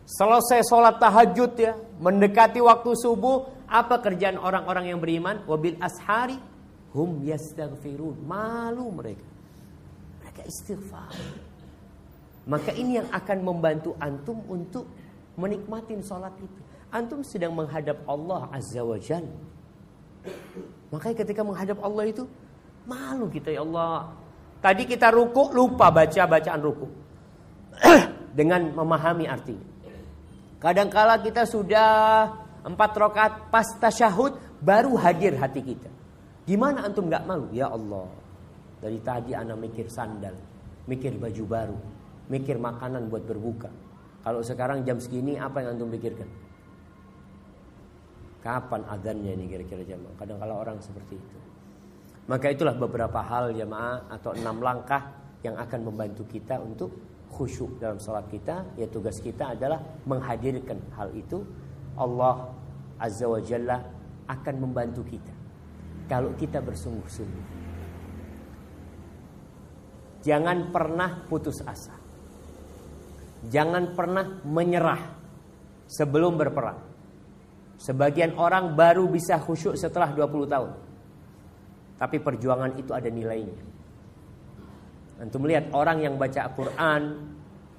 selesai 0.10 0.66
sholat 0.66 0.98
tahajud 0.98 1.52
ya, 1.54 1.78
mendekati 2.02 2.60
waktu 2.60 2.98
subuh, 2.98 3.46
apa 3.70 4.02
kerjaan 4.02 4.38
orang-orang 4.38 4.90
yang 4.90 5.00
beriman? 5.02 5.46
Wabil 5.46 5.78
ashari 5.82 6.38
hum 6.94 7.22
yastaghfirun. 7.26 8.22
Malu 8.26 8.90
mereka. 8.94 9.26
Mereka 10.22 10.42
istighfar. 10.46 11.14
Maka 12.50 12.76
ini 12.76 13.00
yang 13.00 13.08
akan 13.10 13.38
membantu 13.42 13.96
antum 13.98 14.44
untuk 14.52 14.86
menikmati 15.40 15.98
sholat 16.04 16.36
itu. 16.38 16.62
Antum 16.94 17.26
sedang 17.26 17.58
menghadap 17.58 18.02
Allah 18.06 18.52
Azza 18.54 18.86
wa 18.86 19.00
Jalla. 19.02 19.42
Makanya 20.94 21.16
ketika 21.26 21.42
menghadap 21.42 21.82
Allah 21.82 22.06
itu 22.06 22.30
malu 22.88 23.28
kita 23.32 23.54
ya 23.54 23.62
Allah. 23.64 24.12
Tadi 24.64 24.88
kita 24.88 25.12
ruku 25.12 25.52
lupa 25.52 25.92
baca 25.92 26.24
bacaan 26.24 26.62
ruku 26.64 26.88
dengan 28.38 28.72
memahami 28.72 29.28
arti. 29.28 29.58
Kadangkala 30.64 31.20
kita 31.20 31.44
sudah 31.44 31.92
empat 32.64 32.92
rakaat 32.96 33.34
pas 33.52 33.68
tasyahud 33.76 34.64
baru 34.64 34.96
hadir 34.96 35.36
hati 35.36 35.60
kita. 35.60 35.92
Gimana 36.48 36.88
antum 36.88 37.12
nggak 37.12 37.28
malu? 37.28 37.52
Ya 37.52 37.68
Allah, 37.68 38.08
dari 38.80 39.00
tadi 39.04 39.36
anak 39.36 39.60
mikir 39.60 39.92
sandal, 39.92 40.36
mikir 40.88 41.20
baju 41.20 41.44
baru, 41.44 41.78
mikir 42.32 42.56
makanan 42.56 43.12
buat 43.12 43.28
berbuka. 43.28 43.72
Kalau 44.24 44.40
sekarang 44.40 44.88
jam 44.88 45.04
segini 45.04 45.36
apa 45.36 45.60
yang 45.60 45.76
antum 45.76 45.92
pikirkan? 45.92 46.28
Kapan 48.40 48.88
adanya 48.88 49.36
ini 49.36 49.52
kira-kira 49.52 49.84
jamaah? 49.84 50.16
Kadang 50.20 50.40
kala 50.40 50.56
orang 50.56 50.80
seperti 50.80 51.16
itu. 51.16 51.43
Maka 52.24 52.56
itulah 52.56 52.76
beberapa 52.80 53.20
hal 53.20 53.52
jamaah 53.52 54.08
atau 54.08 54.32
enam 54.32 54.64
langkah 54.64 55.12
yang 55.44 55.60
akan 55.60 55.92
membantu 55.92 56.24
kita 56.24 56.56
untuk 56.56 56.96
khusyuk 57.28 57.82
dalam 57.84 58.00
sholat 58.00 58.24
kita. 58.32 58.64
Ya 58.80 58.88
tugas 58.88 59.20
kita 59.20 59.58
adalah 59.58 59.84
menghadirkan 60.08 60.80
hal 60.96 61.12
itu. 61.12 61.44
Allah 62.00 62.48
Azza 62.96 63.28
wa 63.28 63.44
Jalla 63.44 63.78
akan 64.32 64.56
membantu 64.56 65.04
kita. 65.04 65.34
Kalau 66.08 66.32
kita 66.40 66.64
bersungguh-sungguh. 66.64 67.46
Jangan 70.24 70.72
pernah 70.72 71.28
putus 71.28 71.60
asa. 71.68 72.00
Jangan 73.44 73.92
pernah 73.92 74.40
menyerah 74.48 75.04
sebelum 75.92 76.40
berperang. 76.40 76.80
Sebagian 77.76 78.40
orang 78.40 78.72
baru 78.80 79.04
bisa 79.12 79.36
khusyuk 79.36 79.76
setelah 79.76 80.16
20 80.16 80.48
tahun. 80.48 80.72
Tapi 82.04 82.20
perjuangan 82.20 82.76
itu 82.76 82.92
ada 82.92 83.08
nilainya. 83.08 83.64
Antum 85.24 85.48
melihat 85.48 85.72
orang 85.72 86.04
yang 86.04 86.20
baca 86.20 86.52
Quran 86.52 87.32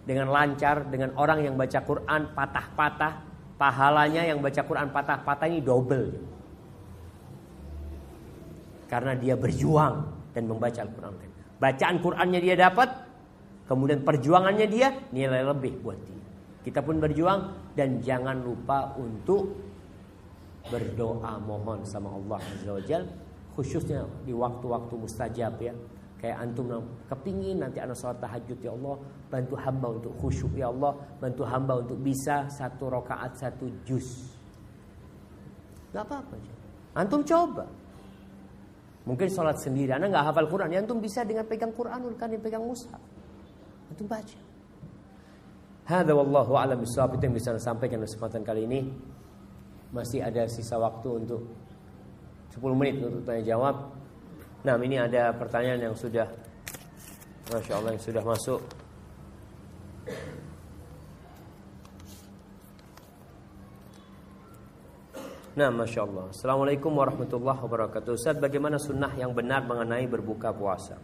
dengan 0.08 0.32
lancar 0.32 0.88
dengan 0.88 1.12
orang 1.20 1.44
yang 1.44 1.60
baca 1.60 1.84
Quran 1.84 2.32
patah-patah, 2.32 3.20
pahalanya 3.60 4.24
yang 4.24 4.40
baca 4.40 4.64
Quran 4.64 4.88
patah-patah 4.88 5.44
ini 5.44 5.60
double. 5.60 6.08
Karena 8.88 9.12
dia 9.12 9.36
berjuang 9.36 10.08
dan 10.32 10.48
membaca 10.48 10.80
Al-Quran. 10.80 11.12
Bacaan 11.60 11.96
Qurannya 12.00 12.40
dia 12.40 12.56
dapat, 12.56 12.88
kemudian 13.68 14.08
perjuangannya 14.08 14.66
dia 14.72 14.88
nilai 15.12 15.44
lebih 15.44 15.84
buat 15.84 16.00
dia. 16.00 16.24
Kita 16.64 16.80
pun 16.80 16.96
berjuang 16.96 17.72
dan 17.76 18.00
jangan 18.00 18.40
lupa 18.40 18.96
untuk 18.96 19.52
berdoa 20.72 21.36
mohon 21.44 21.84
sama 21.84 22.08
Allah 22.08 22.40
Azza 22.40 22.72
wa 22.72 22.84
Jal 22.88 23.04
khususnya 23.54 24.04
di 24.26 24.34
waktu-waktu 24.34 24.94
mustajab 24.98 25.54
ya. 25.62 25.74
Kayak 26.18 26.40
antum 26.40 26.72
kepingin 27.04 27.60
nanti 27.60 27.84
anak 27.84 28.00
sholat 28.00 28.16
tahajud 28.16 28.56
ya 28.56 28.72
Allah 28.72 28.96
bantu 29.28 29.54
hamba 29.60 29.88
untuk 29.92 30.12
khusyuk 30.16 30.56
ya 30.56 30.72
Allah 30.72 30.96
bantu 31.20 31.44
hamba 31.44 31.84
untuk 31.84 32.00
bisa 32.00 32.48
satu 32.48 32.88
rokaat 32.88 33.36
satu 33.36 33.68
juz. 33.84 34.24
Nggak 35.92 36.04
apa-apa 36.08 36.34
antum 36.96 37.20
coba. 37.20 37.68
Mungkin 39.04 39.28
sholat 39.28 39.60
sendiri. 39.60 39.92
Anak 39.92 40.16
nggak 40.16 40.24
hafal 40.32 40.48
Quran. 40.48 40.72
Ya 40.72 40.80
antum 40.80 40.96
bisa 40.96 41.20
dengan 41.28 41.44
pegang 41.44 41.76
Quranul 41.76 42.16
kan 42.16 42.32
pegang 42.40 42.64
mushaf. 42.64 43.00
Antum 43.92 44.08
baca. 44.08 44.40
Hada 45.84 46.16
wallahu 46.16 46.56
a'lam 46.56 46.80
bishawab. 46.80 47.20
Itu 47.20 47.28
yang 47.28 47.36
bisa 47.36 47.52
saya 47.52 47.76
sampaikan 47.76 48.00
kesempatan 48.00 48.40
kali 48.40 48.64
ini. 48.64 48.80
Masih 49.92 50.24
ada 50.24 50.48
sisa 50.48 50.80
waktu 50.80 51.08
untuk 51.20 51.44
10 52.54 52.62
menit 52.78 53.02
untuk 53.02 53.26
tanya 53.26 53.42
jawab. 53.42 53.90
Nah, 54.62 54.78
ini 54.78 54.96
ada 54.96 55.34
pertanyaan 55.34 55.90
yang 55.90 55.96
sudah 55.98 56.30
Masya 57.50 57.72
Allah 57.76 57.90
yang 57.92 58.00
sudah 58.00 58.22
masuk. 58.24 58.60
Nah, 65.54 65.70
Masya 65.70 66.00
Allah. 66.02 66.26
Assalamualaikum 66.30 66.90
warahmatullahi 66.94 67.58
wabarakatuh. 67.58 68.10
Ustaz, 68.14 68.38
bagaimana 68.38 68.78
sunnah 68.78 69.12
yang 69.14 69.34
benar 69.34 69.66
mengenai 69.66 70.06
berbuka 70.06 70.50
puasa? 70.54 70.98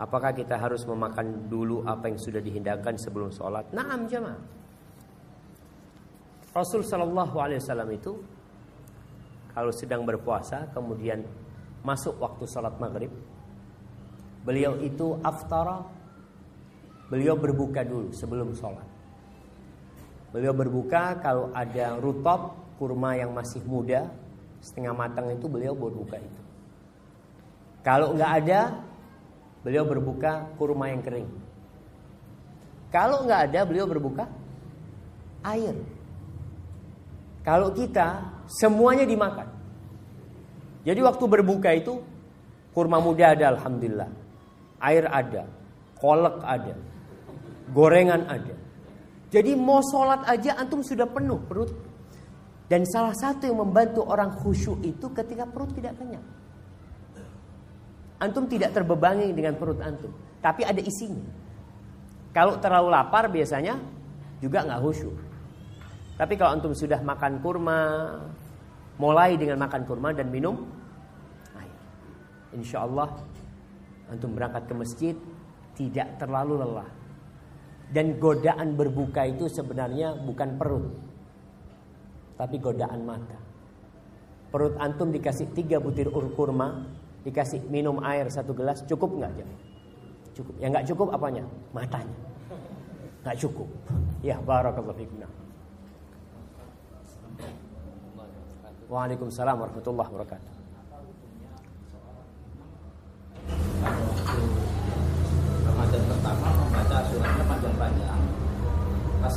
Apakah 0.00 0.32
kita 0.32 0.56
harus 0.56 0.84
memakan 0.88 1.44
dulu 1.44 1.84
apa 1.84 2.08
yang 2.08 2.16
sudah 2.16 2.40
dihindarkan 2.40 2.96
sebelum 2.96 3.28
sholat? 3.28 3.68
Naam 3.72 4.08
jemaah. 4.08 4.40
Rasul 6.56 6.80
Shallallahu 6.86 7.36
Alaihi 7.36 7.60
Wasallam 7.60 7.90
itu 7.92 8.12
kalau 9.54 9.72
sedang 9.74 10.06
berpuasa 10.06 10.70
kemudian 10.70 11.26
masuk 11.82 12.16
waktu 12.20 12.44
sholat 12.46 12.76
maghrib, 12.76 13.10
beliau 14.44 14.78
itu 14.80 15.18
aftara, 15.24 15.84
beliau 17.08 17.34
berbuka 17.34 17.82
dulu 17.82 18.12
sebelum 18.14 18.54
sholat. 18.54 18.86
Beliau 20.30 20.54
berbuka 20.54 21.18
kalau 21.18 21.50
ada 21.50 21.98
rutop 21.98 22.54
kurma 22.78 23.18
yang 23.18 23.34
masih 23.34 23.60
muda 23.66 24.06
setengah 24.62 24.94
matang 24.94 25.26
itu 25.34 25.50
beliau 25.50 25.74
berbuka 25.74 26.20
itu. 26.20 26.40
Kalau 27.80 28.12
nggak 28.12 28.32
ada, 28.44 28.60
beliau 29.64 29.88
berbuka 29.88 30.46
kurma 30.60 30.92
yang 30.92 31.00
kering. 31.00 31.28
Kalau 32.92 33.24
nggak 33.24 33.50
ada, 33.50 33.60
beliau 33.64 33.88
berbuka 33.88 34.28
air. 35.42 35.74
Kalau 37.50 37.74
kita 37.74 38.30
semuanya 38.46 39.02
dimakan. 39.02 39.50
Jadi 40.86 41.02
waktu 41.02 41.24
berbuka 41.26 41.74
itu 41.74 41.98
kurma 42.70 43.02
muda 43.02 43.34
ada 43.34 43.58
alhamdulillah. 43.58 44.06
Air 44.78 45.10
ada, 45.10 45.50
kolek 45.98 46.38
ada, 46.46 46.78
gorengan 47.74 48.22
ada. 48.30 48.54
Jadi 49.34 49.58
mau 49.58 49.82
sholat 49.82 50.30
aja 50.30 50.62
antum 50.62 50.78
sudah 50.86 51.10
penuh 51.10 51.42
perut. 51.42 51.74
Dan 52.70 52.86
salah 52.86 53.18
satu 53.18 53.50
yang 53.50 53.66
membantu 53.66 54.06
orang 54.06 54.30
khusyuk 54.30 54.78
itu 54.86 55.10
ketika 55.10 55.42
perut 55.42 55.74
tidak 55.74 55.98
kenyang. 55.98 56.22
Antum 58.22 58.46
tidak 58.46 58.70
terbebani 58.78 59.34
dengan 59.34 59.58
perut 59.58 59.82
antum, 59.82 60.14
tapi 60.38 60.62
ada 60.62 60.78
isinya. 60.78 61.26
Kalau 62.30 62.62
terlalu 62.62 62.94
lapar 62.94 63.26
biasanya 63.26 63.74
juga 64.38 64.62
nggak 64.62 64.82
khusyuk. 64.86 65.29
Tapi 66.20 66.36
kalau 66.36 66.52
antum 66.52 66.76
sudah 66.76 67.00
makan 67.00 67.40
kurma, 67.40 67.80
mulai 69.00 69.40
dengan 69.40 69.64
makan 69.64 69.88
kurma 69.88 70.12
dan 70.12 70.28
minum 70.28 70.68
air. 71.56 71.76
Insya 72.52 72.84
Allah 72.84 73.08
antum 74.12 74.36
berangkat 74.36 74.68
ke 74.68 74.74
masjid 74.76 75.16
tidak 75.80 76.20
terlalu 76.20 76.60
lelah. 76.60 76.90
Dan 77.88 78.20
godaan 78.20 78.76
berbuka 78.76 79.32
itu 79.32 79.48
sebenarnya 79.48 80.14
bukan 80.20 80.60
perut, 80.60 80.92
tapi 82.36 82.60
godaan 82.60 83.00
mata. 83.02 83.40
Perut 84.52 84.76
antum 84.76 85.08
dikasih 85.10 85.56
tiga 85.56 85.80
butir 85.80 86.12
ur 86.12 86.36
kurma, 86.36 86.84
dikasih 87.24 87.64
minum 87.72 87.96
air 88.04 88.28
satu 88.28 88.52
gelas, 88.52 88.84
cukup 88.84 89.16
nggak 89.16 89.32
jam? 89.40 89.48
Cukup. 90.36 90.54
Ya 90.60 90.68
nggak 90.68 90.84
cukup 90.84 91.16
apanya? 91.16 91.48
Matanya. 91.72 92.18
Nggak 93.24 93.36
cukup. 93.40 93.68
Ya 94.20 94.36
barakallahu 94.38 95.00
fikum. 95.00 95.26
Waalaikumsalam 98.90 99.54
warahmatullahi 99.54 100.10
wabarakatuh. 100.10 100.52
Ramadan 105.62 106.02
pertama 106.10 106.46
membaca 106.58 106.96
suratnya 107.06 107.44
panjang-panjang. 107.46 108.20
Pas 109.22 109.36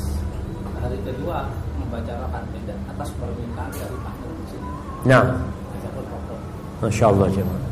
hari 0.82 0.98
kedua 1.06 1.38
membaca 1.78 2.14
rakaat 2.18 2.46
pendek 2.50 2.78
atas 2.90 3.10
permintaan 3.22 3.72
dari 3.78 3.98
Pak 4.02 4.16
Nah, 5.04 5.24
Masya 6.82 7.06
Allah 7.12 7.28
jemaah. 7.30 7.64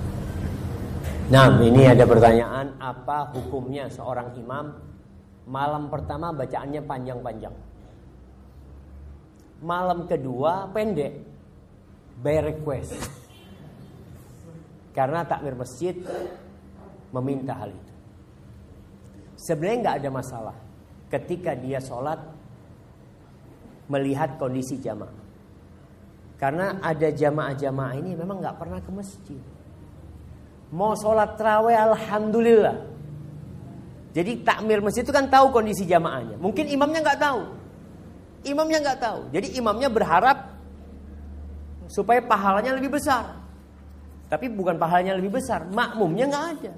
Nah, 1.32 1.47
ini 1.63 1.88
ada 1.88 2.03
pertanyaan 2.03 2.75
apa 2.75 3.32
hukumnya 3.32 3.88
seorang 3.88 4.36
imam 4.36 4.75
malam 5.47 5.88
pertama 5.88 6.36
bacaannya 6.36 6.84
panjang-panjang. 6.84 7.70
Malam 9.62 10.09
kedua 10.09 10.66
pendek 10.74 11.14
by 12.22 12.38
request. 12.41 12.97
Karena 14.91 15.24
takmir 15.24 15.55
masjid 15.55 15.95
meminta 17.14 17.55
hal 17.55 17.70
itu. 17.72 17.93
Sebenarnya 19.38 19.78
nggak 19.82 19.97
ada 20.03 20.09
masalah 20.09 20.57
ketika 21.09 21.53
dia 21.57 21.78
sholat 21.78 22.20
melihat 23.89 24.36
kondisi 24.41 24.82
jamaah. 24.82 25.22
Karena 26.41 26.82
ada 26.82 27.14
jamaah-jamaah 27.14 27.93
ini 28.01 28.18
memang 28.18 28.41
nggak 28.41 28.57
pernah 28.57 28.82
ke 28.82 28.89
masjid. 28.89 29.41
Mau 30.74 30.97
sholat 30.97 31.38
terawih 31.38 31.78
alhamdulillah. 31.78 32.78
Jadi 34.12 34.41
takmir 34.43 34.82
masjid 34.82 35.05
itu 35.05 35.14
kan 35.14 35.30
tahu 35.30 35.53
kondisi 35.53 35.86
jamaahnya. 35.86 36.41
Mungkin 36.41 36.66
imamnya 36.68 36.99
nggak 37.05 37.22
tahu. 37.22 37.61
Imamnya 38.42 38.78
nggak 38.82 39.00
tahu. 39.00 39.20
Jadi 39.30 39.48
imamnya 39.58 39.89
berharap 39.92 40.38
supaya 41.86 42.24
pahalanya 42.24 42.74
lebih 42.74 42.98
besar. 42.98 43.38
Tapi 44.32 44.48
bukan 44.48 44.80
pahalanya 44.80 45.20
lebih 45.20 45.38
besar, 45.38 45.68
makmumnya 45.68 46.26
nggak 46.32 46.46
ada. 46.58 46.74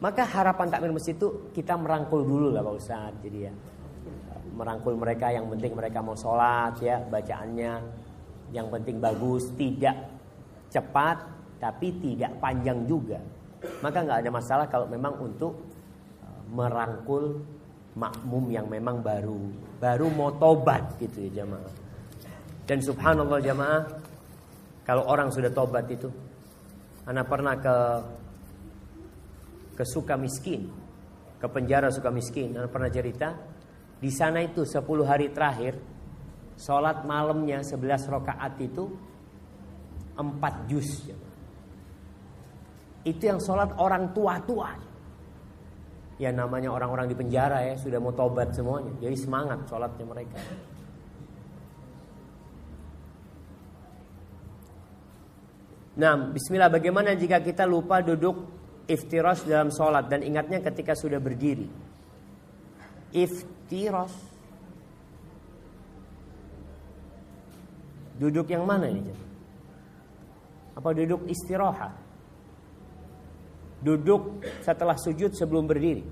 Maka 0.00 0.22
harapan 0.24 0.66
takmir 0.72 0.92
masjid 0.92 1.16
itu 1.16 1.52
kita 1.52 1.76
merangkul 1.76 2.24
dulu 2.24 2.52
lah 2.52 2.64
Pak 2.64 2.74
Ustaz. 2.76 3.12
Jadi 3.20 3.38
ya 3.44 3.52
merangkul 4.56 4.96
mereka 4.96 5.28
yang 5.28 5.46
penting 5.52 5.76
mereka 5.76 6.00
mau 6.00 6.16
sholat 6.16 6.80
ya 6.80 6.96
bacaannya 7.04 7.72
yang 8.56 8.72
penting 8.72 8.96
bagus 8.96 9.52
tidak 9.60 10.08
cepat 10.72 11.20
tapi 11.60 11.92
tidak 12.00 12.40
panjang 12.40 12.88
juga 12.88 13.20
maka 13.84 14.00
nggak 14.00 14.18
ada 14.24 14.30
masalah 14.32 14.66
kalau 14.68 14.88
memang 14.88 15.12
untuk 15.20 15.60
uh, 16.24 16.42
merangkul 16.48 17.44
makmum 17.96 18.52
yang 18.52 18.68
memang 18.68 19.00
baru 19.00 19.40
baru 19.80 20.06
mau 20.12 20.30
tobat 20.36 21.00
gitu 21.00 21.26
ya 21.28 21.42
jamaah. 21.42 21.72
Dan 22.66 22.78
subhanallah 22.84 23.40
jamaah 23.40 23.82
kalau 24.84 25.08
orang 25.08 25.32
sudah 25.32 25.50
tobat 25.50 25.88
itu 25.88 26.12
anak 27.08 27.26
pernah 27.26 27.56
ke 27.56 27.76
ke 29.76 29.84
suka 29.84 30.16
miskin 30.16 30.68
ke 31.36 31.46
penjara 31.48 31.92
suka 31.92 32.08
miskin 32.12 32.56
anak 32.56 32.72
pernah 32.72 32.88
cerita 32.88 33.32
di 33.96 34.12
sana 34.12 34.44
itu 34.44 34.64
10 34.64 34.84
hari 35.08 35.32
terakhir 35.32 35.96
Sholat 36.56 37.04
malamnya 37.04 37.60
11 37.60 37.84
rakaat 38.08 38.56
itu 38.64 38.88
4 40.16 40.72
juz 40.72 41.12
Itu 43.04 43.22
yang 43.22 43.36
sholat 43.38 43.76
orang 43.76 44.16
tua-tua 44.16 44.72
Ya 46.16 46.32
namanya 46.32 46.72
orang-orang 46.72 47.12
di 47.12 47.16
penjara 47.16 47.60
ya 47.60 47.76
Sudah 47.76 48.00
mau 48.00 48.12
tobat 48.16 48.56
semuanya 48.56 48.92
Jadi 49.04 49.16
semangat 49.20 49.68
sholatnya 49.68 50.04
mereka 50.08 50.40
Nah, 55.96 56.28
bismillah 56.28 56.68
bagaimana 56.68 57.16
jika 57.16 57.40
kita 57.40 57.64
lupa 57.64 58.04
duduk 58.04 58.36
iftiras 58.84 59.48
dalam 59.48 59.72
sholat 59.72 60.12
dan 60.12 60.20
ingatnya 60.20 60.60
ketika 60.60 60.92
sudah 60.92 61.16
berdiri. 61.16 61.64
Iftiras. 63.16 64.12
Duduk 68.16 68.48
yang 68.52 68.68
mana 68.68 68.92
ini? 68.92 69.12
Apa 70.76 70.92
duduk 70.92 71.24
istirahat? 71.28 72.05
Duduk 73.82 74.40
setelah 74.64 74.96
sujud 74.96 75.36
sebelum 75.36 75.68
berdiri. 75.68 76.04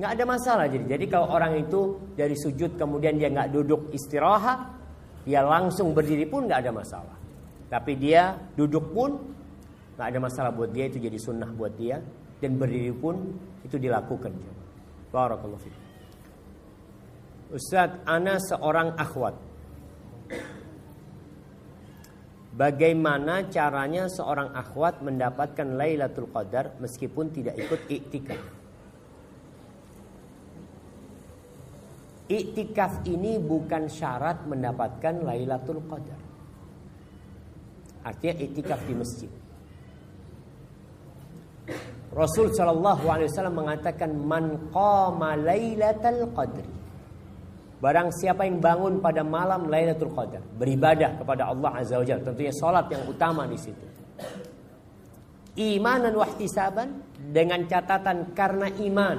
Nggak 0.00 0.12
ada 0.16 0.24
masalah 0.24 0.64
jadi. 0.72 0.96
Jadi 0.96 1.04
kalau 1.08 1.28
orang 1.28 1.60
itu 1.60 2.00
dari 2.16 2.32
sujud 2.32 2.80
kemudian 2.80 3.20
dia 3.20 3.28
nggak 3.28 3.52
duduk 3.52 3.92
istirahat, 3.92 4.72
dia 5.28 5.44
langsung 5.44 5.92
berdiri 5.92 6.24
pun 6.24 6.48
nggak 6.48 6.60
ada 6.64 6.72
masalah. 6.72 7.16
Tapi 7.68 7.92
dia 8.00 8.36
duduk 8.56 8.92
pun 8.92 9.20
nggak 9.96 10.08
ada 10.08 10.18
masalah 10.18 10.50
buat 10.52 10.72
dia 10.72 10.88
itu 10.88 10.96
jadi 10.96 11.18
sunnah 11.20 11.52
buat 11.52 11.76
dia 11.76 12.00
dan 12.40 12.56
berdiri 12.56 12.92
pun 12.96 13.36
itu 13.62 13.76
dilakukan. 13.76 14.32
Barakallahu 15.12 15.60
fiik. 15.60 15.76
Ustaz, 17.52 18.00
ana 18.08 18.40
seorang 18.40 18.96
akhwat. 18.96 19.51
Bagaimana 22.52 23.48
caranya 23.48 24.12
seorang 24.12 24.52
akhwat 24.52 25.00
mendapatkan 25.00 25.72
Lailatul 25.72 26.28
Qadar 26.28 26.76
meskipun 26.76 27.32
tidak 27.32 27.56
ikut 27.56 27.80
iktikaf? 27.88 28.42
Iktikaf 32.28 33.08
ini 33.08 33.40
bukan 33.40 33.88
syarat 33.88 34.44
mendapatkan 34.44 35.24
Lailatul 35.24 35.80
Qadar. 35.88 36.20
Artinya 38.04 38.34
iktikaf 38.36 38.80
di 38.84 38.94
masjid. 39.00 39.30
Rasul 42.12 42.52
Shallallahu 42.52 43.08
Alaihi 43.08 43.32
Wasallam 43.32 43.56
mengatakan 43.64 44.12
man 44.12 44.68
qama 44.68 45.32
lailatul 45.40 46.28
qadri. 46.36 46.81
Barang 47.82 48.14
siapa 48.14 48.46
yang 48.46 48.62
bangun 48.62 49.02
pada 49.02 49.26
malam 49.26 49.66
Lailatul 49.66 50.14
Qadar, 50.14 50.38
beribadah 50.54 51.18
kepada 51.18 51.50
Allah 51.50 51.82
Azza 51.82 51.98
wa 51.98 52.06
Jalla, 52.06 52.22
tentunya 52.22 52.54
salat 52.54 52.86
yang 52.94 53.02
utama 53.10 53.42
di 53.50 53.58
situ. 53.58 53.86
Imanan 55.58 56.14
wahtisaban 56.14 57.02
dengan 57.34 57.66
catatan 57.66 58.30
karena 58.38 58.70
iman. 58.70 59.18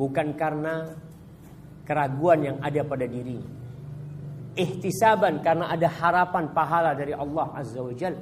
Bukan 0.00 0.32
karena 0.34 0.88
keraguan 1.84 2.40
yang 2.40 2.56
ada 2.64 2.80
pada 2.80 3.04
dirinya 3.04 3.62
ihtisaban 4.56 5.40
karena 5.40 5.72
ada 5.72 5.88
harapan 5.88 6.52
pahala 6.52 6.92
dari 6.92 7.16
Allah 7.16 7.48
Azza 7.56 7.80
wa 7.80 7.94
Jal. 7.96 8.16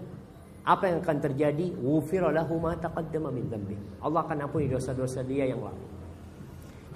Apa 0.61 0.93
yang 0.93 1.01
akan 1.03 1.19
terjadi? 1.19 1.73
Ghufira 1.75 2.31
lahu 2.31 2.61
ma 2.61 2.77
taqaddama 2.77 3.33
min. 3.33 3.49
Allah 4.05 4.21
akan 4.23 4.47
ampuni 4.47 4.69
dosa-dosa 4.71 5.25
dia 5.25 5.49
yang 5.49 5.65
lalu. 5.65 6.00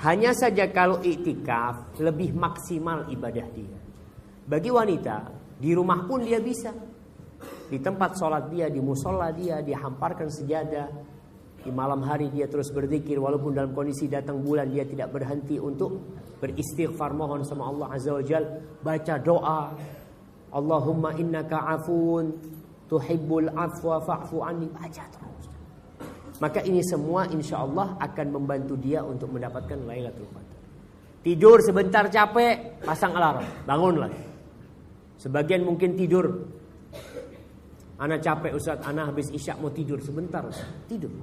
Hanya 0.03 0.35
saja 0.35 0.67
kalau 0.75 0.99
iktikaf 0.99 1.95
lebih 2.03 2.35
maksimal 2.35 3.07
ibadah 3.07 3.47
dia. 3.55 3.79
Bagi 4.45 4.69
wanita 4.69 5.17
di 5.61 5.71
rumah 5.71 6.03
pun 6.05 6.27
dia 6.27 6.43
bisa. 6.43 6.75
Di 7.65 7.79
tempat 7.81 8.19
sholat 8.19 8.51
dia, 8.51 8.67
di 8.69 8.83
musola 8.83 9.31
dia, 9.31 9.63
dia 9.63 9.79
hamparkan 9.81 10.29
sejadah. 10.29 10.89
Di 11.65 11.73
malam 11.73 12.05
hari 12.05 12.29
dia 12.29 12.45
terus 12.45 12.69
berzikir 12.69 13.17
walaupun 13.17 13.57
dalam 13.57 13.73
kondisi 13.73 14.05
datang 14.05 14.45
bulan 14.45 14.69
dia 14.69 14.85
tidak 14.85 15.17
berhenti 15.17 15.57
untuk 15.57 15.97
beristighfar 16.37 17.17
mohon 17.17 17.41
sama 17.41 17.73
Allah 17.73 17.89
Azza 17.97 18.13
wa 18.13 18.21
Jal, 18.21 18.45
baca 18.85 19.15
doa. 19.17 19.63
Allahumma 20.53 21.17
innaka 21.17 21.65
afun 21.73 22.37
tuhibbul 22.85 23.49
afwa 23.57 23.97
fa'fu 24.05 24.45
anni 24.45 24.69
baca 24.69 25.05
terus. 25.09 25.24
Maka 26.43 26.67
ini 26.67 26.83
semua 26.83 27.31
insya 27.31 27.63
Allah 27.63 27.95
akan 28.03 28.27
membantu 28.35 28.75
dia 28.75 29.07
untuk 29.07 29.31
mendapatkan 29.31 29.79
Lailatul 29.87 30.27
Qadar. 30.35 30.59
Tidur 31.23 31.59
sebentar 31.63 32.05
capek, 32.11 32.83
pasang 32.83 33.15
alarm, 33.15 33.47
bangun 33.65 33.97
lagi. 34.03 34.23
Sebagian 35.17 35.63
mungkin 35.63 35.95
tidur. 35.95 36.27
Anak 38.03 38.21
capek 38.21 38.53
Ustaz, 38.59 38.83
anak 38.83 39.15
habis 39.15 39.31
isya 39.31 39.55
mau 39.57 39.71
tidur 39.71 40.03
sebentar, 40.03 40.43
tidur. 40.91 41.15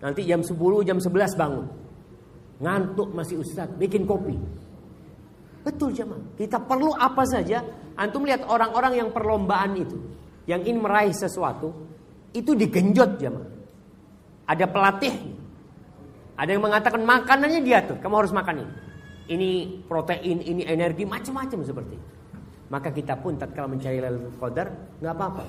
Nanti 0.00 0.24
jam 0.24 0.40
10, 0.40 0.56
jam 0.88 0.96
11 0.96 1.36
bangun. 1.36 1.66
Ngantuk 2.64 3.12
masih 3.12 3.44
Ustaz, 3.44 3.68
bikin 3.76 4.08
kopi. 4.08 4.34
Betul 5.60 5.92
jemaah. 5.92 6.24
Kita 6.40 6.56
perlu 6.64 6.96
apa 6.96 7.20
saja. 7.28 7.60
Antum 8.00 8.24
lihat 8.24 8.48
orang-orang 8.48 8.96
yang 8.96 9.08
perlombaan 9.12 9.76
itu. 9.76 10.00
Yang 10.48 10.72
ingin 10.72 10.78
meraih 10.80 11.12
sesuatu. 11.12 11.68
Itu 12.32 12.56
digenjot 12.56 13.20
jemaah. 13.20 13.59
Ada 14.50 14.66
pelatih. 14.66 15.14
Ada 16.34 16.50
yang 16.58 16.64
mengatakan 16.66 17.06
makanannya 17.06 17.62
diatur. 17.62 18.02
Kamu 18.02 18.14
harus 18.18 18.34
makan 18.34 18.66
ini. 18.66 18.74
Ini 19.30 19.50
protein, 19.86 20.42
ini 20.42 20.66
energi, 20.66 21.06
macam-macam 21.06 21.62
seperti 21.62 21.94
itu. 21.94 22.08
Maka 22.66 22.90
kita 22.90 23.14
pun 23.18 23.38
tatkala 23.38 23.70
mencari 23.70 24.02
Lailatul 24.02 24.34
Qadar, 24.42 24.68
nggak 24.98 25.14
apa-apa. 25.14 25.42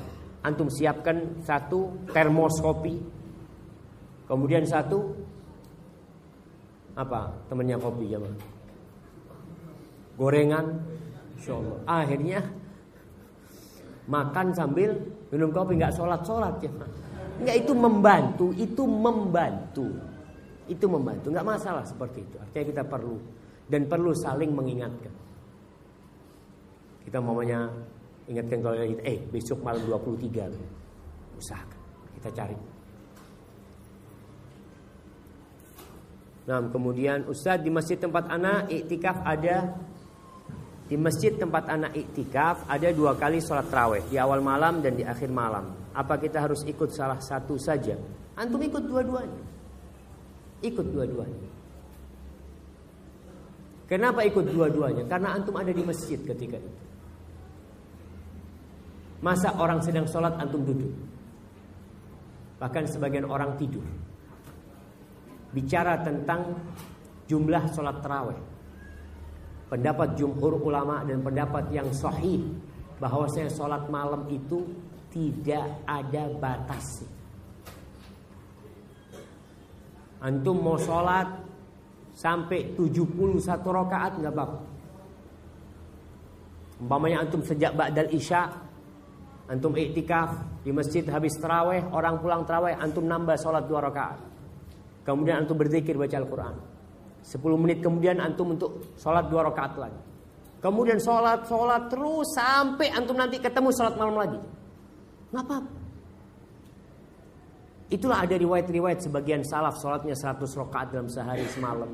Antum 0.45 0.69
siapkan 0.69 1.41
satu 1.41 2.09
termos 2.13 2.61
kopi, 2.61 2.97
Kemudian 4.31 4.63
satu 4.63 5.11
apa 6.95 7.35
temannya 7.51 7.75
kopi 7.75 8.15
ya 8.15 8.15
bang? 8.15 8.35
Gorengan, 10.15 10.65
Allah. 11.51 11.79
Akhirnya 11.83 12.39
makan 14.07 14.55
sambil 14.55 14.95
minum 15.35 15.51
kopi 15.51 15.75
nggak 15.75 15.91
sholat 15.99 16.23
sholat 16.23 16.63
ya 16.63 16.71
nggak 17.41 17.57
itu 17.67 17.73
membantu 17.73 18.47
itu 18.55 18.83
membantu. 18.85 19.87
Itu 20.69 20.85
membantu. 20.87 21.33
Nggak 21.33 21.47
masalah 21.47 21.83
seperti 21.83 22.23
itu. 22.23 22.37
Artinya 22.39 22.65
kita 22.71 22.83
perlu 22.87 23.17
dan 23.67 23.87
perlu 23.89 24.11
saling 24.15 24.51
mengingatkan. 24.53 25.13
Kita 27.01 27.17
maunya 27.17 27.65
ingatkan 28.29 28.61
kalau 28.61 28.77
kita 28.77 29.03
eh 29.03 29.19
besok 29.31 29.59
malam 29.65 29.81
23 29.89 31.41
usahakan 31.41 31.79
kita 32.21 32.29
cari. 32.37 32.57
Nah, 36.41 36.57
kemudian 36.69 37.25
Ustadz 37.29 37.65
di 37.65 37.69
masjid 37.73 37.97
tempat 37.97 38.29
anak 38.29 38.69
iktikaf 38.69 39.21
ada 39.25 39.77
Di 40.91 40.99
masjid 40.99 41.31
tempat 41.31 41.71
anak 41.71 41.95
iktikaf 41.95 42.67
ada 42.67 42.91
dua 42.91 43.15
kali 43.15 43.39
sholat 43.39 43.71
terawih 43.71 44.03
di 44.11 44.19
awal 44.19 44.43
malam 44.43 44.83
dan 44.83 44.99
di 44.99 45.07
akhir 45.07 45.31
malam. 45.31 45.80
Apa 45.91 46.15
kita 46.19 46.43
harus 46.43 46.63
ikut 46.63 46.89
salah 46.91 47.19
satu 47.19 47.59
saja? 47.59 47.95
Antum 48.39 48.63
ikut 48.63 48.83
dua-duanya. 48.87 49.41
Ikut 50.63 50.87
dua-duanya. 50.87 51.49
Kenapa 53.91 54.23
ikut 54.23 54.47
dua-duanya? 54.55 55.03
Karena 55.09 55.35
antum 55.35 55.55
ada 55.59 55.71
di 55.75 55.83
masjid 55.83 56.15
ketika 56.15 56.55
itu. 56.55 56.81
Masa 59.21 59.53
orang 59.59 59.83
sedang 59.83 60.07
sholat 60.07 60.33
antum 60.39 60.63
duduk? 60.63 60.95
Bahkan 62.57 62.87
sebagian 62.87 63.27
orang 63.27 63.59
tidur. 63.59 63.83
Bicara 65.51 65.99
tentang 65.99 66.55
jumlah 67.27 67.67
sholat 67.75 67.99
terawih 67.99 68.39
pendapat 69.71 70.19
jumhur 70.19 70.59
ulama 70.59 70.99
dan 71.07 71.23
pendapat 71.23 71.71
yang 71.71 71.87
sahih 71.95 72.43
bahwasanya 72.99 73.47
sholat 73.47 73.87
malam 73.87 74.27
itu 74.27 74.67
tidak 75.11 75.67
ada 75.85 76.23
batas. 76.39 77.03
Antum 80.21 80.57
mau 80.63 80.77
sholat 80.79 81.27
sampai 82.15 82.73
71 82.77 83.43
rakaat 83.51 84.21
nggak 84.21 84.33
apa-apa. 84.33 84.59
Umpamanya 86.81 87.21
antum 87.21 87.45
sejak 87.45 87.77
ba'dal 87.77 88.09
isya 88.09 88.49
antum 89.51 89.75
iktikaf 89.75 90.63
di 90.63 90.71
masjid 90.71 91.03
habis 91.11 91.35
terawih, 91.35 91.83
orang 91.91 92.23
pulang 92.23 92.47
terawih, 92.47 92.79
antum 92.79 93.03
nambah 93.03 93.35
sholat 93.35 93.67
dua 93.67 93.83
rakaat. 93.83 94.19
Kemudian 95.03 95.43
antum 95.43 95.59
berzikir 95.59 95.99
baca 95.99 96.15
Al-Quran. 96.15 96.55
10 97.21 97.37
menit 97.61 97.85
kemudian 97.85 98.17
antum 98.17 98.57
untuk 98.57 98.97
sholat 98.97 99.29
dua 99.29 99.45
rakaat 99.51 99.77
lagi. 99.77 100.01
Kemudian 100.61 100.97
sholat, 101.01 101.45
sholat 101.45 101.89
terus 101.89 102.33
sampai 102.33 102.93
antum 102.93 103.17
nanti 103.17 103.37
ketemu 103.37 103.69
sholat 103.73 103.93
malam 103.97 104.17
lagi. 104.17 104.39
Nggak 105.31 105.43
apa-apa. 105.47 105.81
Itulah 107.91 108.23
ada 108.23 108.39
riwayat-riwayat 108.39 109.03
sebagian 109.03 109.43
salaf 109.43 109.75
sholatnya 109.83 110.15
100 110.15 110.39
rakaat 110.47 110.95
dalam 110.95 111.11
sehari 111.11 111.43
semalam. 111.51 111.91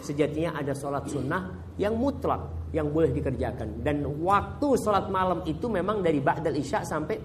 Sejatinya 0.00 0.56
ada 0.56 0.72
sholat 0.72 1.04
sunnah 1.04 1.52
yang 1.76 2.00
mutlak 2.00 2.48
yang 2.72 2.88
boleh 2.88 3.12
dikerjakan. 3.12 3.84
Dan 3.84 4.08
waktu 4.24 4.68
sholat 4.80 5.12
malam 5.12 5.44
itu 5.44 5.68
memang 5.68 6.00
dari 6.00 6.24
ba'dal 6.24 6.56
isya 6.56 6.80
sampai 6.80 7.20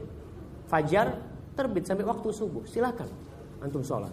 fajar 0.68 1.16
terbit 1.56 1.88
sampai 1.88 2.04
waktu 2.04 2.28
subuh. 2.28 2.68
Silakan 2.68 3.08
antum 3.64 3.88
sholat. 3.88 4.12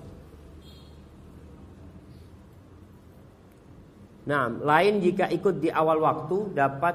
Nah, 4.27 4.51
lain 4.51 5.03
jika 5.03 5.31
ikut 5.35 5.59
di 5.59 5.71
awal 5.71 5.99
waktu 6.03 6.55
dapat 6.55 6.95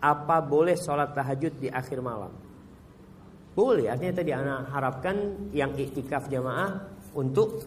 apa 0.00 0.36
boleh 0.40 0.76
sholat 0.76 1.12
tahajud 1.12 1.56
di 1.60 1.68
akhir 1.68 2.00
malam? 2.00 2.43
Boleh, 3.54 3.86
artinya 3.86 4.18
tadi 4.18 4.34
anak 4.34 4.66
harapkan 4.74 5.16
yang 5.54 5.78
iktikaf 5.78 6.26
jamaah 6.26 6.74
untuk 7.14 7.62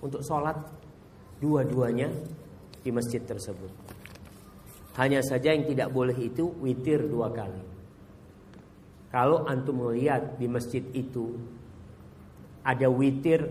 untuk 0.00 0.24
sholat 0.24 0.56
dua-duanya 1.44 2.08
di 2.80 2.88
masjid 2.88 3.20
tersebut. 3.20 3.68
Hanya 4.96 5.20
saja 5.20 5.52
yang 5.52 5.68
tidak 5.68 5.92
boleh 5.92 6.16
itu 6.16 6.48
witir 6.64 7.04
dua 7.04 7.28
kali. 7.28 7.60
Kalau 9.12 9.44
antum 9.44 9.84
melihat 9.84 10.40
di 10.40 10.48
masjid 10.48 10.82
itu 10.96 11.36
ada 12.64 12.88
witir 12.88 13.44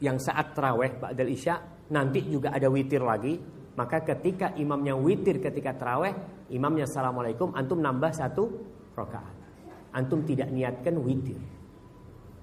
yang 0.00 0.16
saat 0.16 0.56
terawih 0.56 0.96
ba'dal 0.96 1.28
isya 1.28 1.60
nanti 1.92 2.24
juga 2.24 2.54
ada 2.54 2.66
witir 2.72 3.04
lagi, 3.04 3.36
maka 3.76 4.02
ketika 4.02 4.56
imamnya 4.56 4.96
witir 4.96 5.38
ketika 5.38 5.76
terawih, 5.76 6.14
imamnya 6.50 6.88
assalamualaikum, 6.88 7.52
antum 7.52 7.78
nambah 7.78 8.12
satu 8.14 8.44
rakaat. 8.96 9.37
Antum 9.94 10.20
tidak 10.28 10.52
niatkan 10.52 11.00
witir, 11.00 11.40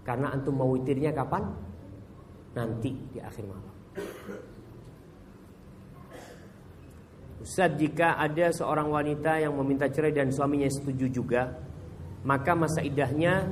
karena 0.01 0.33
antum 0.33 0.57
mau 0.57 0.73
witirnya 0.73 1.13
kapan? 1.13 1.45
Nanti 2.57 2.91
di 3.13 3.19
akhir 3.21 3.43
malam. 3.45 3.73
Ustaz 7.45 7.77
jika 7.77 8.17
ada 8.17 8.49
seorang 8.49 8.89
wanita 8.89 9.37
yang 9.37 9.53
meminta 9.53 9.85
cerai 9.85 10.09
dan 10.09 10.33
suaminya 10.33 10.65
setuju 10.65 11.05
juga 11.13 11.53
Maka 12.25 12.57
masa 12.57 12.81
idahnya 12.81 13.45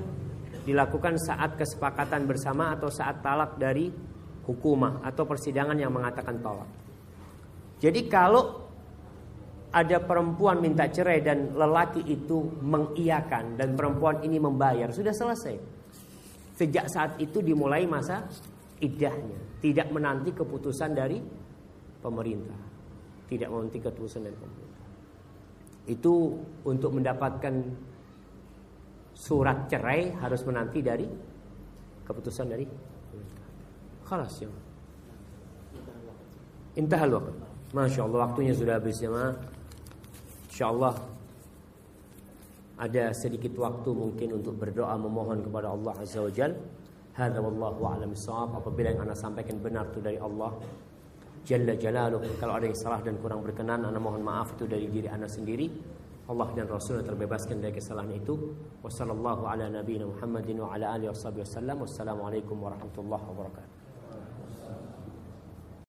dilakukan 0.66 1.14
saat 1.22 1.54
kesepakatan 1.62 2.26
bersama 2.26 2.74
atau 2.74 2.90
saat 2.90 3.22
talak 3.22 3.62
dari 3.62 3.94
hukumah 4.50 5.06
atau 5.06 5.30
persidangan 5.30 5.78
yang 5.78 5.94
mengatakan 5.94 6.42
tolak. 6.42 6.66
Jadi 7.78 8.10
kalau 8.10 8.63
ada 9.74 9.98
perempuan 9.98 10.62
minta 10.62 10.86
cerai 10.86 11.26
dan 11.26 11.50
lelaki 11.58 12.06
itu 12.06 12.46
mengiyakan 12.62 13.58
dan 13.58 13.74
perempuan 13.74 14.22
ini 14.22 14.38
membayar, 14.38 14.94
sudah 14.94 15.10
selesai. 15.10 15.58
Sejak 16.54 16.86
saat 16.94 17.18
itu 17.18 17.42
dimulai 17.42 17.90
masa 17.90 18.30
idahnya, 18.78 19.58
tidak 19.66 19.90
menanti 19.90 20.30
keputusan 20.30 20.94
dari 20.94 21.18
pemerintah. 22.00 22.62
Tidak 23.26 23.50
menanti 23.50 23.82
keputusan 23.82 24.22
dari 24.22 24.38
pemerintah. 24.38 24.86
Itu 25.90 26.14
untuk 26.70 26.94
mendapatkan 26.94 27.56
surat 29.18 29.66
cerai 29.66 30.14
harus 30.22 30.46
menanti 30.46 30.80
dari 30.86 31.08
keputusan 32.06 32.46
dari 32.46 32.66
Khalas 34.04 34.36
ya. 34.44 34.52
Intahal 36.76 37.16
waktu. 37.16 37.32
Masya 37.74 38.06
Allah 38.06 38.20
waktunya 38.30 38.54
sudah 38.54 38.78
habis 38.78 39.00
ya 39.00 39.10
ma. 39.10 39.32
Insya 40.54 40.70
Allah 40.70 40.94
ada 42.78 43.10
sedikit 43.10 43.58
waktu 43.58 43.90
mungkin 43.90 44.38
untuk 44.38 44.54
berdoa 44.62 44.94
memohon 45.02 45.42
kepada 45.42 45.74
Allah 45.74 45.98
Azza 45.98 46.22
wa 46.22 46.30
Jal. 46.30 46.54
Hada 47.18 47.42
wallahu 47.42 47.82
a'lam 47.90 48.14
bissawab. 48.14 48.62
Apabila 48.62 48.94
yang 48.94 49.02
anda 49.02 49.18
sampaikan 49.18 49.58
benar 49.58 49.90
itu 49.90 49.98
dari 49.98 50.22
Allah 50.22 50.54
Jalla 51.42 51.74
Jalaluh. 51.74 52.22
Kalau 52.38 52.54
ada 52.54 52.70
yang 52.70 52.78
salah 52.78 53.02
dan 53.02 53.18
kurang 53.18 53.42
berkenan, 53.42 53.82
anda 53.82 53.98
mohon 53.98 54.22
maaf 54.22 54.54
itu 54.54 54.70
dari 54.70 54.86
diri 54.94 55.10
anda 55.10 55.26
sendiri. 55.26 55.74
Allah 56.30 56.46
dan 56.54 56.70
Rasul 56.70 57.02
terbebaskan 57.02 57.58
dari 57.58 57.74
kesalahan 57.74 58.14
itu. 58.14 58.54
Wassalamualaikum 58.86 59.50
ala 59.50 59.74
nabiyina 59.74 60.06
Muhammadin 60.06 60.62
wa 60.62 60.70
ala 60.70 60.94
alihi 60.94 61.10
wasallam. 61.10 61.82
Wassalamualaikum 61.82 62.62
warahmatullahi 62.62 63.26
wabarakatuh. 63.26 63.83